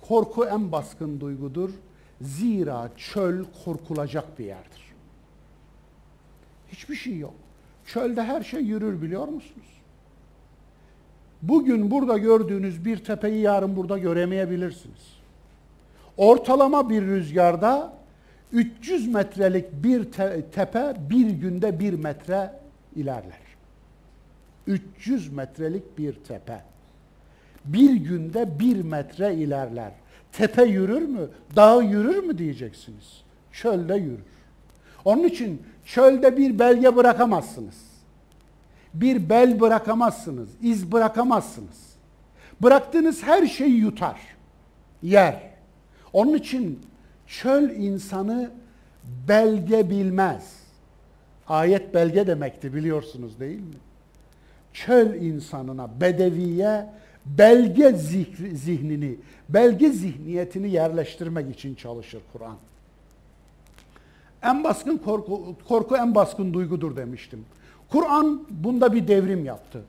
Korku 0.00 0.44
en 0.44 0.72
baskın 0.72 1.20
duygudur. 1.20 1.70
Zira 2.20 2.90
çöl 2.96 3.44
korkulacak 3.64 4.38
bir 4.38 4.44
yerdir. 4.44 4.82
Hiçbir 6.68 6.96
şey 6.96 7.18
yok. 7.18 7.34
Çölde 7.86 8.22
her 8.22 8.42
şey 8.42 8.60
yürür 8.60 9.02
biliyor 9.02 9.28
musunuz? 9.28 9.81
Bugün 11.42 11.90
burada 11.90 12.18
gördüğünüz 12.18 12.84
bir 12.84 12.96
tepeyi 12.96 13.40
yarın 13.40 13.76
burada 13.76 13.98
göremeyebilirsiniz. 13.98 15.18
Ortalama 16.16 16.90
bir 16.90 17.02
rüzgarda 17.02 17.92
300 18.52 19.08
metrelik 19.08 19.72
bir 19.72 20.12
te 20.12 20.44
tepe 20.52 20.94
bir 21.10 21.30
günde 21.30 21.80
bir 21.80 21.92
metre 21.92 22.52
ilerler. 22.96 23.42
300 24.66 25.32
metrelik 25.32 25.98
bir 25.98 26.12
tepe. 26.12 26.62
Bir 27.64 27.94
günde 27.94 28.58
bir 28.58 28.82
metre 28.82 29.34
ilerler. 29.34 29.92
Tepe 30.32 30.64
yürür 30.64 31.02
mü? 31.02 31.28
Dağ 31.56 31.82
yürür 31.82 32.22
mü 32.22 32.38
diyeceksiniz. 32.38 33.22
Çölde 33.52 33.94
yürür. 33.94 34.24
Onun 35.04 35.24
için 35.24 35.62
çölde 35.84 36.36
bir 36.36 36.58
belge 36.58 36.96
bırakamazsınız. 36.96 37.91
Bir 38.94 39.28
bel 39.28 39.60
bırakamazsınız, 39.60 40.48
iz 40.62 40.92
bırakamazsınız. 40.92 41.92
Bıraktığınız 42.62 43.22
her 43.22 43.46
şeyi 43.46 43.76
yutar, 43.76 44.20
yer. 45.02 45.50
Onun 46.12 46.34
için 46.34 46.80
çöl 47.26 47.70
insanı 47.70 48.50
belge 49.28 49.90
bilmez. 49.90 50.56
Ayet 51.48 51.94
belge 51.94 52.26
demekti 52.26 52.74
biliyorsunuz 52.74 53.40
değil 53.40 53.60
mi? 53.60 53.76
Çöl 54.72 55.14
insanına, 55.14 56.00
bedeviye 56.00 56.86
belge 57.26 57.92
zihnini, 58.54 59.16
belge 59.48 59.90
zihniyetini 59.90 60.70
yerleştirmek 60.70 61.54
için 61.54 61.74
çalışır 61.74 62.22
Kur'an. 62.32 62.56
En 64.42 64.64
baskın 64.64 64.98
korku, 64.98 65.56
korku 65.68 65.96
en 65.96 66.14
baskın 66.14 66.54
duygudur 66.54 66.96
demiştim. 66.96 67.44
Kur'an 67.92 68.46
bunda 68.50 68.92
bir 68.92 69.08
devrim 69.08 69.44
yaptı. 69.44 69.84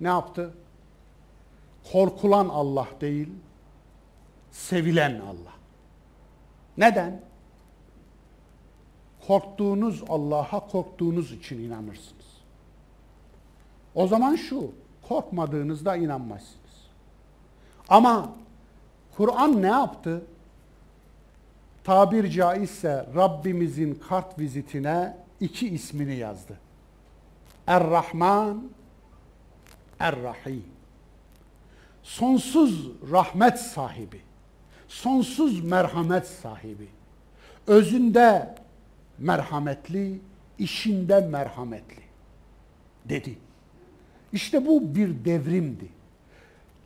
Ne 0.00 0.08
yaptı? 0.08 0.54
Korkulan 1.92 2.48
Allah 2.48 2.88
değil, 3.00 3.28
sevilen 4.50 5.20
Allah. 5.20 5.54
Neden? 6.78 7.20
Korktuğunuz 9.26 10.02
Allah'a 10.08 10.68
korktuğunuz 10.68 11.32
için 11.32 11.58
inanırsınız. 11.58 12.26
O 13.94 14.06
zaman 14.06 14.36
şu, 14.36 14.70
korkmadığınızda 15.08 15.96
inanmazsınız. 15.96 16.58
Ama 17.88 18.32
Kur'an 19.16 19.62
ne 19.62 19.66
yaptı? 19.66 20.22
Tabir 21.84 22.30
caizse 22.30 23.06
Rabbimizin 23.14 23.94
kart 24.08 24.38
vizitine 24.38 25.16
iki 25.40 25.68
ismini 25.68 26.16
yazdı. 26.16 26.58
Er-Rahman, 27.68 28.62
Er-Rahim. 30.00 30.64
Sonsuz 32.02 32.90
rahmet 33.12 33.58
sahibi, 33.58 34.20
sonsuz 34.88 35.64
merhamet 35.64 36.26
sahibi. 36.26 36.88
Özünde 37.66 38.54
merhametli, 39.18 40.20
işinde 40.58 41.20
merhametli 41.20 42.02
dedi. 43.04 43.38
İşte 44.32 44.66
bu 44.66 44.94
bir 44.94 45.24
devrimdi. 45.24 45.88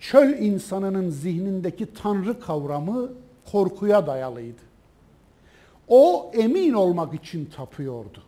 Çöl 0.01 0.39
insanının 0.39 1.11
zihnindeki 1.11 1.95
tanrı 1.95 2.41
kavramı 2.41 3.13
korkuya 3.53 4.07
dayalıydı. 4.07 4.63
O 5.89 6.31
emin 6.35 6.73
olmak 6.73 7.15
için 7.15 7.45
tapıyordu. 7.45 8.23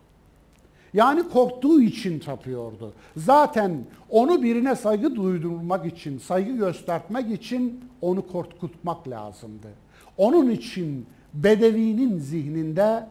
Yani 0.94 1.28
korktuğu 1.28 1.82
için 1.82 2.18
tapıyordu. 2.18 2.94
Zaten 3.16 3.84
onu 4.10 4.42
birine 4.42 4.76
saygı 4.76 5.16
duydurmak 5.16 5.86
için, 5.86 6.18
saygı 6.18 6.52
göstermek 6.52 7.30
için 7.30 7.84
onu 8.00 8.26
korkutmak 8.26 9.08
lazımdı. 9.08 9.68
Onun 10.16 10.50
için 10.50 11.06
Bedevi'nin 11.34 12.18
zihninde 12.18 13.06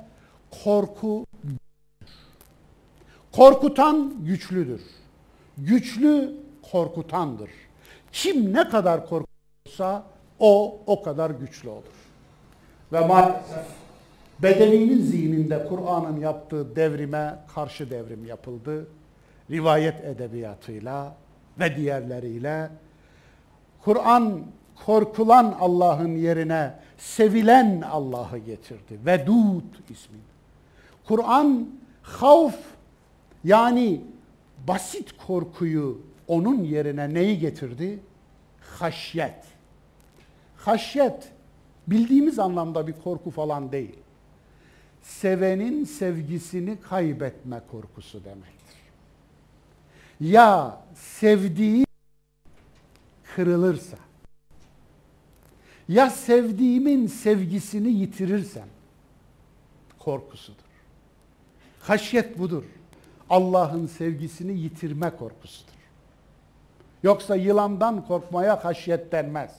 korku 0.63 1.25
korkutan 3.31 4.13
güçlüdür. 4.25 4.81
Güçlü 5.57 6.35
korkutandır. 6.71 7.49
Kim 8.11 8.53
ne 8.53 8.69
kadar 8.69 9.09
korkursa 9.09 10.03
o 10.39 10.79
o 10.87 11.03
kadar 11.03 11.29
güçlü 11.29 11.69
olur. 11.69 11.83
Ve 12.93 13.07
maalesef 13.07 13.82
Bedevi'nin 14.39 15.01
zihninde 15.01 15.65
Kur'an'ın 15.69 16.19
yaptığı 16.19 16.75
devrime 16.75 17.39
karşı 17.55 17.89
devrim 17.89 18.25
yapıldı. 18.25 18.87
Rivayet 19.51 20.03
edebiyatıyla 20.03 21.15
ve 21.59 21.75
diğerleriyle 21.75 22.69
Kur'an 23.83 24.41
korkulan 24.85 25.55
Allah'ın 25.59 26.15
yerine 26.15 26.73
sevilen 26.97 27.81
Allah'ı 27.81 28.37
getirdi. 28.37 28.99
Vedud 29.05 29.89
ismi. 29.89 30.17
Kur'an 31.07 31.67
havf 32.01 32.59
yani 33.43 34.01
basit 34.67 35.17
korkuyu 35.27 36.01
onun 36.27 36.63
yerine 36.63 37.13
neyi 37.13 37.39
getirdi? 37.39 37.99
Haşyet. 38.79 39.35
Haşyet 40.57 41.31
bildiğimiz 41.87 42.39
anlamda 42.39 42.87
bir 42.87 42.93
korku 43.03 43.31
falan 43.31 43.71
değil. 43.71 43.95
Sevenin 45.03 45.85
sevgisini 45.85 46.81
kaybetme 46.81 47.61
korkusu 47.71 48.25
demektir. 48.25 48.77
Ya 50.19 50.81
sevdiği 50.95 51.85
kırılırsa, 53.35 53.97
ya 55.89 56.09
sevdiğimin 56.09 57.07
sevgisini 57.07 57.89
yitirirsem 57.89 58.67
korkusudur. 59.99 60.63
Haşyet 61.79 62.39
budur. 62.39 62.63
Allah'ın 63.29 63.87
sevgisini 63.87 64.59
yitirme 64.59 65.09
korkusudur. 65.09 65.73
Yoksa 67.03 67.35
yılandan 67.35 68.05
korkmaya 68.05 68.65
haşyet 68.65 69.11
denmez. 69.11 69.51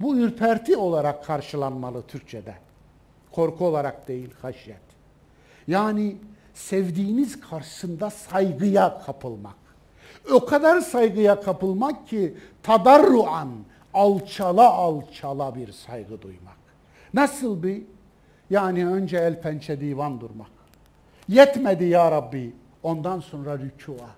Bu 0.00 0.16
ürperti 0.16 0.76
olarak 0.76 1.24
karşılanmalı 1.24 2.02
Türkçe'de. 2.02 2.65
Korku 3.36 3.66
olarak 3.66 4.08
değil, 4.08 4.30
haşyet. 4.42 4.80
Yani 5.68 6.16
sevdiğiniz 6.54 7.40
karşısında 7.40 8.10
saygıya 8.10 9.02
kapılmak. 9.06 9.56
O 10.32 10.46
kadar 10.46 10.80
saygıya 10.80 11.40
kapılmak 11.40 12.08
ki 12.08 12.34
tadarruan, 12.62 13.48
alçala 13.94 14.72
alçala 14.72 15.54
bir 15.54 15.72
saygı 15.72 16.22
duymak. 16.22 16.56
Nasıl 17.14 17.62
bir? 17.62 17.82
Yani 18.50 18.86
önce 18.86 19.16
el 19.16 19.40
pençe 19.40 19.80
divan 19.80 20.20
durmak. 20.20 20.50
Yetmedi 21.28 21.84
ya 21.84 22.10
Rabbi, 22.10 22.54
ondan 22.82 23.20
sonra 23.20 23.58
rükûa. 23.58 24.10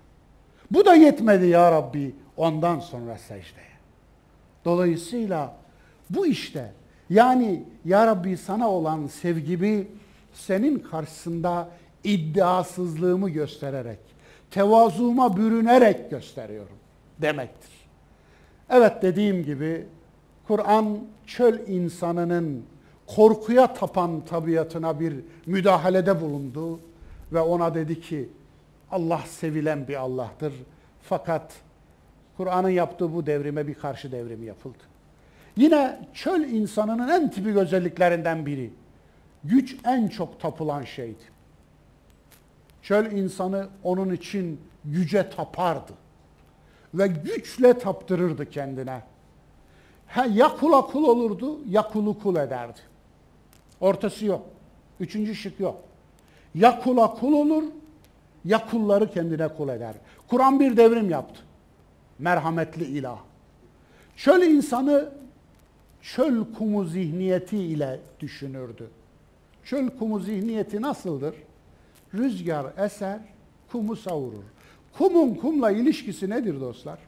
Bu 0.71 0.85
da 0.85 0.95
yetmedi 0.95 1.47
ya 1.47 1.71
Rabbi, 1.71 2.15
ondan 2.37 2.79
sonra 2.79 3.17
secdeye. 3.17 3.69
Dolayısıyla 4.65 5.53
bu 6.09 6.27
işte 6.27 6.73
yani 7.09 7.63
ya 7.85 8.07
Rabbi 8.07 8.37
sana 8.37 8.69
olan 8.69 9.07
sevgimi 9.07 9.87
senin 10.33 10.79
karşısında 10.79 11.69
iddiasızlığımı 12.03 13.29
göstererek, 13.29 13.99
tevazuuma 14.51 15.37
bürünerek 15.37 16.11
gösteriyorum 16.11 16.77
demektir. 17.21 17.71
Evet 18.69 19.01
dediğim 19.01 19.43
gibi 19.43 19.85
Kur'an 20.47 20.99
çöl 21.27 21.67
insanının 21.67 22.63
korkuya 23.07 23.73
tapan 23.73 24.25
tabiatına 24.25 24.99
bir 24.99 25.15
müdahalede 25.45 26.21
bulundu 26.21 26.79
ve 27.31 27.41
ona 27.41 27.75
dedi 27.75 28.01
ki 28.01 28.29
Allah 28.91 29.21
sevilen 29.27 29.87
bir 29.87 29.95
Allah'tır. 29.95 30.53
Fakat 31.01 31.53
Kur'an'ın 32.37 32.69
yaptığı 32.69 33.13
bu 33.13 33.25
devrime 33.25 33.67
bir 33.67 33.73
karşı 33.73 34.11
devrim 34.11 34.43
yapıldı. 34.43 34.88
Yine 35.59 35.99
çöl 36.13 36.41
insanının 36.41 37.07
en 37.07 37.31
tipik 37.31 37.57
özelliklerinden 37.57 38.45
biri. 38.45 38.73
Güç 39.43 39.75
en 39.85 40.07
çok 40.07 40.39
tapılan 40.39 40.83
şeydi. 40.83 41.23
Çöl 42.81 43.11
insanı 43.11 43.67
onun 43.83 44.13
için 44.13 44.61
güce 44.85 45.29
tapardı. 45.29 45.93
Ve 46.93 47.07
güçle 47.07 47.79
taptırırdı 47.79 48.49
kendine. 48.49 49.01
Ha, 50.07 50.25
ya 50.25 50.47
kula 50.47 50.81
kul 50.81 51.03
olurdu 51.03 51.59
ya 51.69 51.81
kulu 51.81 52.19
kul 52.19 52.35
ederdi. 52.35 52.79
Ortası 53.81 54.25
yok. 54.25 54.45
Üçüncü 54.99 55.35
şık 55.35 55.59
yok. 55.59 55.81
Ya 56.55 56.79
kula 56.79 57.13
kul 57.13 57.33
olur 57.33 57.63
ya 58.45 58.65
kulları 58.65 59.11
kendine 59.11 59.47
kul 59.47 59.69
eder. 59.69 59.95
Kur'an 60.27 60.59
bir 60.59 60.77
devrim 60.77 61.09
yaptı. 61.09 61.41
Merhametli 62.19 62.85
ilah. 62.85 63.19
Çöl 64.15 64.41
insanı 64.41 65.18
çöl 66.01 66.45
kumu 66.57 66.85
zihniyeti 66.85 67.57
ile 67.57 67.99
düşünürdü. 68.19 68.89
Çöl 69.63 69.89
kumu 69.89 70.19
zihniyeti 70.19 70.81
nasıldır? 70.81 71.35
Rüzgar 72.13 72.85
eser, 72.85 73.19
kumu 73.71 73.95
savurur. 73.95 74.43
Kumun 74.97 75.33
kumla 75.33 75.71
ilişkisi 75.71 76.29
nedir 76.29 76.61
dostlar? 76.61 76.99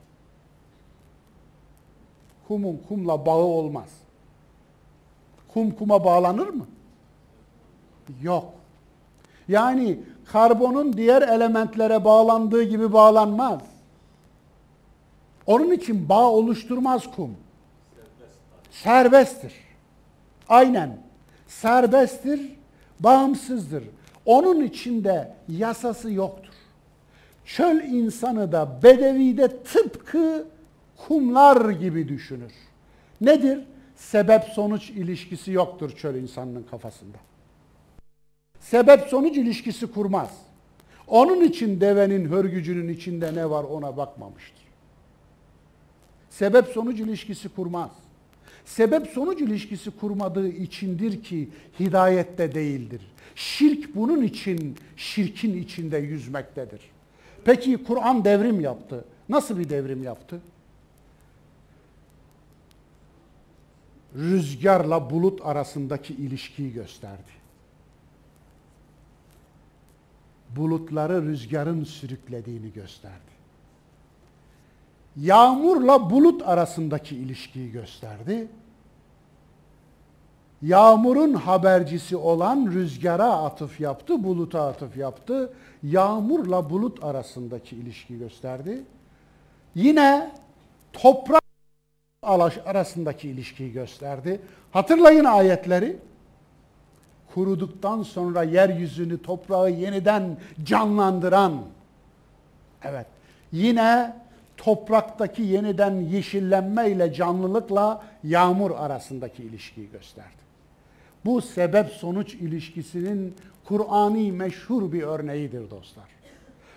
Kumun 2.48 2.82
kumla 2.88 3.26
bağı 3.26 3.44
olmaz. 3.44 3.90
Kum 5.54 5.72
kuma 5.72 6.06
bağlanır 6.06 6.48
mı? 6.48 6.66
Yok. 8.22 8.54
Yani 9.48 10.00
karbonun 10.26 10.94
diğer 10.94 11.22
elementlere 11.22 12.06
bağlandığı 12.06 12.64
gibi 12.64 12.94
bağlanmaz. 12.94 13.62
Onun 15.46 15.72
için 15.72 16.10
bağ 16.10 16.32
oluşturmaz 16.32 17.12
kum. 17.16 17.36
Serbesttir. 18.72 19.54
Aynen. 20.50 20.98
Serbesttir, 21.48 22.42
bağımsızdır. 23.00 23.84
Onun 24.26 24.62
içinde 24.62 25.34
yasası 25.48 26.12
yoktur. 26.12 26.54
Çöl 27.46 27.84
insanı 27.84 28.52
da 28.52 28.80
bedevide 28.84 29.64
tıpkı 29.64 30.48
kumlar 31.08 31.70
gibi 31.70 32.08
düşünür. 32.08 32.52
Nedir? 33.22 33.60
Sebep 33.96 34.44
sonuç 34.44 34.90
ilişkisi 34.90 35.52
yoktur 35.52 35.92
çöl 35.92 36.16
insanının 36.16 36.64
kafasında. 36.64 37.18
Sebep 38.60 39.02
sonuç 39.02 39.38
ilişkisi 39.38 39.92
kurmaz. 39.92 40.30
Onun 41.08 41.42
için 41.42 41.82
devenin 41.82 42.30
hörgücünün 42.30 42.94
içinde 42.94 43.36
ne 43.36 43.50
var 43.50 43.64
ona 43.64 43.98
bakmamıştır. 43.98 44.64
Sebep 46.30 46.68
sonuç 46.68 47.00
ilişkisi 47.00 47.50
kurmaz. 47.50 47.92
Sebep 48.66 49.08
sonuç 49.08 49.42
ilişkisi 49.42 49.92
kurmadığı 49.92 50.48
içindir 50.48 51.24
ki 51.24 51.50
hidayette 51.80 52.56
değildir. 52.56 53.02
Şirk 53.36 53.96
bunun 53.96 54.22
için 54.22 54.78
şirkin 54.98 55.64
içinde 55.64 55.98
yüzmektedir. 55.98 56.82
Peki 57.46 57.84
Kur'an 57.84 58.26
devrim 58.26 58.60
yaptı. 58.60 59.06
Nasıl 59.30 59.60
bir 59.60 59.70
devrim 59.70 60.04
yaptı? 60.04 60.42
Rüzgarla 64.16 65.10
bulut 65.10 65.46
arasındaki 65.46 66.14
ilişkiyi 66.14 66.74
gösterdi. 66.74 67.32
Bulutları 70.56 71.22
rüzgarın 71.22 71.84
sürüklediğini 71.84 72.74
gösterdi. 72.74 73.31
Yağmurla 75.18 76.10
bulut 76.10 76.48
arasındaki 76.48 77.16
ilişkiyi 77.16 77.72
gösterdi. 77.72 78.48
Yağmurun 80.62 81.34
habercisi 81.34 82.18
olan 82.18 82.72
rüzgara 82.72 83.34
atıf 83.34 83.80
yaptı, 83.80 84.24
buluta 84.24 84.68
atıf 84.68 84.98
yaptı. 84.98 85.54
Yağmurla 85.84 86.70
bulut 86.70 87.04
arasındaki 87.04 87.76
ilişkiyi 87.76 88.20
gösterdi. 88.20 88.84
Yine 89.76 90.32
toprak 90.94 91.42
arasındaki 92.66 93.30
ilişkiyi 93.30 93.72
gösterdi. 93.72 94.42
Hatırlayın 94.72 95.26
ayetleri. 95.26 95.98
Kuruduktan 97.34 98.04
sonra 98.04 98.44
yeryüzünü, 98.44 99.22
toprağı 99.22 99.72
yeniden 99.72 100.38
canlandıran. 100.64 101.62
Evet. 102.84 103.06
Yine 103.52 104.21
topraktaki 104.62 105.42
yeniden 105.42 105.96
yeşillenme 105.96 106.90
ile 106.90 107.14
canlılıkla 107.14 108.04
yağmur 108.24 108.72
arasındaki 108.72 109.44
ilişkiyi 109.44 109.92
gösterdi. 109.92 110.42
Bu 111.26 111.42
sebep 111.42 111.90
sonuç 111.90 112.34
ilişkisinin 112.34 113.36
Kur'ani 113.64 114.32
meşhur 114.32 114.92
bir 114.92 115.04
örneğidir 115.04 115.70
dostlar. 115.70 116.06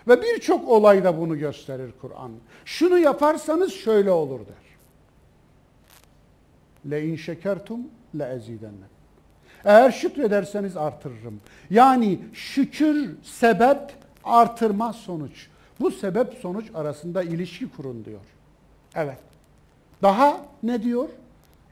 Ve 0.07 0.21
birçok 0.21 0.69
olayda 0.69 1.17
bunu 1.17 1.39
gösterir 1.39 1.91
Kur'an. 2.01 2.31
Şunu 2.65 2.99
yaparsanız 2.99 3.73
şöyle 3.73 4.11
olur 4.11 4.39
der. 4.39 4.65
Le 6.91 7.05
in 7.05 7.15
şekertum 7.15 7.81
le 8.19 8.33
ezidennek. 8.35 8.95
Eğer 9.65 9.91
şükrederseniz 9.91 10.77
artırırım. 10.77 11.41
Yani 11.69 12.19
şükür 12.33 13.15
sebep 13.23 13.93
artırmaz 14.23 14.95
sonuç. 14.95 15.47
Bu 15.79 15.91
sebep 15.91 16.33
sonuç 16.33 16.65
arasında 16.73 17.23
ilişki 17.23 17.69
kurun 17.69 18.05
diyor. 18.05 18.21
Evet. 18.95 19.19
Daha 20.01 20.45
ne 20.63 20.83
diyor? 20.83 21.09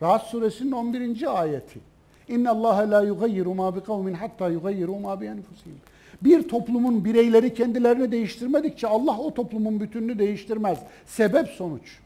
Rahat 0.01 0.23
suresinin 0.23 0.71
11. 0.71 1.41
ayeti. 1.41 1.79
İnna 2.27 2.51
Allah 2.51 2.91
la 2.91 3.01
yugayyiru 3.01 3.53
ma 3.55 3.75
bi 3.75 3.83
kavmin 3.83 4.13
hatta 4.13 4.49
yugayyiru 4.49 4.99
ma 4.99 5.21
bi 5.21 5.25
enfusihim. 5.25 5.77
Bir 6.21 6.49
toplumun 6.49 7.05
bireyleri 7.05 7.53
kendilerini 7.53 8.11
değiştirmedikçe 8.11 8.87
Allah 8.87 9.19
o 9.19 9.33
toplumun 9.33 9.79
bütününü 9.79 10.19
değiştirmez. 10.19 10.79
Sebep 11.05 11.47
sonuç. 11.47 11.99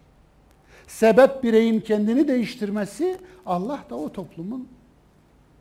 Sebep 0.87 1.43
bireyin 1.43 1.79
kendini 1.79 2.27
değiştirmesi, 2.27 3.17
Allah 3.45 3.83
da 3.89 3.95
o 3.95 4.11
toplumun 4.11 4.67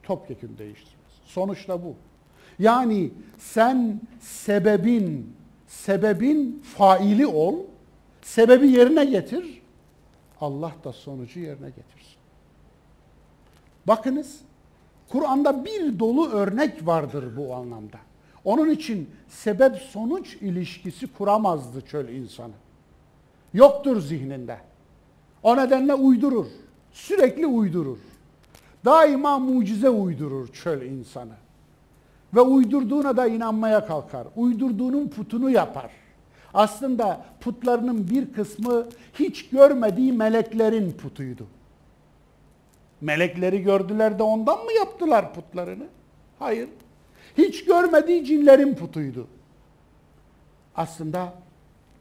topyekun 0.02 0.58
değiştirmesi. 0.58 0.96
Sonuçta 1.24 1.82
bu. 1.82 1.94
Yani 2.58 3.10
sen 3.38 4.00
sebebin 4.20 5.32
sebebin 5.66 6.62
faili 6.76 7.26
ol, 7.26 7.54
sebebi 8.22 8.68
yerine 8.68 9.04
getir, 9.04 9.62
Allah 10.40 10.72
da 10.84 10.92
sonucu 10.92 11.40
yerine 11.40 11.66
getirsin. 11.66 12.16
Bakınız, 13.86 14.40
Kur'an'da 15.08 15.64
bir 15.64 15.98
dolu 15.98 16.28
örnek 16.28 16.86
vardır 16.86 17.36
bu 17.36 17.54
anlamda. 17.54 17.98
Onun 18.44 18.70
için 18.70 19.10
sebep 19.28 19.76
sonuç 19.76 20.34
ilişkisi 20.34 21.06
kuramazdı 21.06 21.80
çöl 21.80 22.08
insanı. 22.08 22.52
Yoktur 23.54 24.00
zihninde. 24.00 24.58
O 25.42 25.56
nedenle 25.56 25.94
uydurur. 25.94 26.46
Sürekli 26.92 27.46
uydurur. 27.46 27.98
Daima 28.84 29.38
mucize 29.38 29.90
uydurur 29.90 30.48
çöl 30.52 30.82
insanı. 30.82 31.34
Ve 32.34 32.40
uydurduğuna 32.40 33.16
da 33.16 33.26
inanmaya 33.26 33.86
kalkar. 33.86 34.26
Uydurduğunun 34.36 35.08
putunu 35.08 35.50
yapar. 35.50 35.90
Aslında 36.54 37.24
putlarının 37.40 38.10
bir 38.10 38.32
kısmı 38.32 38.86
hiç 39.14 39.48
görmediği 39.48 40.12
meleklerin 40.12 40.92
putuydu. 40.92 41.46
Melekleri 43.00 43.62
gördüler 43.62 44.18
de 44.18 44.22
ondan 44.22 44.64
mı 44.64 44.72
yaptılar 44.72 45.34
putlarını? 45.34 45.84
Hayır. 46.38 46.68
Hiç 47.38 47.64
görmediği 47.64 48.24
cinlerin 48.24 48.74
putuydu. 48.74 49.26
Aslında 50.76 51.32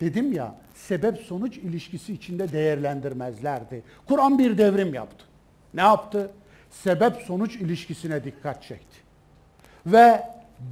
dedim 0.01 0.33
ya 0.33 0.55
sebep 0.73 1.17
sonuç 1.17 1.57
ilişkisi 1.57 2.13
içinde 2.13 2.51
değerlendirmezlerdi. 2.51 3.83
Kur'an 4.07 4.39
bir 4.39 4.57
devrim 4.57 4.93
yaptı. 4.93 5.25
Ne 5.73 5.81
yaptı? 5.81 6.31
Sebep 6.71 7.15
sonuç 7.15 7.55
ilişkisine 7.55 8.23
dikkat 8.23 8.63
çekti 8.63 8.94
ve 9.85 10.23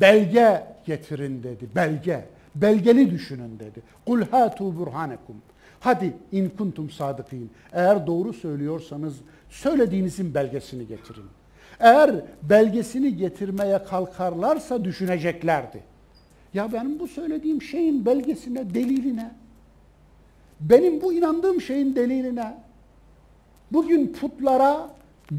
belge 0.01 0.63
getirin 0.85 1.43
dedi. 1.43 1.67
Belge. 1.75 2.25
Belgeli 2.55 3.11
düşünün 3.11 3.59
dedi. 3.59 3.81
Kul 4.05 4.21
hatu 4.21 4.79
burhanekum. 4.79 5.35
Hadi 5.79 6.13
in 6.31 6.49
kuntum 6.49 6.89
sadıkîn. 6.89 7.49
Eğer 7.73 8.07
doğru 8.07 8.33
söylüyorsanız 8.33 9.15
söylediğinizin 9.49 10.33
belgesini 10.33 10.87
getirin. 10.87 11.25
Eğer 11.79 12.11
belgesini 12.43 13.17
getirmeye 13.17 13.83
kalkarlarsa 13.83 14.83
düşüneceklerdi. 14.83 15.79
Ya 16.53 16.73
benim 16.73 16.99
bu 16.99 17.07
söylediğim 17.07 17.61
şeyin 17.61 18.05
belgesine, 18.05 18.73
deliline, 18.73 19.31
benim 20.59 21.01
bu 21.01 21.13
inandığım 21.13 21.61
şeyin 21.61 21.95
deliline, 21.95 22.57
bugün 23.71 24.13
putlara 24.13 24.89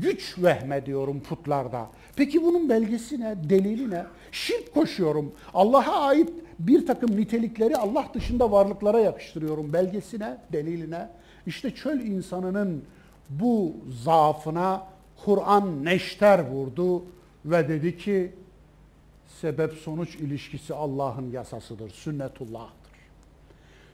güç 0.00 0.34
vehmediyorum 0.38 1.20
putlarda. 1.20 1.88
Peki 2.16 2.42
bunun 2.42 2.68
belgesi 2.68 3.20
ne? 3.20 3.36
Delili 3.50 3.90
ne? 3.90 4.04
Şirk 4.32 4.74
koşuyorum. 4.74 5.32
Allah'a 5.54 6.00
ait 6.00 6.30
bir 6.58 6.86
takım 6.86 7.16
nitelikleri 7.16 7.76
Allah 7.76 8.08
dışında 8.14 8.50
varlıklara 8.50 9.00
yakıştırıyorum. 9.00 9.72
Belgesi 9.72 10.20
ne? 10.20 10.36
Delili 10.52 10.90
ne? 10.90 11.08
İşte 11.46 11.74
çöl 11.74 12.00
insanının 12.00 12.84
bu 13.30 13.72
zaafına 14.04 14.86
Kur'an 15.24 15.84
neşter 15.84 16.50
vurdu 16.50 17.04
ve 17.44 17.68
dedi 17.68 17.98
ki 17.98 18.32
sebep 19.40 19.72
sonuç 19.72 20.14
ilişkisi 20.14 20.74
Allah'ın 20.74 21.30
yasasıdır, 21.30 21.90
sünnetullah'tır. 21.90 22.94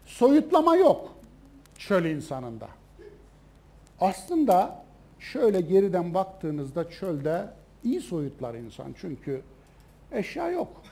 Soyutlama 0.06 0.76
yok 0.76 1.14
çöl 1.78 2.04
insanında. 2.04 2.68
Aslında 4.00 4.79
şöyle 5.20 5.60
geriden 5.60 6.14
baktığınızda 6.14 6.90
çölde 6.90 7.48
iyi 7.84 8.00
soyutlar 8.00 8.54
insan 8.54 8.94
çünkü 9.00 9.42
eşya 10.12 10.50
yok. 10.50 10.82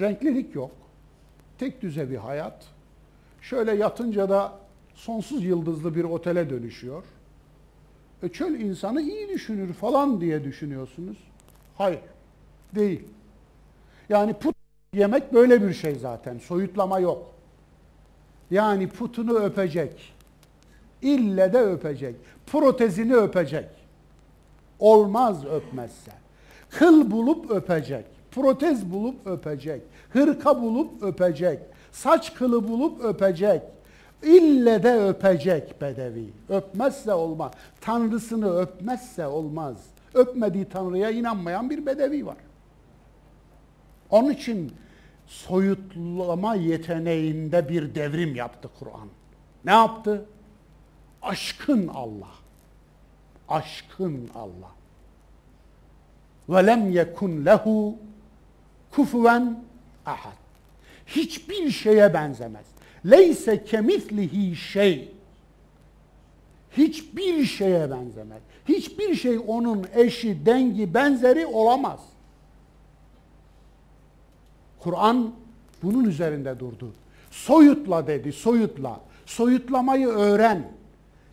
Renklilik 0.00 0.54
yok. 0.54 0.70
Tek 1.58 1.82
düze 1.82 2.10
bir 2.10 2.16
hayat. 2.16 2.66
Şöyle 3.40 3.72
yatınca 3.72 4.28
da 4.28 4.58
sonsuz 4.94 5.44
yıldızlı 5.44 5.94
bir 5.94 6.04
otele 6.04 6.50
dönüşüyor. 6.50 7.04
E 8.22 8.28
çöl 8.28 8.54
insanı 8.54 9.02
iyi 9.02 9.28
düşünür 9.28 9.72
falan 9.72 10.20
diye 10.20 10.44
düşünüyorsunuz. 10.44 11.16
Hayır. 11.78 12.00
Değil. 12.74 13.04
Yani 14.08 14.34
put 14.34 14.56
yemek 14.92 15.34
böyle 15.34 15.68
bir 15.68 15.72
şey 15.72 15.94
zaten. 15.94 16.38
Soyutlama 16.38 16.98
yok. 16.98 17.34
Yani 18.50 18.88
putunu 18.88 19.34
öpecek. 19.34 20.14
İlle 21.02 21.52
de 21.52 21.58
öpecek. 21.58 22.16
Protezini 22.46 23.14
öpecek. 23.14 23.68
Olmaz 24.78 25.44
öpmezse. 25.44 26.12
Kıl 26.70 27.10
bulup 27.10 27.50
öpecek. 27.50 28.04
Protez 28.30 28.92
bulup 28.92 29.26
öpecek. 29.26 29.82
Hırka 30.10 30.62
bulup 30.62 31.02
öpecek. 31.02 31.58
Saç 31.92 32.34
kılı 32.34 32.68
bulup 32.68 33.04
öpecek. 33.04 33.62
İlle 34.22 34.82
de 34.82 34.94
öpecek 35.08 35.80
bedevi. 35.80 36.30
Öpmezse 36.48 37.14
olmaz. 37.14 37.52
Tanrısını 37.80 38.56
öpmezse 38.58 39.26
olmaz. 39.26 39.76
Öpmediği 40.14 40.64
Tanrı'ya 40.64 41.10
inanmayan 41.10 41.70
bir 41.70 41.86
bedevi 41.86 42.26
var. 42.26 42.36
Onun 44.10 44.30
için 44.30 44.72
soyutlama 45.26 46.54
yeteneğinde 46.54 47.68
bir 47.68 47.94
devrim 47.94 48.34
yaptı 48.34 48.68
Kur'an. 48.78 49.08
Ne 49.64 49.70
yaptı? 49.70 50.24
Aşkın 51.24 51.88
Allah. 51.88 52.34
Aşkın 53.48 54.30
Allah. 54.34 54.72
Ve 56.48 56.66
lem 56.66 56.90
yekun 56.90 57.46
lehu 57.46 57.96
kufuven 58.90 59.64
ahad. 60.06 60.32
Hiçbir 61.06 61.70
şeye 61.70 62.14
benzemez. 62.14 62.66
Leyse 63.06 63.64
kemislihi 63.64 64.56
şey. 64.56 65.12
Hiçbir 66.76 67.44
şeye 67.44 67.90
benzemez. 67.90 68.42
Hiçbir 68.68 69.14
şey 69.14 69.38
onun 69.46 69.86
eşi, 69.94 70.46
dengi, 70.46 70.94
benzeri 70.94 71.46
olamaz. 71.46 72.00
Kur'an 74.78 75.34
bunun 75.82 76.04
üzerinde 76.04 76.58
durdu. 76.60 76.92
Soyutla 77.30 78.06
dedi, 78.06 78.32
soyutla. 78.32 79.00
Soyutlamayı 79.26 80.08
öğren. 80.08 80.73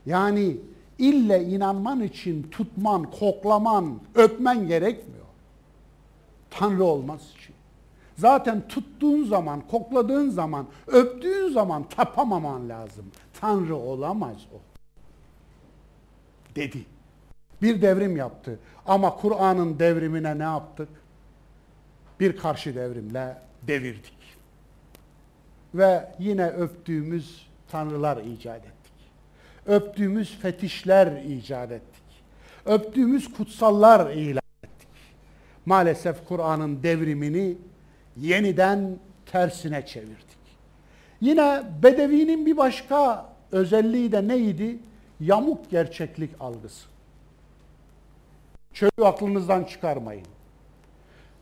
Yani 0.06 0.58
ille 1.00 1.44
inanman 1.44 2.02
için 2.02 2.44
tutman, 2.44 3.04
koklaman, 3.04 4.00
öpmen 4.16 4.68
gerekmiyor. 4.68 5.26
Tanrı 6.50 6.84
olmaz 6.84 7.22
için. 7.38 7.56
Zaten 8.18 8.68
tuttuğun 8.68 9.24
zaman, 9.24 9.62
kokladığın 9.72 10.30
zaman, 10.30 10.68
öptüğün 10.88 11.54
zaman 11.54 11.84
tapamaman 11.84 12.70
lazım. 12.70 13.06
Tanrı 13.34 13.76
olamaz 13.76 14.38
o. 14.54 14.58
Dedi. 16.56 16.86
Bir 17.62 17.82
devrim 17.82 18.18
yaptı. 18.18 18.60
Ama 18.86 19.16
Kur'an'ın 19.16 19.80
devrimine 19.80 20.40
ne 20.40 20.44
yaptık? 20.44 20.90
Bir 22.20 22.38
karşı 22.38 22.76
devrimle 22.76 23.38
devirdik. 23.68 24.18
Ve 25.76 26.12
yine 26.20 26.48
öptüğümüz 26.48 27.48
tanrılar 27.72 28.18
icat 28.18 28.66
ettik. 28.66 28.81
Öptüğümüz 29.66 30.40
fetişler 30.40 31.24
icat 31.24 31.72
ettik. 31.72 32.04
Öptüğümüz 32.66 33.34
kutsallar 33.34 34.12
ilan 34.12 34.42
ettik. 34.64 34.90
Maalesef 35.66 36.28
Kur'an'ın 36.28 36.84
devrimini 36.84 37.58
yeniden 38.18 38.98
tersine 39.26 39.86
çevirdik. 39.86 40.42
Yine 41.22 41.64
Bedevi'nin 41.84 42.46
bir 42.46 42.58
başka 42.58 43.30
özelliği 43.52 44.12
de 44.12 44.28
neydi? 44.28 44.80
Yamuk 45.20 45.70
gerçeklik 45.70 46.30
algısı. 46.40 46.88
Çölü 48.74 49.06
aklınızdan 49.06 49.64
çıkarmayın. 49.64 50.26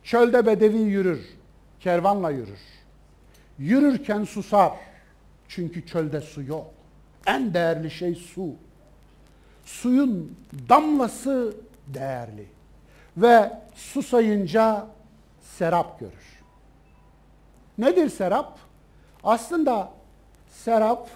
Çölde 0.04 0.46
Bedevi 0.46 0.78
yürür, 0.78 1.22
kervanla 1.80 2.30
yürür. 2.30 2.60
Yürürken 3.60 4.24
susar. 4.24 4.72
Çünkü 5.48 5.86
çölde 5.86 6.22
su 6.22 6.44
yok. 6.44 6.79
En 7.26 7.54
değerli 7.54 7.92
şey 7.92 8.16
su. 8.16 8.56
Suyun 9.66 10.38
damlası 10.70 11.56
değerli. 11.88 12.48
Ve 13.18 13.52
susayınca 13.76 14.88
serap 15.42 16.00
görür. 16.00 16.42
Nedir 17.78 18.10
serap? 18.10 18.60
Aslında 19.24 19.92
serap 20.50 21.10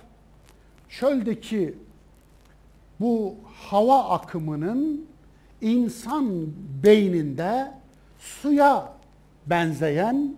çöldeki 0.90 1.78
bu 3.00 3.36
hava 3.54 4.10
akımının 4.10 5.06
insan 5.62 6.48
beyninde 6.84 7.72
suya 8.20 8.94
benzeyen 9.46 10.36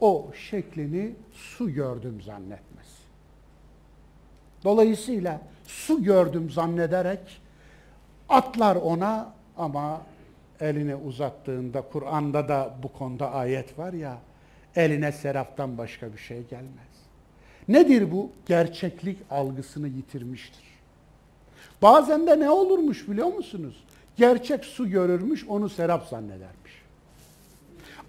o 0.00 0.30
şeklini 0.50 1.14
su 1.32 1.70
gördüm 1.70 2.20
zannetmez. 2.22 2.63
Dolayısıyla 4.64 5.40
su 5.66 6.02
gördüm 6.02 6.50
zannederek 6.50 7.40
atlar 8.28 8.76
ona 8.76 9.32
ama 9.56 10.00
elini 10.60 10.96
uzattığında 10.96 11.82
Kur'an'da 11.82 12.48
da 12.48 12.74
bu 12.82 12.92
konuda 12.92 13.32
ayet 13.32 13.78
var 13.78 13.92
ya 13.92 14.18
eline 14.76 15.12
seraftan 15.12 15.78
başka 15.78 16.12
bir 16.12 16.18
şey 16.18 16.42
gelmez. 16.42 16.94
Nedir 17.68 18.12
bu? 18.12 18.30
Gerçeklik 18.46 19.18
algısını 19.30 19.88
yitirmiştir. 19.88 20.64
Bazen 21.82 22.26
de 22.26 22.40
ne 22.40 22.50
olurmuş 22.50 23.08
biliyor 23.08 23.32
musunuz? 23.32 23.84
Gerçek 24.16 24.64
su 24.64 24.90
görürmüş, 24.90 25.44
onu 25.48 25.68
serap 25.68 26.08
zannedermiş. 26.08 26.82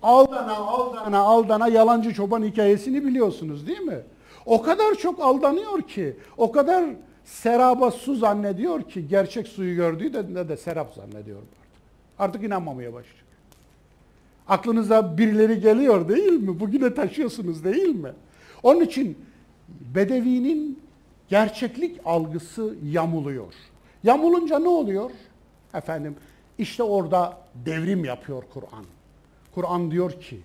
Aldana, 0.04 0.56
aldana, 0.56 1.20
aldana 1.20 1.68
yalancı 1.68 2.14
çoban 2.14 2.44
hikayesini 2.44 3.06
biliyorsunuz 3.06 3.68
değil 3.68 3.80
mi? 3.80 4.00
O 4.46 4.62
kadar 4.62 4.96
çok 4.96 5.20
aldanıyor 5.20 5.82
ki, 5.82 6.16
o 6.38 6.52
kadar 6.52 6.86
seraba 7.26 7.92
su 7.92 8.16
zannediyor 8.16 8.84
ki 8.84 9.08
gerçek 9.08 9.48
suyu 9.48 9.76
gördüğü 9.76 10.14
de, 10.14 10.50
de 10.50 10.58
serap 10.58 10.94
zannediyor 10.94 11.38
artık. 11.38 11.66
Artık 12.20 12.44
inanmamaya 12.44 12.94
başlıyor. 12.94 13.26
Aklınıza 14.48 15.18
birileri 15.18 15.60
geliyor 15.60 16.10
değil 16.10 16.34
mi? 16.34 16.60
Bugüne 16.60 16.94
taşıyorsunuz 16.94 17.64
değil 17.64 17.96
mi? 17.96 18.14
Onun 18.64 18.82
için 18.82 19.18
Bedevi'nin 19.96 20.80
gerçeklik 21.30 22.00
algısı 22.06 22.76
yamuluyor. 22.84 23.54
Yamulunca 24.04 24.60
ne 24.60 24.68
oluyor? 24.68 25.12
Efendim 25.74 26.16
işte 26.58 26.84
orada 26.84 27.38
devrim 27.66 28.06
yapıyor 28.06 28.44
Kur'an. 28.54 28.86
Kur'an 29.56 29.92
diyor 29.92 30.12
ki 30.12 30.40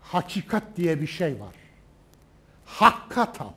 hakikat 0.00 0.62
diye 0.76 1.00
bir 1.00 1.06
şey 1.06 1.40
var. 1.40 1.63
Hakka 2.66 3.32
tap. 3.32 3.54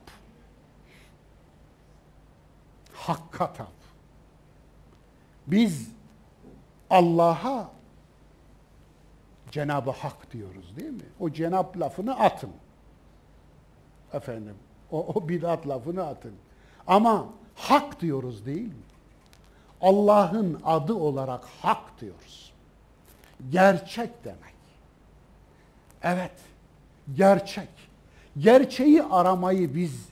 Hakka 2.94 3.54
tap. 3.54 3.72
Biz 5.48 5.90
Allah'a 6.90 7.70
Cenab-ı 9.52 9.92
Hak 9.92 10.32
diyoruz 10.32 10.76
değil 10.76 10.90
mi? 10.90 11.06
O 11.20 11.30
Cenab 11.30 11.80
lafını 11.80 12.20
atın. 12.20 12.52
Efendim, 14.14 14.56
o, 14.92 15.08
o 15.08 15.30
bidat 15.30 15.68
lafını 15.68 16.04
atın. 16.04 16.34
Ama 16.88 17.26
hak 17.56 18.02
diyoruz 18.02 18.46
değil 18.46 18.68
mi? 18.68 18.84
Allah'ın 19.82 20.62
adı 20.66 20.94
olarak 20.94 21.46
hak 21.62 22.02
diyoruz. 22.02 22.54
Gerçek 23.50 24.26
demek. 24.26 24.56
Evet, 26.04 26.32
gerçek. 27.16 27.70
Gerçeği 28.40 29.04
aramayı 29.04 29.76
biz 29.76 30.10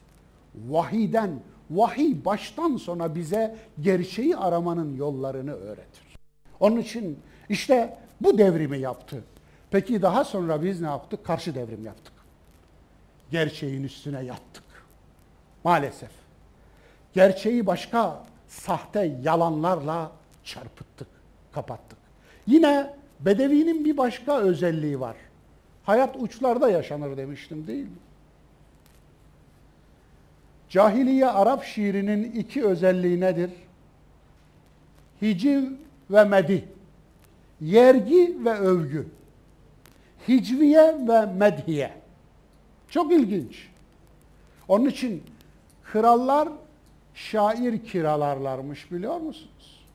vahiden, 0.68 1.40
vahiy 1.70 2.26
baştan 2.26 2.78
sona 2.78 3.16
bize 3.16 3.56
gerçeği 3.82 4.38
aramanın 4.38 4.95
yollarını 4.95 5.54
öğretir. 5.54 6.18
Onun 6.60 6.78
için 6.78 7.20
işte 7.49 7.98
bu 8.22 8.38
devrimi 8.38 8.80
yaptı. 8.80 9.24
Peki 9.72 10.02
daha 10.02 10.24
sonra 10.24 10.64
biz 10.64 10.82
ne 10.82 10.88
yaptık? 10.88 11.26
Karşı 11.26 11.56
devrim 11.56 11.86
yaptık. 11.86 12.14
Gerçeğin 13.32 13.84
üstüne 13.84 14.24
yattık. 14.24 14.64
Maalesef. 15.64 16.12
Gerçeği 17.14 17.66
başka 17.66 18.24
sahte 18.48 19.18
yalanlarla 19.24 20.12
çarpıttık, 20.44 21.08
kapattık. 21.52 21.98
Yine 22.48 22.94
Bedevi'nin 23.20 23.86
bir 23.86 23.98
başka 23.98 24.40
özelliği 24.40 24.99
var. 24.99 25.16
Hayat 25.84 26.16
uçlarda 26.20 26.70
yaşanır 26.70 27.18
demiştim 27.18 27.68
değil 27.68 27.84
mi? 27.84 28.05
Cahiliye 30.76 31.27
Arap 31.27 31.64
şiirinin 31.64 32.31
iki 32.31 32.65
özelliği 32.65 33.19
nedir? 33.19 33.52
Hiciv 35.22 35.64
ve 36.11 36.23
medi. 36.23 36.69
Yergi 37.61 38.38
ve 38.45 38.53
övgü. 38.53 39.07
Hicviye 40.27 40.95
ve 41.07 41.26
medhiye. 41.26 41.93
Çok 42.89 43.14
ilginç. 43.14 43.68
Onun 44.68 44.85
için 44.85 45.23
krallar 45.84 46.49
şair 47.14 47.80
kiralarlarmış 47.85 48.91
biliyor 48.91 49.18
musunuz? 49.18 49.85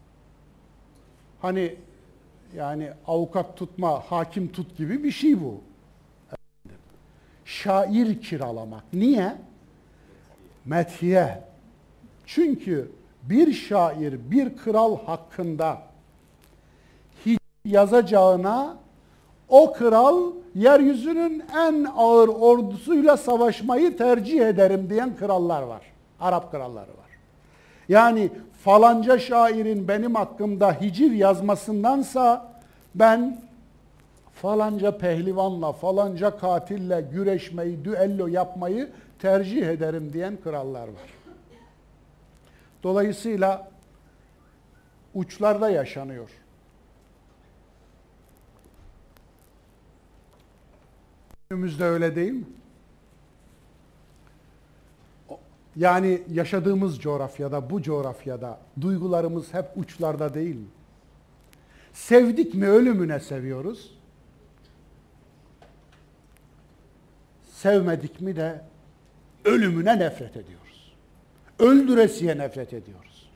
Hani 1.42 1.74
yani 2.56 2.90
avukat 3.06 3.56
tutma, 3.56 4.00
hakim 4.00 4.52
tut 4.52 4.76
gibi 4.76 5.04
bir 5.04 5.12
şey 5.12 5.40
bu. 5.40 5.60
Şair 7.44 8.22
kiralamak. 8.22 8.84
Niye? 8.92 9.49
Methiye. 10.64 11.42
Çünkü 12.26 12.90
bir 13.22 13.52
şair 13.52 14.30
bir 14.30 14.56
kral 14.56 14.98
hakkında 15.06 15.78
hiç 17.26 17.38
yazacağına 17.64 18.76
o 19.48 19.72
kral 19.72 20.32
yeryüzünün 20.54 21.44
en 21.56 21.86
ağır 21.96 22.28
ordusuyla 22.28 23.16
savaşmayı 23.16 23.96
tercih 23.96 24.40
ederim 24.40 24.90
diyen 24.90 25.16
krallar 25.16 25.62
var. 25.62 25.82
Arap 26.20 26.50
kralları 26.50 26.90
var. 26.90 27.10
Yani 27.88 28.30
falanca 28.64 29.18
şairin 29.18 29.88
benim 29.88 30.14
hakkımda 30.14 30.72
hiciv 30.72 31.12
yazmasındansa 31.12 32.52
ben 32.94 33.40
falanca 34.34 34.98
pehlivanla, 34.98 35.72
falanca 35.72 36.36
katille 36.36 37.00
güreşmeyi, 37.12 37.84
düello 37.84 38.26
yapmayı 38.26 38.90
tercih 39.20 39.66
ederim 39.66 40.12
diyen 40.12 40.40
krallar 40.40 40.88
var. 40.88 41.14
Dolayısıyla 42.82 43.70
uçlarda 45.14 45.70
yaşanıyor. 45.70 46.30
Günümüzde 51.50 51.84
öyle 51.84 52.16
değil 52.16 52.32
mi? 52.32 52.44
Yani 55.76 56.22
yaşadığımız 56.30 56.98
coğrafyada, 56.98 57.70
bu 57.70 57.82
coğrafyada 57.82 58.60
duygularımız 58.80 59.54
hep 59.54 59.66
uçlarda 59.76 60.34
değil 60.34 60.56
mi? 60.56 60.68
Sevdik 61.92 62.54
mi 62.54 62.68
ölümüne 62.68 63.20
seviyoruz. 63.20 63.98
Sevmedik 67.52 68.20
mi 68.20 68.36
de 68.36 68.69
ölümüne 69.44 69.98
nefret 69.98 70.36
ediyoruz. 70.36 70.92
Öldüresiye 71.58 72.38
nefret 72.38 72.72
ediyoruz. 72.72 73.30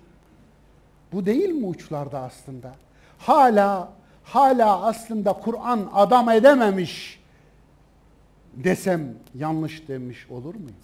Bu 1.12 1.26
değil 1.26 1.48
mi 1.48 1.66
uçlarda 1.66 2.20
aslında? 2.20 2.74
Hala 3.18 3.92
hala 4.24 4.82
aslında 4.82 5.32
Kur'an 5.32 5.90
adam 5.92 6.30
edememiş 6.30 7.20
desem 8.56 9.14
yanlış 9.34 9.88
demiş 9.88 10.30
olur 10.30 10.54
muyum? 10.54 10.76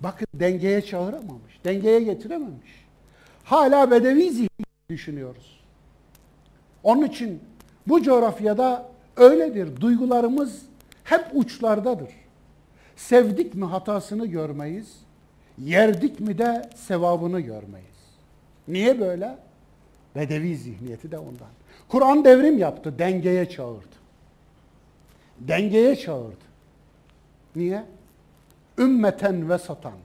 Bakın 0.00 0.26
dengeye 0.34 0.82
çağıramamış, 0.82 1.64
dengeye 1.64 2.00
getirememiş. 2.00 2.86
Hala 3.44 3.90
bedevi 3.90 4.30
zihni 4.30 4.66
düşünüyoruz. 4.90 5.60
Onun 6.82 7.02
için 7.02 7.40
bu 7.86 8.02
coğrafyada 8.02 8.88
öyledir. 9.16 9.80
Duygularımız 9.80 10.62
hep 11.04 11.26
uçlardadır. 11.34 12.08
Sevdik 13.00 13.54
mi 13.54 13.64
hatasını 13.64 14.26
görmeyiz, 14.26 14.96
yerdik 15.58 16.20
mi 16.20 16.38
de 16.38 16.70
sevabını 16.76 17.40
görmeyiz. 17.40 17.88
Niye 18.68 19.00
böyle? 19.00 19.38
Bedevi 20.16 20.56
zihniyeti 20.56 21.10
de 21.10 21.18
ondan. 21.18 21.48
Kur'an 21.88 22.24
devrim 22.24 22.58
yaptı, 22.58 22.98
dengeye 22.98 23.48
çağırdı. 23.48 23.96
Dengeye 25.40 25.96
çağırdı. 25.96 26.44
Niye? 27.56 27.84
Ümmeten 28.78 29.50
ve 29.50 29.58
satan. 29.58 29.98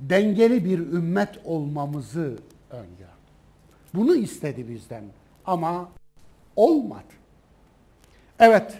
Dengeli 0.00 0.64
bir 0.64 0.78
ümmet 0.78 1.38
olmamızı 1.44 2.38
öngördü. 2.70 3.22
Bunu 3.94 4.14
istedi 4.14 4.68
bizden 4.68 5.04
ama 5.46 5.88
olmadı. 6.56 7.12
Evet, 8.38 8.78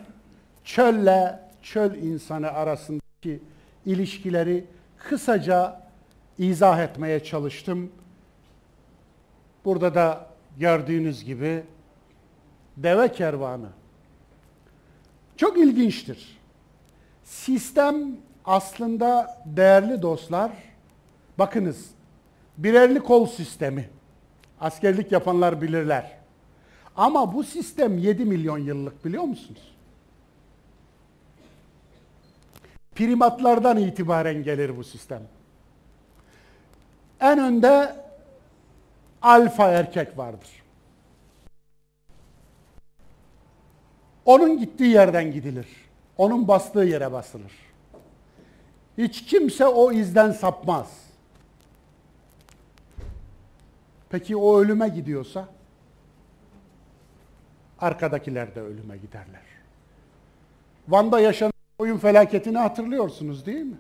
çölle 0.64 1.41
çöl 1.62 1.94
insanı 1.94 2.52
arasındaki 2.52 3.40
ilişkileri 3.86 4.64
kısaca 4.98 5.82
izah 6.38 6.80
etmeye 6.80 7.24
çalıştım. 7.24 7.92
Burada 9.64 9.94
da 9.94 10.26
gördüğünüz 10.58 11.24
gibi 11.24 11.62
deve 12.76 13.12
kervanı. 13.12 13.68
Çok 15.36 15.58
ilginçtir. 15.58 16.38
Sistem 17.24 18.16
aslında 18.44 19.42
değerli 19.46 20.02
dostlar, 20.02 20.52
bakınız 21.38 21.90
birerli 22.58 23.00
kol 23.00 23.26
sistemi. 23.26 23.90
Askerlik 24.60 25.12
yapanlar 25.12 25.62
bilirler. 25.62 26.18
Ama 26.96 27.34
bu 27.34 27.44
sistem 27.44 27.98
7 27.98 28.24
milyon 28.24 28.58
yıllık 28.58 29.04
biliyor 29.04 29.22
musunuz? 29.22 29.71
Primatlardan 32.94 33.76
itibaren 33.76 34.42
gelir 34.42 34.76
bu 34.76 34.84
sistem. 34.84 35.22
En 37.20 37.38
önde 37.38 37.96
alfa 39.22 39.68
erkek 39.68 40.18
vardır. 40.18 40.62
Onun 44.24 44.58
gittiği 44.58 44.88
yerden 44.92 45.32
gidilir. 45.32 45.66
Onun 46.18 46.48
bastığı 46.48 46.84
yere 46.84 47.12
basılır. 47.12 47.52
Hiç 48.98 49.24
kimse 49.24 49.66
o 49.66 49.92
izden 49.92 50.32
sapmaz. 50.32 51.02
Peki 54.10 54.36
o 54.36 54.60
ölüme 54.60 54.88
gidiyorsa 54.88 55.48
arkadakiler 57.78 58.54
de 58.54 58.60
ölüme 58.60 58.96
giderler. 58.96 59.42
Van'da 60.88 61.20
yaşanan 61.20 61.51
koyun 61.82 61.98
felaketini 61.98 62.58
hatırlıyorsunuz 62.58 63.46
değil 63.46 63.64
mi? 63.64 63.76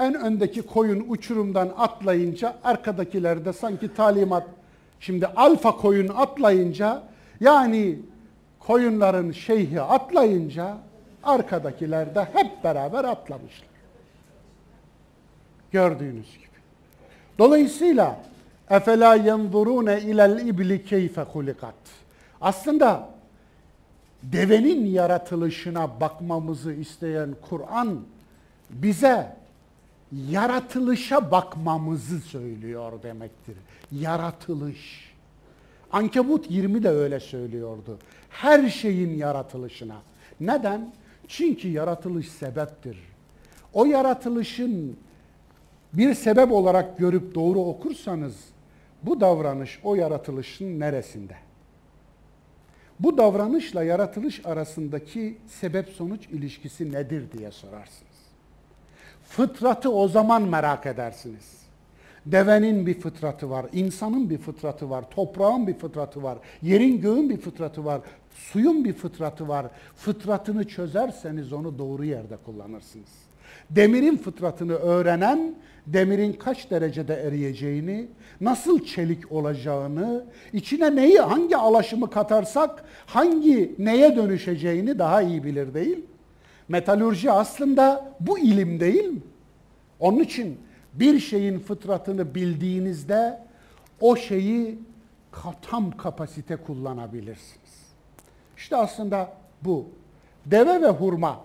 En 0.00 0.14
öndeki 0.14 0.62
koyun 0.62 1.04
uçurumdan 1.08 1.72
atlayınca 1.76 2.56
arkadakiler 2.64 3.44
de 3.44 3.52
sanki 3.52 3.94
talimat 3.94 4.44
şimdi 5.00 5.26
alfa 5.26 5.76
koyun 5.76 6.08
atlayınca 6.08 7.02
yani 7.40 7.98
koyunların 8.58 9.32
şeyhi 9.32 9.80
atlayınca 9.80 10.76
arkadakiler 11.24 12.14
de 12.14 12.24
hep 12.32 12.64
beraber 12.64 13.04
atlamışlar. 13.04 13.68
Gördüğünüz 15.70 16.38
gibi. 16.38 16.58
Dolayısıyla 17.38 18.16
efela 18.70 19.14
yenzurune 19.14 20.00
ilel 20.00 20.46
ibli 20.46 20.84
keyfe 20.84 21.22
hulikat. 21.22 21.74
Aslında 22.40 23.19
devenin 24.22 24.86
yaratılışına 24.86 26.00
bakmamızı 26.00 26.72
isteyen 26.72 27.34
Kur'an 27.48 28.00
bize 28.70 29.36
yaratılışa 30.12 31.30
bakmamızı 31.30 32.20
söylüyor 32.20 33.02
demektir. 33.02 33.56
Yaratılış. 33.92 35.10
Ankebut 35.92 36.50
20 36.50 36.82
de 36.82 36.88
öyle 36.88 37.20
söylüyordu. 37.20 37.98
Her 38.30 38.68
şeyin 38.68 39.18
yaratılışına. 39.18 39.96
Neden? 40.40 40.92
Çünkü 41.28 41.68
yaratılış 41.68 42.28
sebeptir. 42.28 42.98
O 43.72 43.84
yaratılışın 43.84 44.96
bir 45.92 46.14
sebep 46.14 46.52
olarak 46.52 46.98
görüp 46.98 47.34
doğru 47.34 47.60
okursanız 47.60 48.34
bu 49.02 49.20
davranış 49.20 49.80
o 49.84 49.94
yaratılışın 49.94 50.80
neresinde? 50.80 51.34
Bu 53.00 53.18
davranışla 53.18 53.82
yaratılış 53.82 54.46
arasındaki 54.46 55.38
sebep 55.46 55.88
sonuç 55.88 56.26
ilişkisi 56.26 56.92
nedir 56.92 57.24
diye 57.38 57.50
sorarsınız. 57.50 58.10
Fıtratı 59.22 59.92
o 59.92 60.08
zaman 60.08 60.42
merak 60.42 60.86
edersiniz. 60.86 61.60
Devenin 62.26 62.86
bir 62.86 63.00
fıtratı 63.00 63.50
var, 63.50 63.66
insanın 63.72 64.30
bir 64.30 64.38
fıtratı 64.38 64.90
var, 64.90 65.10
toprağın 65.10 65.66
bir 65.66 65.74
fıtratı 65.74 66.22
var, 66.22 66.38
yerin 66.62 67.00
göğün 67.00 67.30
bir 67.30 67.36
fıtratı 67.36 67.84
var, 67.84 68.00
suyun 68.30 68.84
bir 68.84 68.92
fıtratı 68.92 69.48
var. 69.48 69.66
Fıtratını 69.96 70.68
çözerseniz 70.68 71.52
onu 71.52 71.78
doğru 71.78 72.04
yerde 72.04 72.36
kullanırsınız. 72.36 73.29
Demirin 73.70 74.16
fıtratını 74.16 74.74
öğrenen, 74.74 75.54
demirin 75.86 76.32
kaç 76.32 76.70
derecede 76.70 77.14
eriyeceğini, 77.14 78.08
nasıl 78.40 78.84
çelik 78.84 79.32
olacağını, 79.32 80.24
içine 80.52 80.96
neyi, 80.96 81.18
hangi 81.18 81.56
alaşımı 81.56 82.10
katarsak 82.10 82.84
hangi 83.06 83.74
neye 83.78 84.16
dönüşeceğini 84.16 84.98
daha 84.98 85.22
iyi 85.22 85.44
bilir 85.44 85.74
değil. 85.74 86.04
Metalürji 86.68 87.30
aslında 87.30 88.14
bu 88.20 88.38
ilim 88.38 88.80
değil 88.80 89.04
mi? 89.04 89.20
Onun 90.00 90.18
için 90.18 90.60
bir 90.94 91.20
şeyin 91.20 91.58
fıtratını 91.58 92.34
bildiğinizde 92.34 93.38
o 94.00 94.16
şeyi 94.16 94.78
tam 95.62 95.96
kapasite 95.96 96.56
kullanabilirsiniz. 96.56 97.80
İşte 98.56 98.76
aslında 98.76 99.32
bu. 99.62 99.88
Deve 100.46 100.82
ve 100.82 100.88
hurma. 100.88 101.40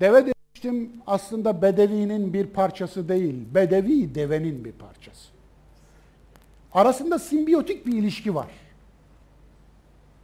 Deve 0.00 0.32
demiştim 0.64 0.92
aslında 1.06 1.62
bedevinin 1.62 2.32
bir 2.32 2.46
parçası 2.46 3.08
değil. 3.08 3.34
Bedevi 3.54 4.14
devenin 4.14 4.64
bir 4.64 4.72
parçası. 4.72 5.30
Arasında 6.72 7.18
simbiyotik 7.18 7.86
bir 7.86 7.92
ilişki 7.92 8.34
var. 8.34 8.50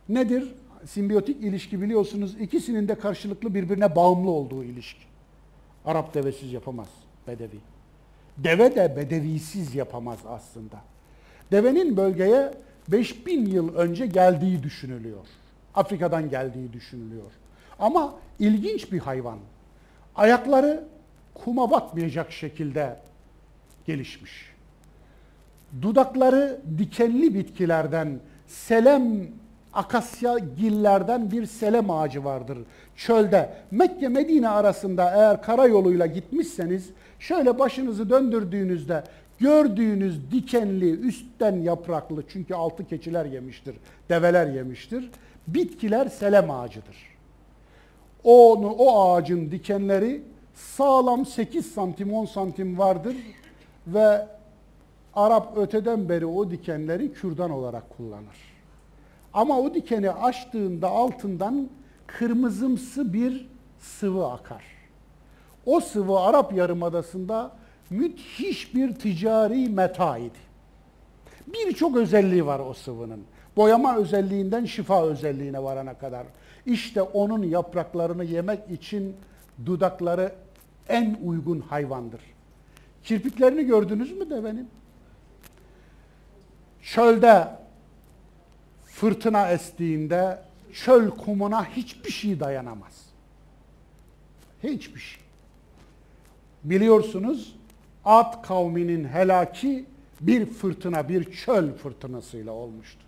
Nedir? 0.08 0.54
Simbiyotik 0.84 1.44
ilişki 1.44 1.82
biliyorsunuz 1.82 2.40
ikisinin 2.40 2.88
de 2.88 2.94
karşılıklı 2.94 3.54
birbirine 3.54 3.96
bağımlı 3.96 4.30
olduğu 4.30 4.64
ilişki. 4.64 5.02
Arap 5.84 6.14
devesiz 6.14 6.52
yapamaz 6.52 6.88
bedevi. 7.26 7.60
Deve 8.38 8.74
de 8.74 8.96
bedevisiz 8.96 9.74
yapamaz 9.74 10.18
aslında. 10.28 10.76
Devenin 11.52 11.96
bölgeye 11.96 12.54
5000 12.88 13.46
yıl 13.46 13.74
önce 13.74 14.06
geldiği 14.06 14.62
düşünülüyor. 14.62 15.26
Afrika'dan 15.74 16.30
geldiği 16.30 16.72
düşünülüyor. 16.72 17.32
Ama 17.78 18.14
ilginç 18.38 18.92
bir 18.92 18.98
hayvan. 18.98 19.38
Ayakları 20.16 20.84
kuma 21.34 21.70
batmayacak 21.70 22.32
şekilde 22.32 22.96
gelişmiş. 23.86 24.52
Dudakları 25.82 26.60
dikenli 26.78 27.34
bitkilerden, 27.34 28.20
selem, 28.46 29.28
akasya 29.72 30.38
gillerden 30.38 31.30
bir 31.30 31.46
selem 31.46 31.90
ağacı 31.90 32.24
vardır 32.24 32.58
çölde. 32.96 33.50
Mekke 33.70 34.08
Medine 34.08 34.48
arasında 34.48 35.10
eğer 35.10 35.42
karayoluyla 35.42 36.06
gitmişseniz 36.06 36.90
şöyle 37.18 37.58
başınızı 37.58 38.10
döndürdüğünüzde 38.10 39.04
gördüğünüz 39.38 40.30
dikenli, 40.30 41.00
üstten 41.00 41.56
yapraklı 41.56 42.22
çünkü 42.28 42.54
altı 42.54 42.86
keçiler 42.86 43.24
yemiştir, 43.24 43.76
develer 44.08 44.46
yemiştir. 44.46 45.10
Bitkiler 45.48 46.08
selem 46.08 46.50
ağacıdır. 46.50 47.15
Onu, 48.24 48.70
o 48.70 49.00
ağacın 49.00 49.50
dikenleri 49.50 50.22
sağlam 50.54 51.26
8 51.26 51.72
santim 51.72 52.14
10 52.14 52.24
santim 52.24 52.78
vardır 52.78 53.16
ve 53.86 54.26
Arap 55.14 55.56
öteden 55.56 56.08
beri 56.08 56.26
o 56.26 56.50
dikenleri 56.50 57.12
kürdan 57.12 57.50
olarak 57.50 57.96
kullanır. 57.96 58.36
Ama 59.34 59.60
o 59.60 59.74
dikeni 59.74 60.10
açtığında 60.10 60.88
altından 60.88 61.68
kırmızımsı 62.06 63.12
bir 63.12 63.48
sıvı 63.78 64.26
akar. 64.26 64.64
O 65.66 65.80
sıvı 65.80 66.20
Arap 66.20 66.52
Yarımadası'nda 66.52 67.52
müthiş 67.90 68.74
bir 68.74 68.94
ticari 68.94 69.68
meta 69.68 70.18
idi. 70.18 70.38
Birçok 71.46 71.96
özelliği 71.96 72.46
var 72.46 72.60
o 72.60 72.74
sıvının. 72.74 73.20
Boyama 73.56 73.96
özelliğinden 73.96 74.64
şifa 74.64 75.02
özelliğine 75.06 75.62
varana 75.62 75.94
kadar. 75.94 76.26
İşte 76.66 77.02
onun 77.02 77.42
yapraklarını 77.42 78.24
yemek 78.24 78.70
için 78.70 79.16
dudakları 79.66 80.32
en 80.88 81.18
uygun 81.24 81.60
hayvandır. 81.60 82.20
Kirpiklerini 83.04 83.64
gördünüz 83.64 84.12
mü 84.12 84.30
devenin? 84.30 84.68
Çölde 86.82 87.48
fırtına 88.84 89.50
estiğinde 89.50 90.42
çöl 90.72 91.10
kumuna 91.10 91.64
hiçbir 91.64 92.10
şey 92.10 92.40
dayanamaz. 92.40 93.06
Hiçbir 94.62 95.00
şey. 95.00 95.22
Biliyorsunuz 96.64 97.56
Ad 98.06 98.42
kavminin 98.42 99.04
helaki 99.04 99.84
bir 100.20 100.46
fırtına, 100.46 101.08
bir 101.08 101.32
çöl 101.32 101.72
fırtınasıyla 101.72 102.52
olmuştu. 102.52 103.05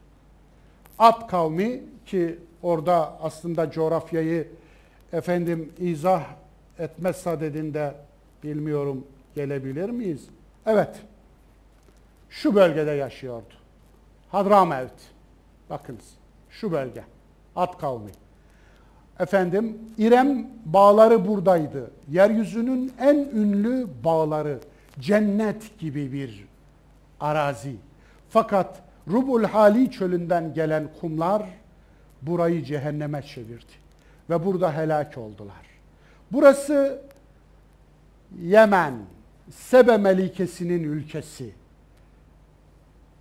Ad 0.99 1.29
kavmi 1.29 1.83
ki 2.07 2.39
orada 2.63 3.19
aslında 3.23 3.71
coğrafyayı 3.71 4.49
efendim 5.13 5.73
izah 5.79 6.25
etme 6.79 7.13
sadedinde 7.13 7.95
bilmiyorum 8.43 9.07
gelebilir 9.35 9.91
miyiz? 9.91 10.29
Evet. 10.67 10.97
Şu 12.31 12.55
bölgede 12.55 12.91
yaşıyordu. 12.91 13.55
Hadramevt. 14.31 14.93
Bakınız 15.71 16.15
şu 16.51 16.73
bölge. 16.73 17.05
Ad 17.57 17.79
kavmi. 17.79 18.11
Efendim 19.21 19.79
İrem 19.99 20.47
bağları 20.65 21.29
buradaydı. 21.29 21.91
Yeryüzünün 22.11 22.93
en 23.01 23.17
ünlü 23.17 23.89
bağları. 24.05 24.59
Cennet 25.01 25.79
gibi 25.79 26.13
bir 26.13 26.47
arazi. 27.21 27.77
Fakat 28.31 28.83
Rubul 29.11 29.45
Hali 29.45 29.91
çölünden 29.91 30.55
gelen 30.55 30.89
kumlar 31.01 31.43
burayı 32.23 32.65
cehenneme 32.65 33.23
çevirdi. 33.23 33.73
Ve 34.31 34.45
burada 34.45 34.77
helak 34.77 35.19
oldular. 35.19 35.67
Burası 36.33 37.03
Yemen, 38.43 38.95
Sebe 39.51 39.97
Melikesi'nin 39.97 40.83
ülkesi. 40.83 41.55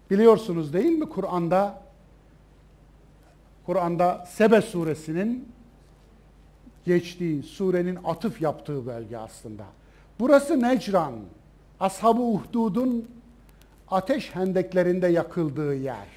Biliyorsunuz 0.09 0.73
değil 0.73 0.99
mi 0.99 1.09
Kur'an'da 1.09 1.81
Kur'an'da 3.65 4.25
Sebe 4.29 4.61
suresinin 4.61 5.51
geçtiği, 6.85 7.43
surenin 7.43 7.99
atıf 8.03 8.41
yaptığı 8.41 8.85
bölge 8.85 9.17
aslında. 9.17 9.63
Burası 10.19 10.61
Necran, 10.61 11.13
Ashab-ı 11.79 12.21
Uhdud'un 12.21 13.09
ateş 13.91 14.35
hendeklerinde 14.35 15.07
yakıldığı 15.07 15.75
yer. 15.75 16.07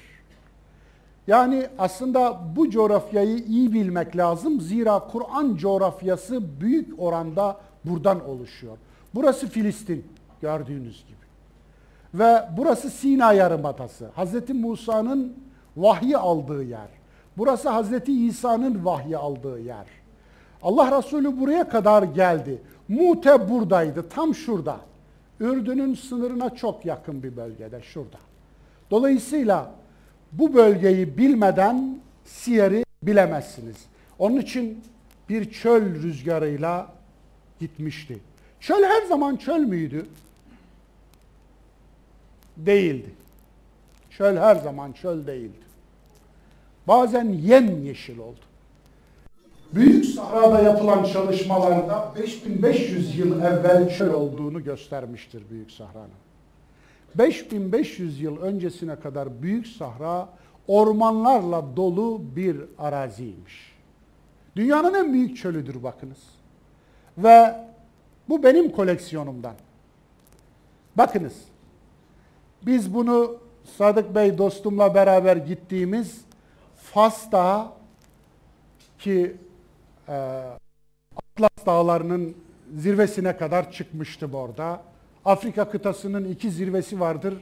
Yani 1.27 1.67
aslında 1.77 2.39
bu 2.55 2.69
coğrafyayı 2.69 3.37
iyi 3.37 3.73
bilmek 3.73 4.17
lazım. 4.17 4.61
Zira 4.61 4.99
Kur'an 4.99 5.55
coğrafyası 5.55 6.61
büyük 6.61 6.99
oranda 6.99 7.57
buradan 7.85 8.29
oluşuyor. 8.29 8.77
Burası 9.15 9.47
Filistin 9.47 10.05
gördüğünüz 10.41 11.05
gibi. 11.05 11.17
Ve 12.13 12.43
burası 12.57 12.89
Sina 12.89 13.33
Yarımadası. 13.33 14.09
Hz. 14.17 14.49
Musa'nın 14.49 15.33
vahyi 15.77 16.17
aldığı 16.17 16.63
yer. 16.63 16.87
Burası 17.37 17.69
Hz. 17.69 18.09
İsa'nın 18.09 18.85
vahyi 18.85 19.17
aldığı 19.17 19.59
yer. 19.59 19.85
Allah 20.63 20.97
Resulü 20.97 21.39
buraya 21.39 21.69
kadar 21.69 22.03
geldi. 22.03 22.61
Mute 22.87 23.49
buradaydı, 23.49 24.09
tam 24.09 24.35
şurada. 24.35 24.77
Ürdün'ün 25.41 25.95
sınırına 25.95 26.55
çok 26.55 26.85
yakın 26.85 27.23
bir 27.23 27.37
bölgede, 27.37 27.81
şurada. 27.81 28.17
Dolayısıyla 28.91 29.71
bu 30.31 30.53
bölgeyi 30.53 31.17
bilmeden 31.17 31.99
Siyer'i 32.25 32.83
bilemezsiniz. 33.03 33.75
Onun 34.19 34.37
için 34.37 34.83
bir 35.29 35.51
çöl 35.51 36.03
rüzgarıyla 36.03 36.93
gitmişti. 37.59 38.17
Çöl 38.59 38.83
her 38.83 39.01
zaman 39.01 39.35
çöl 39.35 39.59
müydü? 39.59 40.05
Değildi. 42.57 43.09
Çöl 44.09 44.37
her 44.37 44.55
zaman 44.55 44.91
çöl 44.91 45.27
değildi. 45.27 45.61
Bazen 46.87 47.29
yem 47.29 47.85
yeşil 47.85 48.17
oldu. 48.17 48.50
Büyük 49.75 50.05
Sahra'da 50.05 50.61
yapılan 50.61 51.03
çalışmalarda 51.03 52.13
5500 52.15 53.17
yıl 53.17 53.41
evvel 53.41 53.89
çöl 53.97 54.13
olduğunu 54.13 54.63
göstermiştir 54.63 55.43
Büyük 55.49 55.71
Sahra'nın. 55.71 56.09
5500 57.15 58.21
yıl 58.21 58.41
öncesine 58.41 58.95
kadar 58.95 59.41
Büyük 59.41 59.67
Sahra 59.67 60.29
ormanlarla 60.67 61.75
dolu 61.75 62.21
bir 62.35 62.57
araziymiş. 62.77 63.71
Dünyanın 64.55 64.93
en 64.93 65.13
büyük 65.13 65.37
çölüdür 65.37 65.83
bakınız. 65.83 66.19
Ve 67.17 67.55
bu 68.29 68.43
benim 68.43 68.71
koleksiyonumdan. 68.71 69.55
Bakınız. 70.95 71.33
Biz 72.65 72.93
bunu 72.93 73.37
Sadık 73.77 74.15
Bey 74.15 74.37
dostumla 74.37 74.95
beraber 74.95 75.37
gittiğimiz 75.37 76.21
Fas'ta 76.75 77.73
ki 78.99 79.35
Atlas 80.11 81.65
Dağları'nın 81.65 82.35
zirvesine 82.75 83.37
kadar 83.37 83.71
çıkmıştım 83.71 84.33
orada. 84.33 84.81
Afrika 85.25 85.69
kıtasının 85.69 86.25
iki 86.25 86.51
zirvesi 86.51 86.99
vardır. 86.99 87.33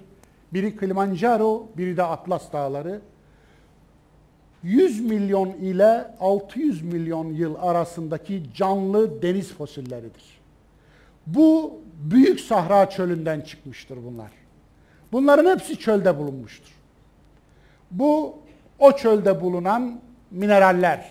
Biri 0.53 0.77
Kilimanjaro, 0.77 1.67
biri 1.77 1.97
de 1.97 2.03
Atlas 2.03 2.53
Dağları. 2.53 3.01
100 4.63 5.01
milyon 5.01 5.49
ile 5.49 6.07
600 6.19 6.81
milyon 6.81 7.33
yıl 7.33 7.55
arasındaki 7.55 8.43
canlı 8.55 9.21
deniz 9.21 9.53
fosilleridir. 9.53 10.39
Bu 11.27 11.79
büyük 12.03 12.39
Sahra 12.39 12.89
çölünden 12.89 13.41
çıkmıştır 13.41 13.97
bunlar. 14.05 14.31
Bunların 15.11 15.51
hepsi 15.51 15.79
çölde 15.79 16.17
bulunmuştur. 16.17 16.71
Bu 17.91 18.37
o 18.79 18.91
çölde 18.91 19.41
bulunan 19.41 19.99
mineraller 20.31 21.09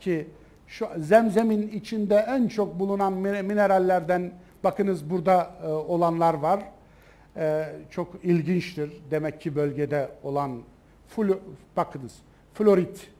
ki 0.00 0.28
şu 0.68 0.88
zemzemin 0.96 1.68
içinde 1.68 2.26
en 2.28 2.48
çok 2.48 2.80
bulunan 2.80 3.12
minerallerden 3.12 4.32
bakınız 4.64 5.10
burada 5.10 5.50
e, 5.62 5.66
olanlar 5.66 6.34
var. 6.34 6.60
E, 7.36 7.64
çok 7.90 8.24
ilginçtir. 8.24 8.90
Demek 9.10 9.40
ki 9.40 9.56
bölgede 9.56 10.08
olan 10.22 10.62
flu, 11.08 11.40
bakınız 11.76 12.14
florit, 12.54 13.10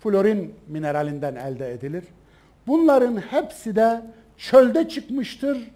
florin 0.00 0.54
mineralinden 0.68 1.34
elde 1.34 1.72
edilir. 1.72 2.04
Bunların 2.66 3.16
hepsi 3.16 3.76
de 3.76 4.02
çölde 4.36 4.88
çıkmıştır 4.88 5.70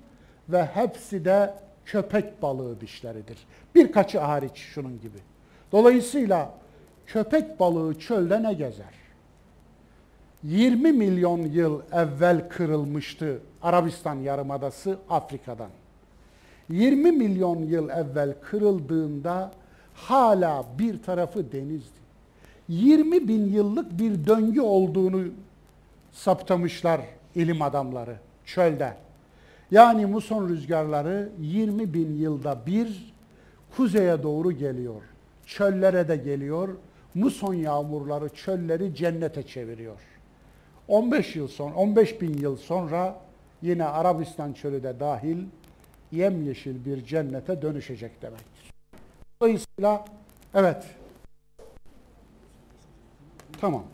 ve 0.49 0.65
hepsi 0.65 1.25
de 1.25 1.55
köpek 1.85 2.43
balığı 2.43 2.81
dişleridir. 2.81 3.39
Birkaçı 3.75 4.19
hariç 4.19 4.57
şunun 4.57 5.01
gibi. 5.01 5.19
Dolayısıyla 5.73 6.55
köpek 7.07 7.61
balığı 7.61 7.99
çölde 7.99 8.43
ne 8.43 8.53
gezer? 8.53 9.04
20 10.45 10.93
milyon 10.93 11.39
yıl 11.39 11.81
evvel 11.93 12.49
kırılmıştı 12.49 13.41
Arabistan 13.63 14.15
Yarımadası 14.15 14.99
Afrika'dan. 15.11 15.71
20 16.69 17.13
milyon 17.13 17.59
yıl 17.59 17.89
evvel 17.89 18.35
kırıldığında 18.43 19.53
hala 19.95 20.65
bir 20.79 21.03
tarafı 21.03 21.53
denizdi. 21.53 22.05
20 22.69 23.29
bin 23.29 23.53
yıllık 23.53 23.99
bir 23.99 24.27
döngü 24.27 24.61
olduğunu 24.61 25.25
saptamışlar 26.13 27.01
ilim 27.35 27.63
adamları 27.63 28.17
çölde. 28.45 28.95
Yani 29.71 30.07
muson 30.07 30.49
rüzgarları 30.49 31.29
20 31.41 31.95
bin 31.95 32.17
yılda 32.17 32.59
bir 32.67 33.15
kuzeye 33.77 34.23
doğru 34.23 34.53
geliyor. 34.53 35.03
Çöllere 35.47 36.09
de 36.09 36.17
geliyor. 36.17 36.69
Muson 37.15 37.55
yağmurları 37.55 38.29
çölleri 38.29 38.95
cennete 38.95 39.43
çeviriyor. 39.43 40.14
15 40.89 41.37
yıl 41.37 41.49
sonra, 41.49 41.75
15 41.75 42.21
bin 42.21 42.39
yıl 42.39 42.57
sonra 42.57 43.21
yine 43.63 43.85
Arabistan 43.85 44.53
çölü 44.53 44.83
de 44.83 45.01
dahil 45.01 45.39
yemyeşil 46.13 46.85
bir 46.85 47.05
cennete 47.05 47.63
dönüşecek 47.63 48.23
demektir. 48.23 48.73
Dolayısıyla 49.41 50.05
evet. 50.55 50.85
Tamam. 53.61 53.85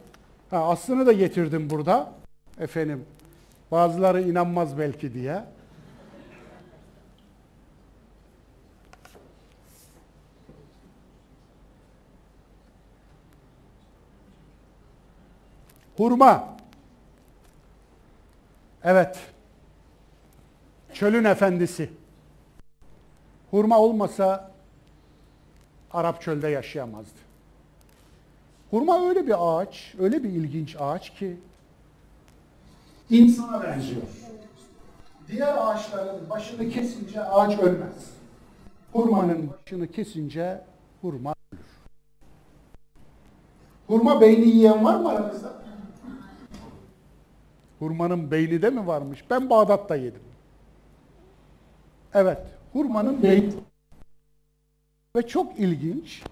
Ha, 0.51 0.59
aslını 0.59 1.07
da 1.07 1.13
getirdim 1.13 1.71
burada. 1.71 2.13
Efendim 2.61 3.05
bazıları 3.71 4.23
inanmaz 4.23 4.79
belki 4.79 5.15
diye. 5.15 5.45
Hurma. 15.97 16.60
Evet. 18.85 19.19
Çölün 20.93 21.25
efendisi. 21.25 21.91
Hurma 23.51 23.79
olmasa 23.79 24.51
Arap 25.93 26.23
çölde 26.23 26.49
yaşayamazdı. 26.49 27.19
Hurma 28.71 29.09
öyle 29.09 29.27
bir 29.27 29.35
ağaç, 29.39 29.95
öyle 29.99 30.23
bir 30.25 30.29
ilginç 30.29 30.77
ağaç 30.81 31.11
ki 31.15 31.37
insana 33.11 33.63
benziyor. 33.63 34.03
Diğer 35.29 35.55
ağaçların 35.57 36.31
başını 36.31 36.69
kesince 36.71 37.25
ağaç 37.25 37.59
ölmez. 37.59 38.11
Hurmanın 38.93 39.51
başını 39.51 39.89
kesince 39.89 40.61
hurma 41.01 41.35
ölür. 41.53 41.65
Hurma 43.87 44.21
beyni 44.21 44.49
yiyen 44.49 44.85
var 44.85 44.97
mı 44.97 45.09
aranızda? 45.09 45.60
Hurmanın 47.81 48.31
beyni 48.31 48.63
de 48.63 48.71
mi 48.71 48.87
varmış? 48.87 49.25
Ben 49.31 49.51
Bağdat'ta 49.51 49.97
yedim. 49.97 50.23
Evet, 52.15 52.39
hurmanın 52.73 53.23
beyni. 53.23 53.53
Ve 55.17 55.27
çok 55.27 55.59
ilginç, 55.59 56.23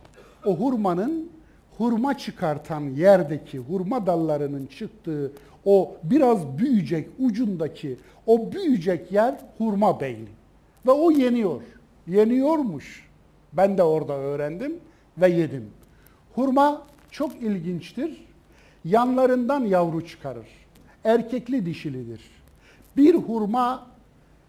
o 0.44 0.56
hurmanın 0.56 1.30
hurma 1.78 2.18
çıkartan 2.18 2.80
yerdeki 2.80 3.58
hurma 3.58 4.06
dallarının 4.06 4.66
çıktığı 4.66 5.32
o 5.64 5.96
biraz 6.02 6.58
büyüyecek 6.58 7.08
ucundaki 7.18 7.96
o 8.26 8.52
büyüyecek 8.52 9.12
yer 9.12 9.40
hurma 9.58 10.00
beyni. 10.00 10.28
Ve 10.86 10.90
o 10.90 11.10
yeniyor. 11.10 11.62
Yeniyormuş. 12.06 13.08
Ben 13.52 13.78
de 13.78 13.82
orada 13.82 14.12
öğrendim 14.12 14.76
ve 15.18 15.28
yedim. 15.28 15.70
Hurma 16.34 16.82
çok 17.10 17.42
ilginçtir. 17.42 18.24
Yanlarından 18.84 19.64
yavru 19.64 20.06
çıkarır. 20.06 20.46
Erkekli 21.04 21.66
dişilidir. 21.66 22.20
Bir 22.96 23.14
hurma 23.14 23.86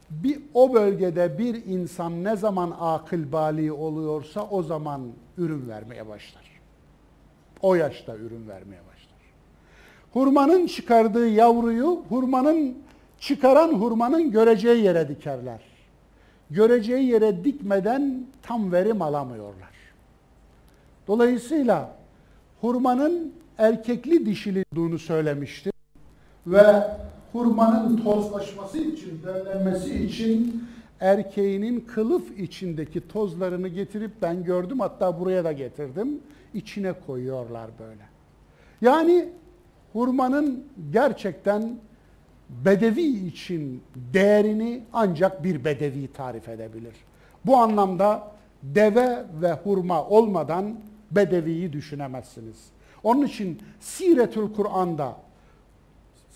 bir 0.10 0.40
o 0.54 0.74
bölgede 0.74 1.38
bir 1.38 1.66
insan 1.66 2.24
ne 2.24 2.36
zaman 2.36 2.76
akıl 2.80 3.32
bali 3.32 3.72
oluyorsa 3.72 4.48
o 4.50 4.64
zaman 4.64 5.02
ürün 5.38 5.70
vermeye 5.70 6.08
başlar. 6.08 6.44
O 7.62 7.76
yaşta 7.76 8.16
ürün 8.16 8.48
vermeye 8.48 8.82
başlar. 8.82 9.20
Hurmanın 10.14 10.68
çıkardığı 10.68 11.28
yavruyu 11.28 12.04
hurmanın 12.10 12.78
çıkaran 13.20 13.74
hurmanın 13.74 14.32
göreceği 14.32 14.84
yere 14.84 15.08
dikerler. 15.08 15.60
Göreceği 16.50 17.06
yere 17.06 17.44
dikmeden 17.44 18.26
tam 18.42 18.72
verim 18.72 19.02
alamıyorlar. 19.02 19.70
Dolayısıyla 21.08 21.96
hurmanın 22.62 23.34
erkekli 23.58 24.26
dişili 24.26 24.66
olduğunu 24.74 25.00
söylemişti 25.00 25.72
ve 26.48 26.84
hurmanın 27.32 27.98
tozlaşması 27.98 28.78
için, 28.78 29.22
döllenmesi 29.24 30.04
için 30.06 30.64
erkeğinin 31.00 31.80
kılıf 31.80 32.40
içindeki 32.40 33.08
tozlarını 33.08 33.68
getirip 33.68 34.12
ben 34.22 34.44
gördüm 34.44 34.80
hatta 34.80 35.20
buraya 35.20 35.44
da 35.44 35.52
getirdim. 35.52 36.20
içine 36.54 36.94
koyuyorlar 37.08 37.70
böyle. 37.80 38.02
Yani 38.82 39.30
hurmanın 39.94 40.64
gerçekten 40.92 41.80
bedevi 42.50 43.28
için 43.28 43.84
değerini 44.14 44.84
ancak 44.94 45.44
bir 45.44 45.66
bedevi 45.66 46.08
tarif 46.08 46.50
edebilir. 46.50 46.94
Bu 47.46 47.58
anlamda 47.58 48.32
deve 48.64 49.26
ve 49.42 49.54
hurma 49.54 50.08
olmadan 50.08 50.76
bedeviyi 51.12 51.74
düşünemezsiniz. 51.74 52.58
Onun 53.04 53.26
için 53.26 53.60
Siretül 53.80 54.54
Kur'an'da 54.54 55.16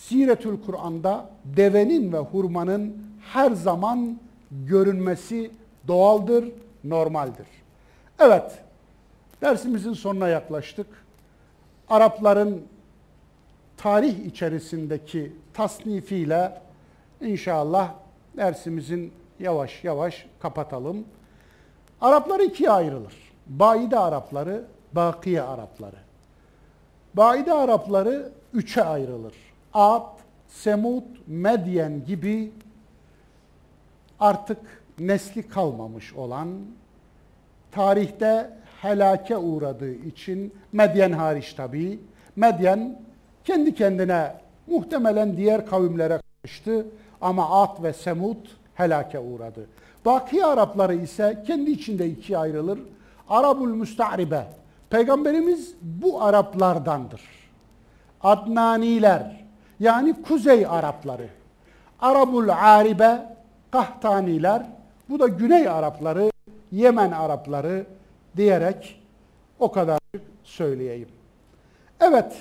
Siretül 0.07 0.61
Kur'an'da 0.65 1.29
devenin 1.45 2.13
ve 2.13 2.17
hurmanın 2.17 2.97
her 3.21 3.51
zaman 3.51 4.19
görünmesi 4.51 5.51
doğaldır, 5.87 6.51
normaldir. 6.83 7.47
Evet, 8.19 8.59
dersimizin 9.41 9.93
sonuna 9.93 10.27
yaklaştık. 10.27 10.87
Arapların 11.89 12.61
tarih 13.77 14.25
içerisindeki 14.25 15.33
tasnifiyle 15.53 16.61
inşallah 17.21 17.93
dersimizin 18.37 19.13
yavaş 19.39 19.83
yavaş 19.83 20.25
kapatalım. 20.39 21.05
Araplar 22.01 22.39
ikiye 22.39 22.69
ayrılır. 22.69 23.13
Baide 23.47 23.99
Arapları, 23.99 24.63
Bakiye 24.93 25.41
Arapları. 25.41 25.97
Baide 27.13 27.53
Arapları 27.53 28.31
üçe 28.53 28.83
ayrılır. 28.83 29.52
Ad, 29.73 30.01
Semud, 30.47 31.03
Medyen 31.27 32.05
gibi 32.05 32.51
artık 34.19 34.59
nesli 34.99 35.47
kalmamış 35.47 36.13
olan, 36.13 36.47
tarihte 37.71 38.49
helake 38.81 39.37
uğradığı 39.37 39.93
için 39.93 40.53
Medyen 40.71 41.11
hariç 41.11 41.53
tabii. 41.53 41.99
Medyen 42.35 43.01
kendi 43.43 43.75
kendine 43.75 44.35
muhtemelen 44.67 45.37
diğer 45.37 45.65
kavimlere 45.65 46.19
karıştı 46.43 46.85
ama 47.21 47.61
Ad 47.61 47.83
ve 47.83 47.93
Semud 47.93 48.37
helake 48.75 49.19
uğradı. 49.19 49.67
Baki 50.05 50.45
Arapları 50.45 50.95
ise 50.95 51.43
kendi 51.47 51.71
içinde 51.71 52.07
ikiye 52.07 52.37
ayrılır. 52.37 52.79
Arabul 53.29 53.69
Müsta'ribe. 53.69 54.47
Peygamberimiz 54.89 55.73
bu 55.81 56.21
Araplardandır. 56.21 57.21
Adnaniler 58.21 59.42
yani 59.83 60.21
Kuzey 60.21 60.65
Arapları. 60.65 61.27
Arabul 61.99 62.49
Aribe 62.49 63.35
Kahtaniler. 63.71 64.65
Bu 65.09 65.19
da 65.19 65.27
Güney 65.27 65.67
Arapları, 65.67 66.31
Yemen 66.71 67.11
Arapları 67.11 67.85
diyerek 68.37 69.01
o 69.59 69.71
kadar 69.71 69.99
söyleyeyim. 70.43 71.09
Evet, 71.99 72.33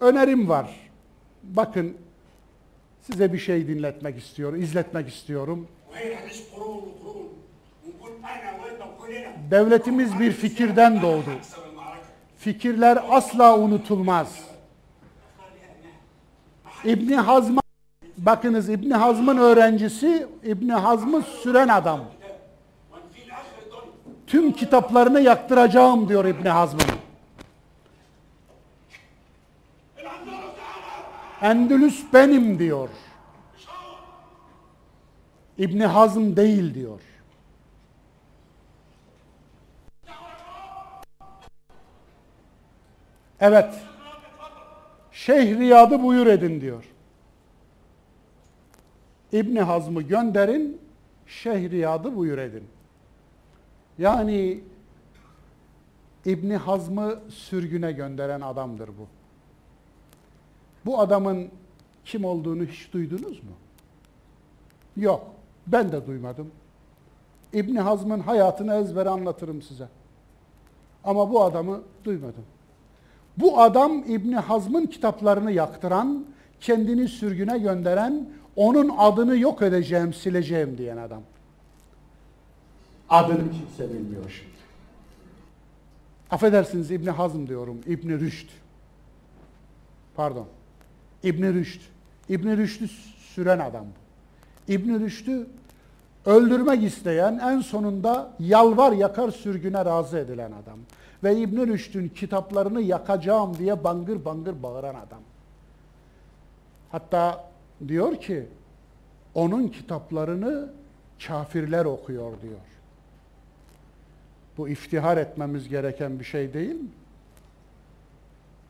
önerim 0.00 0.48
var. 0.48 0.90
Bakın 1.42 1.96
size 3.02 3.32
bir 3.32 3.38
şey 3.38 3.68
dinletmek 3.68 4.18
istiyorum, 4.18 4.62
izletmek 4.62 5.08
istiyorum. 5.08 5.68
Devletimiz 9.50 10.18
bir 10.18 10.32
fikirden 10.32 11.02
doğdu. 11.02 11.30
Fikirler 12.38 13.04
asla 13.10 13.58
unutulmaz. 13.58 14.57
İbni 16.84 17.16
Hazm'a 17.16 17.60
bakınız 18.18 18.68
İbni 18.68 18.94
Hazm'ın 18.94 19.36
öğrencisi 19.36 20.26
İbni 20.44 20.72
Hazm'ı 20.72 21.22
süren 21.22 21.68
adam. 21.68 22.00
Tüm 24.26 24.52
kitaplarını 24.52 25.20
yaktıracağım 25.20 26.08
diyor 26.08 26.24
İbni 26.24 26.48
Hazm'ın. 26.48 26.84
Endülüs 31.42 32.04
benim 32.12 32.58
diyor. 32.58 32.88
İbni 35.58 35.86
Hazm 35.86 36.36
değil 36.36 36.74
diyor. 36.74 37.00
Evet. 43.40 43.87
Şehriyad'ı 45.18 46.02
buyur 46.02 46.26
edin 46.26 46.60
diyor. 46.60 46.84
İbni 49.32 49.60
Hazm'ı 49.60 50.02
gönderin, 50.02 50.80
Şehriyad'ı 51.26 52.16
buyur 52.16 52.38
edin. 52.38 52.64
Yani 53.98 54.60
İbni 56.24 56.56
Hazm'ı 56.56 57.18
sürgüne 57.28 57.92
gönderen 57.92 58.40
adamdır 58.40 58.88
bu. 58.88 59.06
Bu 60.86 61.00
adamın 61.00 61.48
kim 62.04 62.24
olduğunu 62.24 62.64
hiç 62.64 62.92
duydunuz 62.92 63.42
mu? 63.42 63.52
Yok. 64.96 65.26
Ben 65.66 65.92
de 65.92 66.06
duymadım. 66.06 66.50
İbni 67.52 67.80
Hazm'ın 67.80 68.20
hayatını 68.20 68.74
ezbere 68.74 69.08
anlatırım 69.08 69.62
size. 69.62 69.88
Ama 71.04 71.30
bu 71.30 71.44
adamı 71.44 71.82
duymadım. 72.04 72.44
Bu 73.40 73.60
adam 73.60 74.04
İbni 74.08 74.36
Hazm'ın 74.36 74.86
kitaplarını 74.86 75.52
yaktıran, 75.52 76.24
kendini 76.60 77.08
sürgüne 77.08 77.58
gönderen, 77.58 78.28
onun 78.56 78.92
adını 78.98 79.38
yok 79.38 79.62
edeceğim, 79.62 80.14
sileceğim 80.14 80.78
diyen 80.78 80.96
adam. 80.96 81.22
Adını 83.10 83.50
kimse 83.50 83.94
bilmiyor 83.94 84.30
şimdi. 84.38 84.58
Affedersiniz 86.30 86.90
İbni 86.90 87.10
Hazm 87.10 87.46
diyorum, 87.46 87.80
İbni 87.86 88.20
Rüşd. 88.20 88.48
Pardon. 90.16 90.46
İbni 91.22 91.54
Rüşd. 91.54 91.80
İbni 92.28 92.56
Rüşd'ü 92.56 92.88
süren 93.34 93.58
adam 93.58 93.84
bu. 93.84 94.72
İbni 94.72 95.00
Rüşd'ü 95.00 95.46
öldürmek 96.26 96.82
isteyen, 96.82 97.38
en 97.38 97.60
sonunda 97.60 98.30
yalvar 98.40 98.92
yakar 98.92 99.30
sürgüne 99.30 99.84
razı 99.84 100.18
edilen 100.18 100.52
adam. 100.52 100.78
Ve 101.24 101.36
İbn 101.36 101.66
Rüşd'ün 101.66 102.08
kitaplarını 102.08 102.80
yakacağım 102.80 103.58
diye 103.58 103.84
bangır 103.84 104.24
bangır 104.24 104.62
bağıran 104.62 104.94
adam. 104.94 105.20
Hatta 106.92 107.50
diyor 107.88 108.20
ki, 108.20 108.46
onun 109.34 109.68
kitaplarını 109.68 110.72
kafirler 111.26 111.84
okuyor 111.84 112.40
diyor. 112.42 112.60
Bu 114.58 114.68
iftihar 114.68 115.16
etmemiz 115.16 115.68
gereken 115.68 116.18
bir 116.18 116.24
şey 116.24 116.54
değil 116.54 116.74
mi? 116.74 116.88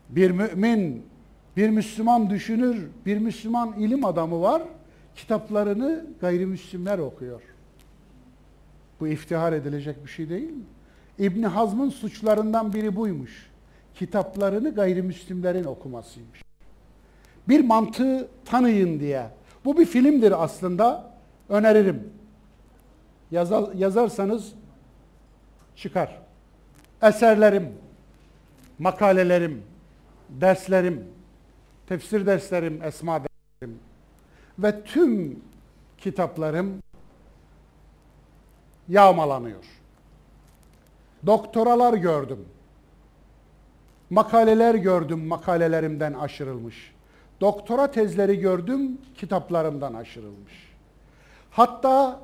Bir 0.09 0.31
mümin, 0.31 1.07
bir 1.57 1.71
Müslüman 1.71 2.31
düşünür, 2.31 2.89
bir 3.07 3.19
Müslüman 3.19 3.73
ilim 3.73 4.05
adamı 4.05 4.41
var, 4.41 4.63
kitaplarını 5.17 6.07
gayrimüslimler 6.21 6.99
okuyor. 6.99 7.43
Bu 9.01 9.09
iftihar 9.09 9.53
edilecek 9.53 10.05
bir 10.05 10.11
şey 10.11 10.29
değil 10.29 10.51
mi? 10.51 10.65
İbni 11.19 11.47
Hazm'ın 11.47 11.91
suçlarından 11.91 12.73
biri 12.73 12.97
buymuş. 12.97 13.51
Kitaplarını 13.95 14.75
gayrimüslimlerin 14.75 15.65
okumasıymış. 15.65 16.43
Bir 17.49 17.65
mantığı 17.65 18.29
tanıyın 18.45 19.01
diye. 19.01 19.27
Bu 19.65 19.79
bir 19.79 19.87
filmdir 19.87 20.45
aslında. 20.45 21.15
Öneririm. 21.49 22.13
Yazar, 23.31 23.75
yazarsanız 23.75 24.53
çıkar. 25.77 26.19
Eserlerim, 27.03 27.73
makalelerim, 28.79 29.63
derslerim, 30.29 31.05
tefsir 31.87 32.27
derslerim, 32.27 32.83
esma 32.83 33.21
derslerim 33.21 33.79
ve 34.59 34.85
tüm 34.85 35.41
kitaplarım 35.99 36.83
yağmalanıyor. 38.89 39.65
Doktoralar 41.27 41.95
gördüm. 41.95 42.45
Makaleler 44.11 44.75
gördüm, 44.75 45.27
makalelerimden 45.27 46.13
aşırılmış. 46.13 46.95
Doktora 47.41 47.91
tezleri 47.91 48.39
gördüm, 48.39 48.99
kitaplarımdan 49.15 49.95
aşırılmış. 49.95 50.53
Hatta 51.51 52.21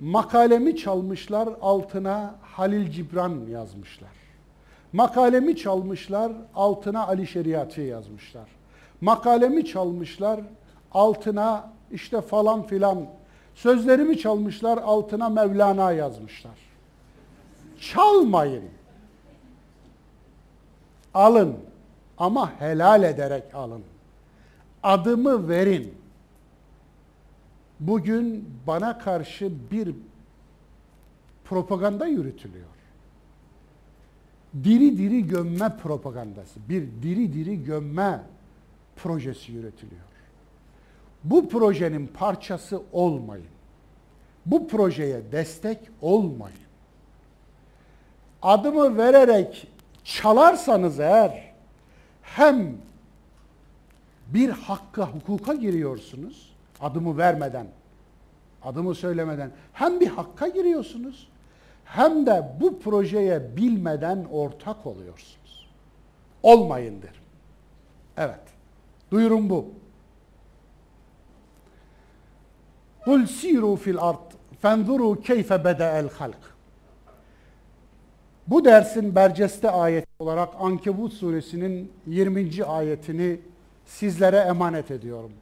makalemi 0.00 0.76
çalmışlar, 0.76 1.48
altına 1.62 2.34
Halil 2.42 2.90
Cibran 2.90 3.46
yazmışlar. 3.50 4.10
Makalemi 4.92 5.56
çalmışlar, 5.56 6.32
altına 6.54 7.06
Ali 7.06 7.26
Şeriatçı 7.26 7.80
yazmışlar. 7.80 8.48
Makalemi 9.00 9.64
çalmışlar, 9.64 10.40
altına 10.92 11.70
işte 11.90 12.20
falan 12.20 12.62
filan. 12.62 13.06
Sözlerimi 13.54 14.18
çalmışlar, 14.18 14.78
altına 14.78 15.28
Mevlana 15.28 15.92
yazmışlar. 15.92 16.63
Çalmayın. 17.80 18.64
Alın 21.14 21.56
ama 22.18 22.60
helal 22.60 23.02
ederek 23.02 23.54
alın. 23.54 23.82
Adımı 24.82 25.48
verin. 25.48 25.94
Bugün 27.80 28.48
bana 28.66 28.98
karşı 28.98 29.52
bir 29.70 29.94
propaganda 31.44 32.06
yürütülüyor. 32.06 32.66
Diri 34.64 34.98
diri 34.98 35.26
gömme 35.26 35.76
propagandası, 35.76 36.60
bir 36.68 36.88
diri 37.02 37.32
diri 37.32 37.64
gömme 37.64 38.20
projesi 38.96 39.52
yürütülüyor. 39.52 40.02
Bu 41.24 41.48
projenin 41.48 42.06
parçası 42.06 42.82
olmayın. 42.92 43.46
Bu 44.46 44.68
projeye 44.68 45.32
destek 45.32 45.78
olmayın 46.00 46.63
adımı 48.44 48.98
vererek 48.98 49.66
çalarsanız 50.04 51.00
eğer 51.00 51.52
hem 52.22 52.76
bir 54.26 54.48
hakka, 54.48 55.08
hukuka 55.08 55.54
giriyorsunuz 55.54 56.54
adımı 56.80 57.18
vermeden, 57.18 57.66
adımı 58.62 58.94
söylemeden 58.94 59.50
hem 59.72 60.00
bir 60.00 60.08
hakka 60.08 60.48
giriyorsunuz 60.48 61.28
hem 61.84 62.26
de 62.26 62.52
bu 62.60 62.80
projeye 62.80 63.56
bilmeden 63.56 64.26
ortak 64.32 64.86
oluyorsunuz. 64.86 65.68
Olmayın 66.42 67.02
derim. 67.02 67.22
Evet. 68.16 68.40
Duyurum 69.10 69.50
bu. 69.50 69.70
Kul 73.04 73.26
siru 73.26 73.76
fil 73.76 73.98
ard 73.98 74.32
fenzuru 74.60 75.20
keyfe 75.20 75.64
beda'el 75.64 76.10
halk. 76.10 76.53
Bu 78.46 78.64
dersin 78.64 79.14
berceste 79.14 79.70
ayeti 79.70 80.06
olarak 80.18 80.48
Ankebut 80.60 81.12
suresinin 81.12 81.92
20. 82.06 82.64
ayetini 82.64 83.40
sizlere 83.86 84.36
emanet 84.36 84.90
ediyorum. 84.90 85.32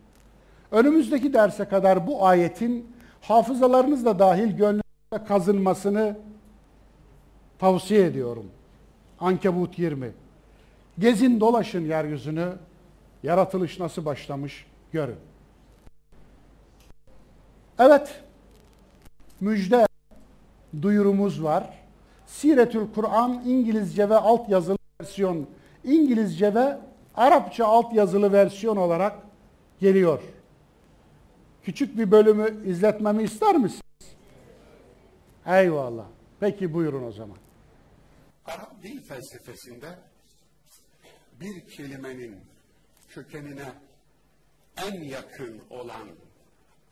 Önümüzdeki 0.71 1.33
derse 1.33 1.65
kadar 1.65 2.07
bu 2.07 2.27
ayetin 2.27 2.93
hafızalarınızla 3.21 4.19
dahil 4.19 4.57
gönlünüzde 4.57 5.25
kazınmasını 5.29 6.19
tavsiye 7.59 8.07
ediyorum. 8.07 8.47
Ankebut 9.21 9.79
20. 9.79 10.11
Gezin 10.99 11.41
dolaşın 11.41 11.85
yeryüzünü, 11.85 12.53
yaratılış 13.23 13.81
nasıl 13.81 14.05
başlamış 14.05 14.67
görün. 14.93 15.17
Evet, 17.79 18.23
müjde 19.41 19.87
duyurumuz 20.83 21.43
var 21.43 21.82
Siretül 22.33 22.93
Kur'an 22.95 23.43
İngilizce 23.47 24.09
ve 24.09 24.17
alt 24.17 24.49
yazılı 24.49 24.79
versiyon, 25.01 25.49
İngilizce 25.85 26.55
ve 26.55 26.79
Arapça 27.15 27.67
alt 27.67 27.95
yazılı 27.95 28.33
versiyon 28.33 28.77
olarak 28.77 29.17
geliyor. 29.81 30.23
Küçük 31.63 31.99
bir 31.99 32.11
bölümü 32.11 32.71
izletmemi 32.71 33.23
ister 33.23 33.57
misiniz? 33.57 33.83
Eyvallah. 35.47 36.07
Peki 36.41 36.75
buyurun 36.75 37.03
o 37.03 37.13
zaman. 37.13 37.37
Arap 38.47 38.83
dil 38.83 39.01
felsefesinde 39.01 39.99
bir 41.41 41.67
kelimenin 41.77 42.37
kökenine 43.09 43.73
en 44.77 45.03
yakın 45.03 45.61
olan 45.71 46.09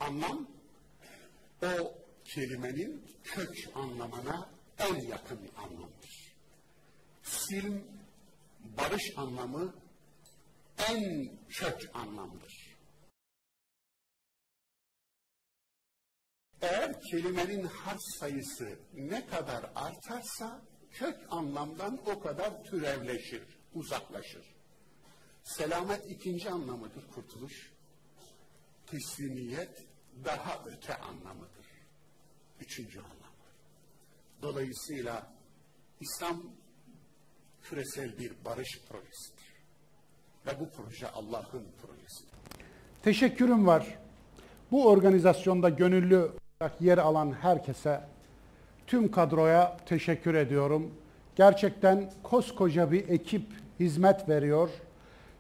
anlam 0.01 0.47
o 1.63 1.95
kelimenin 2.25 3.03
kök 3.25 3.55
anlamına 3.75 4.60
en 4.81 4.95
yakın 4.95 5.51
anlamdır. 5.57 6.35
Silm, 7.23 7.85
barış 8.61 9.13
anlamı 9.17 9.75
en 10.89 11.31
kök 11.49 11.91
anlamdır. 11.95 12.77
Eğer 16.63 17.01
kelimenin 17.11 17.65
harf 17.65 18.01
sayısı 18.19 18.79
ne 18.95 19.27
kadar 19.27 19.71
artarsa 19.75 20.63
kök 20.91 21.17
anlamdan 21.31 22.01
o 22.07 22.21
kadar 22.21 22.65
türevleşir, 22.65 23.43
uzaklaşır. 23.75 24.55
Selamet 25.45 26.11
ikinci 26.11 26.51
anlamıdır 26.51 27.09
kurtuluş. 27.09 27.73
Teslimiyet 28.87 29.87
daha 30.25 30.65
öte 30.67 30.97
anlamıdır. 30.97 31.67
Üçüncü 32.61 33.01
anlam. 33.01 33.20
Dolayısıyla 34.43 35.27
İslam 36.01 36.43
küresel 37.63 38.19
bir 38.19 38.33
barış 38.45 38.81
projesidir. 38.89 39.51
Ve 40.47 40.51
bu 40.61 40.69
proje 40.77 41.09
Allah'ın 41.09 41.67
projesidir. 41.83 42.31
Teşekkürüm 43.03 43.67
var. 43.67 43.99
Bu 44.71 44.89
organizasyonda 44.89 45.69
gönüllü 45.69 46.17
olarak 46.61 46.81
yer 46.81 46.99
alan 46.99 47.33
herkese, 47.33 48.01
tüm 48.87 49.11
kadroya 49.11 49.77
teşekkür 49.87 50.35
ediyorum. 50.35 50.91
Gerçekten 51.37 52.13
koskoca 52.23 52.93
bir 52.93 53.09
ekip 53.09 53.47
hizmet 53.81 54.29
veriyor. 54.29 54.69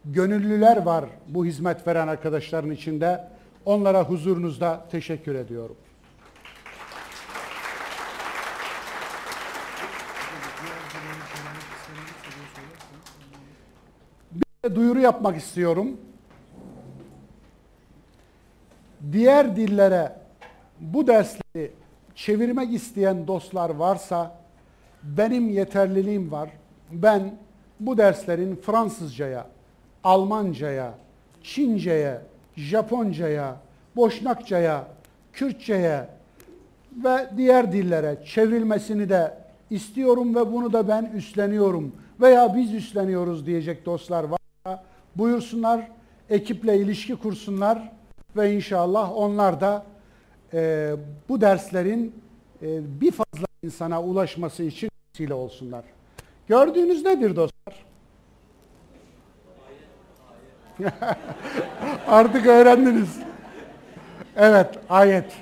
Gönüllüler 0.04 0.82
var 0.82 1.04
bu 1.28 1.44
hizmet 1.44 1.86
veren 1.86 2.08
arkadaşların 2.08 2.70
içinde. 2.70 3.28
Onlara 3.64 4.04
huzurunuzda 4.04 4.86
teşekkür 4.90 5.34
ediyorum. 5.34 5.76
Duyuru 14.74 15.00
yapmak 15.00 15.36
istiyorum. 15.36 15.96
Diğer 19.12 19.56
dillere 19.56 20.12
bu 20.80 21.06
dersleri 21.06 21.72
çevirmek 22.14 22.74
isteyen 22.74 23.26
dostlar 23.26 23.70
varsa 23.70 24.40
benim 25.02 25.48
yeterliliğim 25.48 26.32
var. 26.32 26.50
Ben 26.92 27.34
bu 27.80 27.98
derslerin 27.98 28.56
Fransızcaya, 28.56 29.46
Almancaya, 30.04 30.94
Çince'ye, 31.42 32.20
Japonca'ya, 32.56 33.56
Boşnakça'ya, 33.96 34.84
Kürtçe'ye 35.32 36.08
ve 37.04 37.30
diğer 37.36 37.72
dillere 37.72 38.18
çevrilmesini 38.24 39.08
de 39.08 39.34
istiyorum 39.70 40.34
ve 40.34 40.52
bunu 40.52 40.72
da 40.72 40.88
ben 40.88 41.04
üstleniyorum 41.14 41.92
veya 42.20 42.56
biz 42.56 42.74
üstleniyoruz 42.74 43.46
diyecek 43.46 43.86
dostlar 43.86 44.24
varsa 44.24 44.39
buyursunlar, 45.16 45.88
ekiple 46.30 46.78
ilişki 46.78 47.16
kursunlar 47.16 47.92
ve 48.36 48.54
inşallah 48.54 49.16
onlar 49.16 49.60
da 49.60 49.86
e, 50.52 50.92
bu 51.28 51.40
derslerin 51.40 52.14
e, 52.62 53.00
bir 53.00 53.10
fazla 53.10 53.46
insana 53.62 54.02
ulaşması 54.02 54.62
için 54.62 54.90
vesile 55.14 55.34
olsunlar. 55.34 55.84
Gördüğünüz 56.48 57.04
nedir 57.04 57.36
dostlar? 57.36 57.86
Artık 62.06 62.46
öğrendiniz. 62.46 63.18
Evet, 64.36 64.78
ayet. 64.88 65.32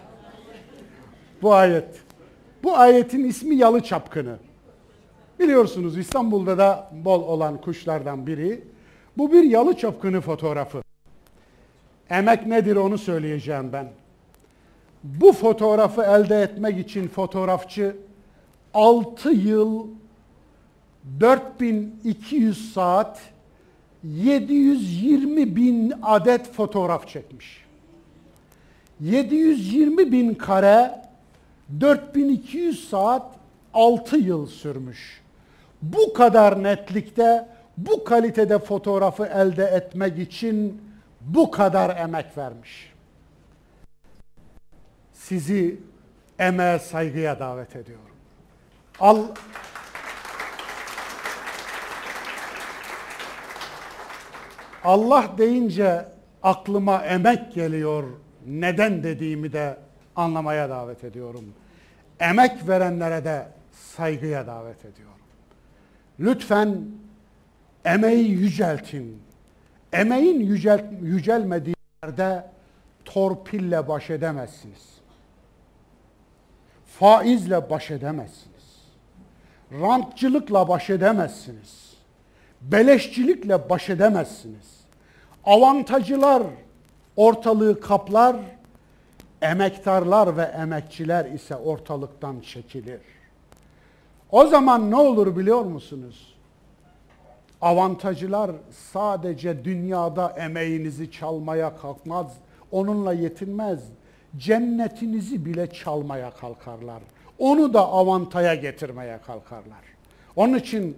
Bu 1.43 1.55
ayet. 1.55 1.89
Bu 2.63 2.77
ayetin 2.77 3.25
ismi 3.25 3.57
yalı 3.57 3.81
çapkını. 3.83 4.37
Biliyorsunuz 5.39 5.99
İstanbul'da 5.99 6.59
da 6.59 6.91
bol 6.93 7.23
olan 7.23 7.61
kuşlardan 7.61 8.27
biri. 8.27 8.65
Bu 9.19 9.33
bir 9.33 9.43
yalı 9.43 9.77
çapkını 9.77 10.21
fotoğrafı. 10.21 10.83
Emek 12.11 12.47
nedir 12.47 12.77
onu 12.77 12.99
söyleyeceğim 12.99 13.73
ben. 13.73 13.89
Bu 15.05 15.33
fotoğrafı 15.33 16.03
elde 16.03 16.43
etmek 16.43 16.79
için 16.79 17.09
fotoğrafçı 17.09 17.97
6 18.75 19.31
yıl 19.31 19.87
4200 21.21 22.73
saat 22.73 23.21
720 24.05 25.57
bin 25.57 25.93
adet 26.03 26.53
fotoğraf 26.53 27.09
çekmiş. 27.09 27.65
720 29.01 30.13
bin 30.13 30.35
kare 30.35 31.03
4200 31.81 32.89
saat 32.89 33.27
6 33.75 34.17
yıl 34.17 34.47
sürmüş. 34.47 35.21
Bu 35.83 36.13
kadar 36.13 36.63
netlikte, 36.63 37.58
bu 37.79 38.05
kalitede 38.05 38.59
fotoğrafı 38.59 39.27
elde 39.27 39.65
etmek 39.65 40.19
için 40.19 40.83
bu 41.21 41.51
kadar 41.51 41.97
emek 41.97 42.39
vermiş. 42.39 42.93
Sizi 45.13 45.81
emeğe 46.39 46.79
saygıya 46.79 47.39
davet 47.39 47.77
ediyorum. 47.77 48.05
Al 49.01 49.27
Allah 54.85 55.31
deyince 55.39 56.09
aklıma 56.43 57.05
emek 57.05 57.55
geliyor. 57.55 58.05
Neden 58.47 59.03
dediğimi 59.03 59.53
de 59.53 59.77
anlamaya 60.17 60.71
davet 60.71 61.05
ediyorum. 61.05 61.45
Emek 62.21 62.69
verenlere 62.69 63.25
de 63.25 63.49
saygıya 63.73 64.47
davet 64.47 64.85
ediyorum. 64.85 65.19
Lütfen 66.21 66.79
emeği 67.85 68.29
yüceltin. 68.31 69.23
Emeğin 69.93 70.41
yücel, 70.41 70.85
yücelmediği 71.03 71.77
yerde 72.05 72.45
torpille 73.05 73.89
baş 73.89 74.11
edemezsiniz. 74.11 74.99
Faizle 76.87 77.71
baş 77.71 77.91
edemezsiniz. 77.91 78.59
Rantçılıkla 79.73 80.69
baş 80.69 80.91
edemezsiniz. 80.91 81.95
Beleşçilikle 82.61 83.71
baş 83.71 83.91
edemezsiniz. 83.91 84.79
Avantajcılar 85.45 86.43
ortalığı 87.17 87.81
kaplar, 87.81 88.37
emektarlar 89.43 90.37
ve 90.37 90.43
emekçiler 90.43 91.25
ise 91.25 91.57
ortalıktan 91.57 92.41
çekilir. 92.41 93.01
O 94.31 94.47
zaman 94.47 94.91
ne 94.91 94.97
olur 94.97 95.37
biliyor 95.37 95.63
musunuz? 95.65 96.28
Avantajcılar 97.63 98.51
sadece 98.93 99.65
dünyada 99.65 100.31
emeğinizi 100.31 101.11
çalmaya 101.11 101.77
kalkmaz, 101.77 102.33
onunla 102.73 103.13
yetinmez. 103.13 103.81
Cennetinizi 104.37 105.45
bile 105.45 105.71
çalmaya 105.71 106.31
kalkarlar. 106.31 107.03
Onu 107.39 107.75
da 107.75 107.89
avantaya 107.89 108.55
getirmeye 108.55 109.19
kalkarlar. 109.27 109.81
Onun 110.37 110.59
için 110.59 110.97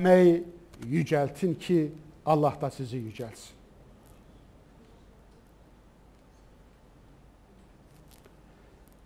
emeği 0.00 0.44
yüceltin 0.86 1.54
ki 1.54 1.92
Allah 2.26 2.54
da 2.60 2.70
sizi 2.70 2.96
yücelsin. 2.96 3.58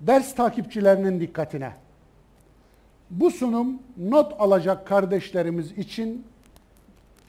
Ders 0.00 0.34
takipçilerinin 0.34 1.20
dikkatine. 1.20 1.72
Bu 3.10 3.30
sunum 3.30 3.82
not 3.96 4.40
alacak 4.40 4.86
kardeşlerimiz 4.86 5.72
için 5.72 6.26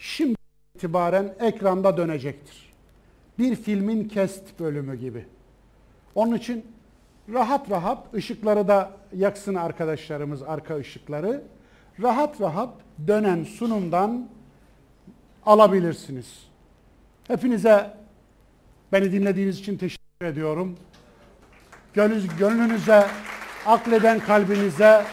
şimdi 0.04 0.36
itibaren 0.76 1.36
ekranda 1.40 1.98
dönecektir. 1.98 2.74
Bir 3.40 3.56
filmin 3.56 4.08
kest 4.08 4.60
bölümü 4.60 4.96
gibi. 4.96 5.26
Onun 6.16 6.36
için 6.36 6.66
rahat 7.34 7.70
rahat 7.72 8.14
ışıkları 8.14 8.68
da 8.68 8.92
yaksın 9.16 9.56
arkadaşlarımız 9.56 10.44
arka 10.44 10.78
ışıkları. 10.78 11.44
Rahat 12.02 12.42
rahat 12.42 12.74
dönen 13.08 13.44
sunumdan 13.44 14.30
alabilirsiniz. 15.46 16.48
Hepinize 17.28 17.98
beni 18.92 19.12
dinlediğiniz 19.12 19.60
için 19.60 19.78
teşekkür 19.78 20.26
ediyorum. 20.26 20.78
Gönlünüze, 22.40 23.08
akleden 23.66 24.20
kalbinize 24.20 25.06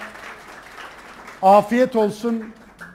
afiyet 1.42 1.96
olsun. 1.96 2.44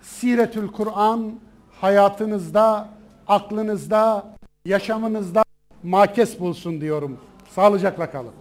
Siretül 0.02 0.68
Kur'an 0.68 1.45
hayatınızda, 1.86 2.90
aklınızda, 3.28 4.26
yaşamınızda 4.66 5.44
makes 5.84 6.40
bulsun 6.40 6.82
diyorum. 6.82 7.18
Sağlıcakla 7.49 8.12
kalın. 8.12 8.36